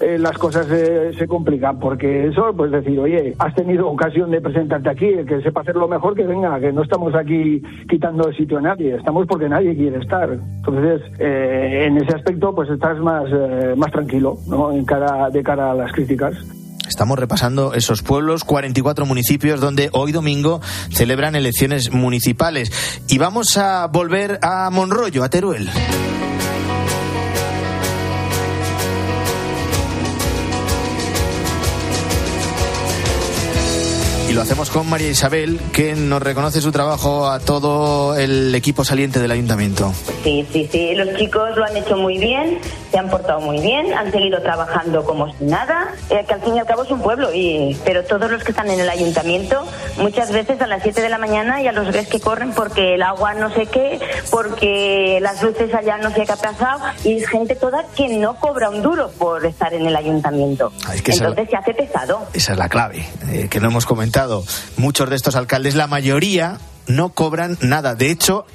Eh, 0.00 0.18
las 0.18 0.36
cosas 0.38 0.66
eh, 0.70 1.12
se 1.18 1.26
complican, 1.26 1.78
porque 1.78 2.26
eso, 2.26 2.52
pues 2.56 2.70
decir, 2.70 2.98
oye, 2.98 3.34
has 3.38 3.54
tenido 3.54 3.88
ocasión 3.88 4.30
de 4.30 4.40
presentarte 4.40 4.90
aquí, 4.90 5.06
el 5.06 5.26
que 5.26 5.40
sepa 5.42 5.62
hacerlo 5.62 5.88
mejor 5.88 6.14
que 6.14 6.24
venga, 6.24 6.58
que 6.60 6.72
no 6.72 6.82
estamos 6.82 7.14
aquí 7.14 7.62
quitando 7.88 8.28
el 8.28 8.36
sitio 8.36 8.58
a 8.58 8.62
nadie, 8.62 8.96
estamos 8.96 9.26
porque 9.26 9.48
nadie 9.48 9.74
quiere 9.74 9.98
estar. 9.98 10.30
Entonces, 10.30 11.02
eh, 11.18 11.86
en 11.86 11.96
ese 11.96 12.14
aspecto, 12.14 12.54
pues 12.54 12.70
estás 12.70 12.98
más, 12.98 13.24
más 13.76 13.90
tranquilo, 13.90 14.36
¿no? 14.48 14.72
En 14.72 14.84
cara, 14.84 15.30
de 15.30 15.42
cara 15.42 15.72
a 15.72 15.74
las 15.74 15.92
críticas. 15.92 16.34
Estamos 16.88 17.18
repasando 17.18 17.74
esos 17.74 18.02
pueblos, 18.02 18.44
44 18.44 19.04
municipios 19.04 19.60
donde 19.60 19.90
hoy 19.92 20.10
domingo 20.12 20.60
celebran 20.90 21.36
elecciones 21.36 21.92
municipales. 21.92 22.72
Y 23.08 23.18
vamos 23.18 23.56
a 23.58 23.86
volver 23.88 24.38
a 24.42 24.70
Monroyo, 24.70 25.22
a 25.22 25.28
Teruel. 25.28 25.68
Lo 34.38 34.42
hacemos 34.42 34.70
con 34.70 34.88
María 34.88 35.10
Isabel, 35.10 35.58
que 35.72 35.96
nos 35.96 36.22
reconoce 36.22 36.60
su 36.60 36.70
trabajo 36.70 37.28
a 37.28 37.40
todo 37.40 38.16
el 38.16 38.54
equipo 38.54 38.84
saliente 38.84 39.18
del 39.18 39.32
ayuntamiento. 39.32 39.92
Sí, 40.22 40.46
sí, 40.52 40.68
sí. 40.70 40.94
Los 40.94 41.16
chicos 41.16 41.56
lo 41.56 41.64
han 41.64 41.76
hecho 41.76 41.96
muy 41.96 42.18
bien, 42.18 42.60
se 42.92 42.98
han 42.98 43.10
portado 43.10 43.40
muy 43.40 43.58
bien, 43.58 43.92
han 43.92 44.12
seguido 44.12 44.40
trabajando 44.40 45.02
como 45.02 45.26
si 45.36 45.44
nada, 45.44 45.88
eh, 46.08 46.24
que 46.24 46.34
al 46.34 46.40
fin 46.40 46.54
y 46.54 46.60
al 46.60 46.66
cabo 46.66 46.84
es 46.84 46.90
un 46.92 47.02
pueblo. 47.02 47.34
Y, 47.34 47.76
pero 47.84 48.04
todos 48.04 48.30
los 48.30 48.44
que 48.44 48.52
están 48.52 48.70
en 48.70 48.78
el 48.78 48.88
ayuntamiento, 48.88 49.66
muchas 49.96 50.30
veces 50.30 50.60
a 50.60 50.68
las 50.68 50.84
7 50.84 51.02
de 51.02 51.08
la 51.08 51.18
mañana 51.18 51.60
ya 51.60 51.72
los 51.72 51.92
ves 51.92 52.06
que 52.06 52.20
corren 52.20 52.52
porque 52.52 52.94
el 52.94 53.02
agua 53.02 53.34
no 53.34 53.52
sé 53.52 53.66
qué, 53.66 53.98
porque 54.30 55.18
las 55.20 55.42
luces 55.42 55.74
allá 55.74 55.98
no 55.98 56.10
sé 56.14 56.24
qué 56.24 56.32
ha 56.32 56.36
pasado. 56.36 56.78
Y 57.02 57.16
es 57.16 57.28
gente 57.28 57.56
toda 57.56 57.82
que 57.96 58.08
no 58.16 58.36
cobra 58.36 58.70
un 58.70 58.82
duro 58.82 59.10
por 59.18 59.44
estar 59.44 59.74
en 59.74 59.84
el 59.84 59.96
ayuntamiento. 59.96 60.72
Ah, 60.86 60.94
es 60.94 61.02
que 61.02 61.10
Entonces 61.10 61.48
esa, 61.48 61.50
se 61.50 61.56
hace 61.56 61.74
pesado. 61.74 62.28
esa 62.32 62.52
es 62.52 62.58
la 62.58 62.68
clave, 62.68 63.04
eh, 63.32 63.48
que 63.50 63.58
no 63.58 63.66
hemos 63.66 63.84
comentado. 63.84 64.27
Muchos 64.76 65.10
de 65.10 65.16
estos 65.16 65.36
alcaldes, 65.36 65.74
la 65.74 65.86
mayoría, 65.86 66.58
no 66.86 67.10
cobran 67.10 67.58
nada. 67.60 67.94
De 67.94 68.10
hecho, 68.10 68.46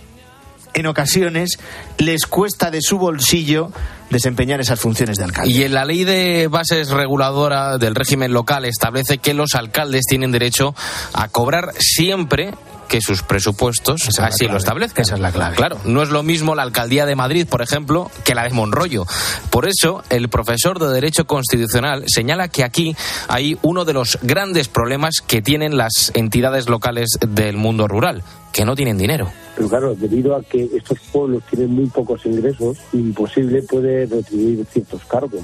en 0.73 0.87
ocasiones 0.87 1.59
les 1.97 2.25
cuesta 2.25 2.71
de 2.71 2.81
su 2.81 2.97
bolsillo 2.97 3.71
desempeñar 4.09 4.59
esas 4.59 4.79
funciones 4.79 5.17
de 5.17 5.23
alcalde. 5.23 5.51
Y 5.51 5.63
en 5.63 5.73
la 5.73 5.85
ley 5.85 6.03
de 6.03 6.47
bases 6.47 6.89
reguladora 6.89 7.77
del 7.77 7.95
régimen 7.95 8.33
local 8.33 8.65
establece 8.65 9.17
que 9.17 9.33
los 9.33 9.55
alcaldes 9.55 10.05
tienen 10.07 10.31
derecho 10.31 10.75
a 11.13 11.27
cobrar 11.29 11.73
siempre 11.79 12.53
que 12.87 13.01
sus 13.01 13.23
presupuestos 13.23 14.07
Esa 14.07 14.27
así 14.27 14.47
lo 14.47 14.57
establezcan. 14.57 15.03
Esa 15.03 15.15
es 15.15 15.21
la 15.21 15.31
clave. 15.31 15.55
Claro, 15.55 15.77
no 15.85 16.01
es 16.01 16.09
lo 16.09 16.23
mismo 16.23 16.55
la 16.55 16.63
alcaldía 16.63 17.05
de 17.05 17.15
Madrid, 17.15 17.47
por 17.49 17.61
ejemplo, 17.61 18.09
que 18.23 18.35
la 18.35 18.43
de 18.43 18.49
Monroyo. 18.51 19.05
Por 19.49 19.67
eso, 19.67 20.03
el 20.09 20.29
profesor 20.29 20.79
de 20.79 20.87
Derecho 20.87 21.25
Constitucional 21.25 22.03
señala 22.07 22.47
que 22.47 22.63
aquí 22.63 22.95
hay 23.27 23.57
uno 23.61 23.85
de 23.85 23.93
los 23.93 24.19
grandes 24.21 24.67
problemas 24.67 25.15
que 25.25 25.41
tienen 25.41 25.77
las 25.77 26.11
entidades 26.13 26.69
locales 26.69 27.17
del 27.27 27.57
mundo 27.57 27.87
rural, 27.87 28.23
que 28.51 28.65
no 28.65 28.75
tienen 28.75 28.97
dinero. 28.97 29.31
Pero 29.55 29.69
claro, 29.69 29.95
debido 29.95 30.35
a 30.35 30.43
que 30.43 30.69
estos 30.75 30.99
pueblos 31.11 31.43
tienen 31.49 31.73
muy 31.73 31.85
pocos 31.87 32.25
ingresos, 32.25 32.77
imposible 32.91 33.61
puede 33.63 34.05
retribuir 34.05 34.65
ciertos 34.71 35.03
cargos. 35.05 35.41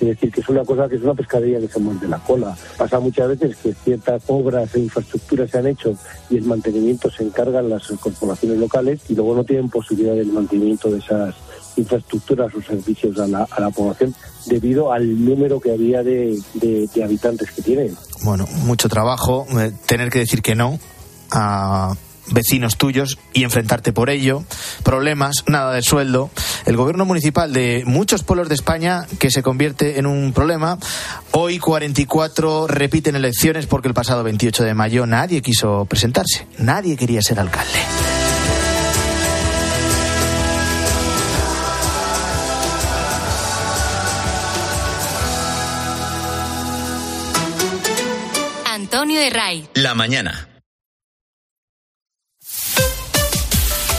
Es 0.00 0.08
decir, 0.08 0.30
que 0.30 0.40
es 0.42 0.48
una 0.48 0.64
cosa 0.64 0.88
que 0.88 0.96
es 0.96 1.02
una 1.02 1.14
pescadilla 1.14 1.58
que 1.58 1.68
se 1.68 1.78
muerde 1.80 2.06
la 2.06 2.18
cola. 2.18 2.54
Pasa 2.76 3.00
muchas 3.00 3.28
veces 3.28 3.56
que 3.56 3.72
ciertas 3.72 4.22
obras 4.26 4.74
e 4.74 4.80
infraestructuras 4.80 5.50
se 5.50 5.58
han 5.58 5.66
hecho 5.68 5.94
y 6.28 6.36
el 6.36 6.44
mantenimiento 6.44 7.10
se 7.10 7.22
encargan 7.22 7.68
las 7.70 7.86
corporaciones 8.00 8.58
locales 8.58 9.00
y 9.08 9.14
luego 9.14 9.34
no 9.36 9.44
tienen 9.44 9.68
posibilidad 9.70 10.14
del 10.14 10.32
mantenimiento 10.32 10.90
de 10.90 10.98
esas 10.98 11.34
infraestructuras 11.76 12.54
o 12.54 12.62
servicios 12.62 13.18
a 13.18 13.26
la, 13.26 13.46
a 13.50 13.60
la 13.60 13.70
población 13.70 14.14
debido 14.46 14.92
al 14.92 15.24
número 15.24 15.60
que 15.60 15.72
había 15.72 16.02
de, 16.02 16.38
de- 16.54 16.88
habitantes 17.04 17.50
que 17.50 17.62
tienen. 17.62 17.94
Bueno, 18.22 18.46
mucho 18.64 18.88
trabajo, 18.88 19.46
eh, 19.60 19.72
tener 19.86 20.10
que 20.10 20.20
decir 20.20 20.42
que 20.42 20.54
no 20.54 20.78
a 21.30 21.94
vecinos 22.30 22.76
tuyos 22.76 23.18
y 23.32 23.44
enfrentarte 23.44 23.92
por 23.92 24.10
ello, 24.10 24.44
problemas, 24.82 25.44
nada 25.46 25.72
de 25.74 25.82
sueldo. 25.82 26.30
El 26.64 26.76
gobierno 26.76 27.04
municipal 27.04 27.52
de 27.52 27.84
muchos 27.86 28.22
pueblos 28.22 28.48
de 28.48 28.54
España 28.54 29.06
que 29.18 29.30
se 29.30 29.42
convierte 29.42 29.98
en 29.98 30.06
un 30.06 30.32
problema. 30.32 30.78
Hoy 31.32 31.58
44 31.58 32.66
repiten 32.66 33.16
elecciones 33.16 33.66
porque 33.66 33.88
el 33.88 33.94
pasado 33.94 34.22
28 34.22 34.64
de 34.64 34.74
mayo 34.74 35.06
nadie 35.06 35.42
quiso 35.42 35.84
presentarse, 35.84 36.46
nadie 36.58 36.96
quería 36.96 37.22
ser 37.22 37.40
alcalde. 37.40 37.78
Antonio 48.64 49.20
de 49.20 49.30
Ray. 49.30 49.68
La 49.74 49.94
mañana. 49.94 50.55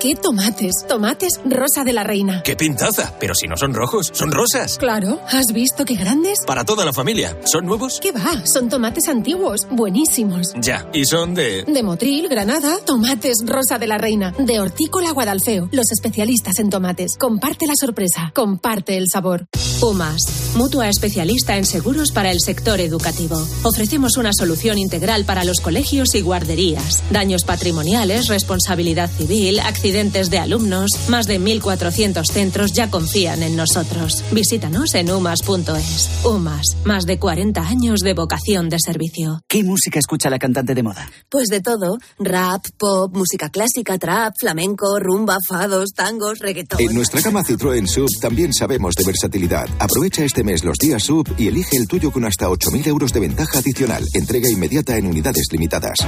Qué 0.00 0.14
tomates. 0.14 0.72
Tomates 0.88 1.34
rosa 1.44 1.84
de 1.84 1.92
la 1.92 2.02
reina. 2.02 2.42
¡Qué 2.42 2.56
pintaza! 2.56 3.14
Pero 3.20 3.34
si 3.34 3.46
no 3.46 3.56
son 3.56 3.74
rojos, 3.74 4.10
son 4.12 4.32
rosas. 4.32 4.78
Claro, 4.78 5.20
¿has 5.28 5.52
visto 5.52 5.84
qué 5.84 5.94
grandes? 5.94 6.38
Para 6.46 6.64
toda 6.64 6.84
la 6.86 6.92
familia. 6.92 7.38
¿Son 7.44 7.66
nuevos? 7.66 8.00
¿Qué 8.00 8.10
va? 8.10 8.46
Son 8.46 8.68
tomates 8.70 9.08
antiguos, 9.08 9.68
buenísimos. 9.70 10.54
Ya. 10.60 10.88
¿Y 10.94 11.04
son 11.04 11.34
de...? 11.34 11.64
De 11.64 11.82
Motril, 11.82 12.28
Granada, 12.28 12.78
tomates 12.84 13.44
rosa 13.44 13.78
de 13.78 13.86
la 13.86 13.98
reina. 13.98 14.34
De 14.38 14.58
Hortícola 14.58 15.10
Guadalfeo, 15.12 15.68
los 15.70 15.92
especialistas 15.92 16.58
en 16.58 16.70
tomates. 16.70 17.16
Comparte 17.18 17.66
la 17.66 17.74
sorpresa, 17.78 18.32
comparte 18.34 18.96
el 18.96 19.06
sabor. 19.12 19.46
UMAS, 19.82 20.54
mutua 20.56 20.88
especialista 20.88 21.58
en 21.58 21.66
seguros 21.66 22.10
para 22.12 22.30
el 22.30 22.40
sector 22.40 22.80
educativo. 22.80 23.36
Ofrecemos 23.64 24.16
una 24.16 24.32
solución 24.32 24.78
integral 24.78 25.24
para 25.24 25.44
los 25.44 25.60
colegios 25.60 26.14
y 26.14 26.22
guarderías. 26.22 27.02
Daños 27.10 27.44
patrimoniales, 27.44 28.28
responsabilidad 28.28 29.10
civil, 29.10 29.60
accidentes 29.60 29.89
de 29.90 30.38
alumnos. 30.38 30.90
Más 31.08 31.26
de 31.26 31.40
1.400 31.40 32.24
centros 32.24 32.72
ya 32.72 32.90
confían 32.90 33.42
en 33.42 33.56
nosotros. 33.56 34.22
Visítanos 34.30 34.94
en 34.94 35.10
umas.es. 35.10 36.10
UMAS, 36.24 36.76
más 36.84 37.06
de 37.06 37.18
40 37.18 37.60
años 37.60 38.00
de 38.00 38.14
vocación 38.14 38.68
de 38.68 38.76
servicio. 38.78 39.42
¿Qué 39.48 39.64
música 39.64 39.98
escucha 39.98 40.30
la 40.30 40.38
cantante 40.38 40.74
de 40.74 40.82
moda? 40.84 41.10
Pues 41.28 41.48
de 41.48 41.60
todo. 41.60 41.98
Rap, 42.20 42.66
pop, 42.78 43.12
música 43.16 43.50
clásica, 43.50 43.98
trap, 43.98 44.34
flamenco, 44.38 45.00
rumba, 45.00 45.38
fados, 45.48 45.90
tangos, 45.92 46.38
reggaetón. 46.38 46.80
En 46.80 46.94
nuestra 46.94 47.20
gama 47.20 47.42
Citroën 47.42 47.86
Sub 47.88 48.08
también 48.20 48.52
sabemos 48.52 48.94
de 48.94 49.04
versatilidad. 49.04 49.68
Aprovecha 49.80 50.24
este 50.24 50.44
mes 50.44 50.64
los 50.64 50.78
días 50.78 51.02
Sub 51.02 51.26
y 51.36 51.48
elige 51.48 51.76
el 51.76 51.88
tuyo 51.88 52.12
con 52.12 52.24
hasta 52.24 52.48
8.000 52.48 52.86
euros 52.86 53.12
de 53.12 53.20
ventaja 53.20 53.58
adicional. 53.58 54.04
Entrega 54.14 54.48
inmediata 54.48 54.96
en 54.96 55.08
unidades 55.08 55.46
limitadas. 55.50 55.98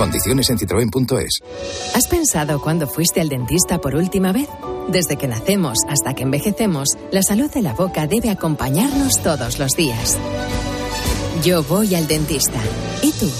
Condiciones 0.00 0.48
en 0.48 0.56
citroen.es. 0.56 1.42
¿Has 1.94 2.08
pensado 2.08 2.62
cuándo 2.62 2.86
fuiste 2.86 3.20
al 3.20 3.28
dentista 3.28 3.82
por 3.82 3.94
última 3.94 4.32
vez? 4.32 4.48
Desde 4.88 5.16
que 5.16 5.28
nacemos 5.28 5.76
hasta 5.86 6.14
que 6.14 6.22
envejecemos, 6.22 6.88
la 7.12 7.22
salud 7.22 7.50
de 7.50 7.60
la 7.60 7.74
boca 7.74 8.06
debe 8.06 8.30
acompañarnos 8.30 9.18
todos 9.22 9.58
los 9.58 9.72
días. 9.72 10.16
Yo 11.44 11.62
voy 11.64 11.94
al 11.94 12.06
dentista. 12.08 12.58
¿Y 13.02 13.12
tú? 13.12 13.30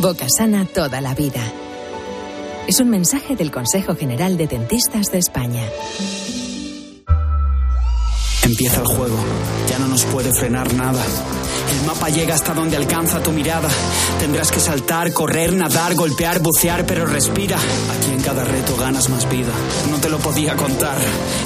Boca 0.00 0.24
sana 0.34 0.64
toda 0.64 1.02
la 1.02 1.14
vida. 1.14 1.42
Es 2.66 2.80
un 2.80 2.88
mensaje 2.88 3.36
del 3.36 3.50
Consejo 3.50 3.94
General 3.94 4.38
de 4.38 4.46
Dentistas 4.46 5.12
de 5.12 5.18
España. 5.18 5.64
Empieza 8.42 8.80
el 8.80 8.86
juego. 8.86 9.18
Ya 9.68 9.78
no 9.78 9.88
nos 9.88 10.02
puede 10.06 10.32
frenar 10.32 10.72
nada. 10.72 11.04
El 11.72 11.86
mapa 11.86 12.08
llega 12.08 12.34
hasta 12.34 12.54
donde 12.54 12.76
alcanza 12.76 13.22
tu 13.22 13.32
mirada. 13.32 13.68
Tendrás 14.18 14.50
que 14.50 14.60
saltar, 14.60 15.12
correr, 15.12 15.52
nadar, 15.52 15.94
golpear, 15.94 16.40
bucear, 16.40 16.86
pero 16.86 17.06
respira. 17.06 17.56
Aquí 17.56 18.12
en 18.12 18.22
cada 18.22 18.44
reto 18.44 18.76
ganas 18.76 19.08
más 19.08 19.28
vida. 19.28 19.52
No 19.90 19.98
te 19.98 20.08
lo 20.08 20.18
podía 20.18 20.56
contar. 20.56 20.98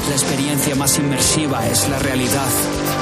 La 0.08 0.14
experiencia 0.14 0.74
más 0.74 0.98
inmersiva 0.98 1.66
es 1.68 1.88
la 1.88 1.98
realidad. 1.98 2.48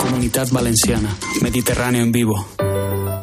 Comunidad 0.03 0.49
Valenciana. 0.51 1.17
Mediterráneo 1.41 2.03
en 2.03 2.13
vivo. 2.13 2.47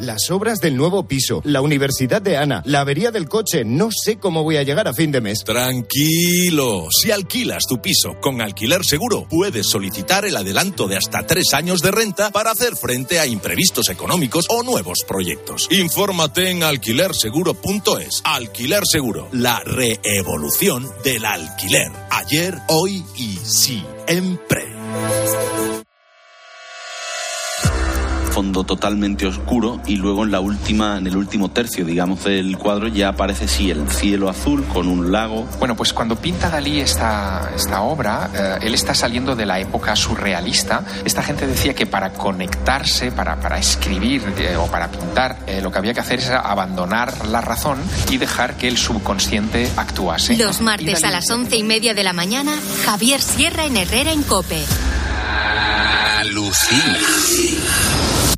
Las 0.07 0.31
obras 0.31 0.61
del 0.61 0.77
nuevo 0.77 1.05
piso, 1.05 1.41
la 1.43 1.59
universidad 1.59 2.21
de 2.21 2.37
Ana, 2.37 2.61
la 2.63 2.79
avería 2.79 3.11
del 3.11 3.27
coche. 3.27 3.65
No 3.65 3.89
sé 3.91 4.15
cómo 4.15 4.41
voy 4.41 4.55
a 4.55 4.63
llegar 4.63 4.87
a 4.87 4.93
fin 4.93 5.11
de 5.11 5.19
mes. 5.19 5.43
Tranquilo, 5.43 6.87
si 6.89 7.11
alquilas 7.11 7.63
tu 7.67 7.81
piso 7.81 8.15
con 8.21 8.39
alquiler 8.41 8.85
seguro, 8.85 9.27
puedes 9.29 9.67
solicitar 9.67 10.23
el 10.23 10.37
adelanto 10.37 10.87
de 10.87 10.95
hasta 10.95 11.27
tres 11.27 11.53
años 11.53 11.81
de 11.81 11.91
renta 11.91 12.31
para 12.31 12.51
hacer 12.51 12.77
frente 12.77 13.19
a 13.19 13.27
imprevistos 13.27 13.89
económicos 13.89 14.45
o 14.47 14.63
nuevos 14.63 14.99
proyectos. 15.05 15.67
Infórmate 15.71 16.51
en 16.51 16.63
alquilerseguro.es. 16.63 18.21
Alquiler 18.23 18.83
Seguro, 18.85 19.27
la 19.33 19.59
reevolución 19.59 20.89
del 21.03 21.25
alquiler. 21.25 21.91
Ayer, 22.11 22.55
hoy 22.69 23.03
y 23.17 23.35
siempre. 23.43 24.67
Fondo 28.37 28.63
totalmente 28.63 29.25
oscuro 29.25 29.81
y 29.87 29.95
luego 29.95 30.23
en 30.23 30.29
la 30.29 30.39
última, 30.39 30.99
en 30.99 31.07
el 31.07 31.17
último 31.17 31.49
tercio, 31.49 31.83
digamos, 31.83 32.23
del 32.23 32.55
cuadro 32.55 32.87
ya 32.87 33.09
aparece 33.09 33.47
sí 33.47 33.71
el 33.71 33.89
cielo 33.89 34.29
azul 34.29 34.63
con 34.65 34.87
un 34.87 35.11
lago. 35.11 35.47
Bueno, 35.57 35.75
pues 35.75 35.91
cuando 35.91 36.15
pinta 36.17 36.47
Dalí 36.47 36.79
esta, 36.79 37.49
esta 37.55 37.81
obra, 37.81 38.29
eh, 38.35 38.67
él 38.67 38.75
está 38.75 38.93
saliendo 38.93 39.35
de 39.35 39.47
la 39.47 39.59
época 39.59 39.95
surrealista. 39.95 40.85
Esta 41.03 41.23
gente 41.23 41.47
decía 41.47 41.73
que 41.73 41.87
para 41.87 42.13
conectarse, 42.13 43.11
para, 43.11 43.39
para 43.39 43.57
escribir 43.57 44.21
eh, 44.37 44.55
o 44.55 44.67
para 44.67 44.91
pintar, 44.91 45.39
eh, 45.47 45.59
lo 45.59 45.71
que 45.71 45.79
había 45.79 45.95
que 45.95 46.01
hacer 46.01 46.19
es 46.19 46.29
abandonar 46.29 47.25
la 47.25 47.41
razón 47.41 47.79
y 48.11 48.17
dejar 48.17 48.55
que 48.55 48.67
el 48.67 48.77
subconsciente 48.77 49.67
actuase. 49.77 50.37
Los 50.37 50.61
martes 50.61 51.03
a 51.03 51.09
las 51.09 51.27
once 51.31 51.57
y 51.57 51.63
media 51.63 51.95
de 51.95 52.03
la 52.03 52.13
mañana, 52.13 52.53
Javier 52.85 53.19
Sierra 53.19 53.65
en 53.65 53.77
Herrera 53.77 54.11
en 54.11 54.21
Cope. 54.21 54.63
Alucina. 56.19 58.36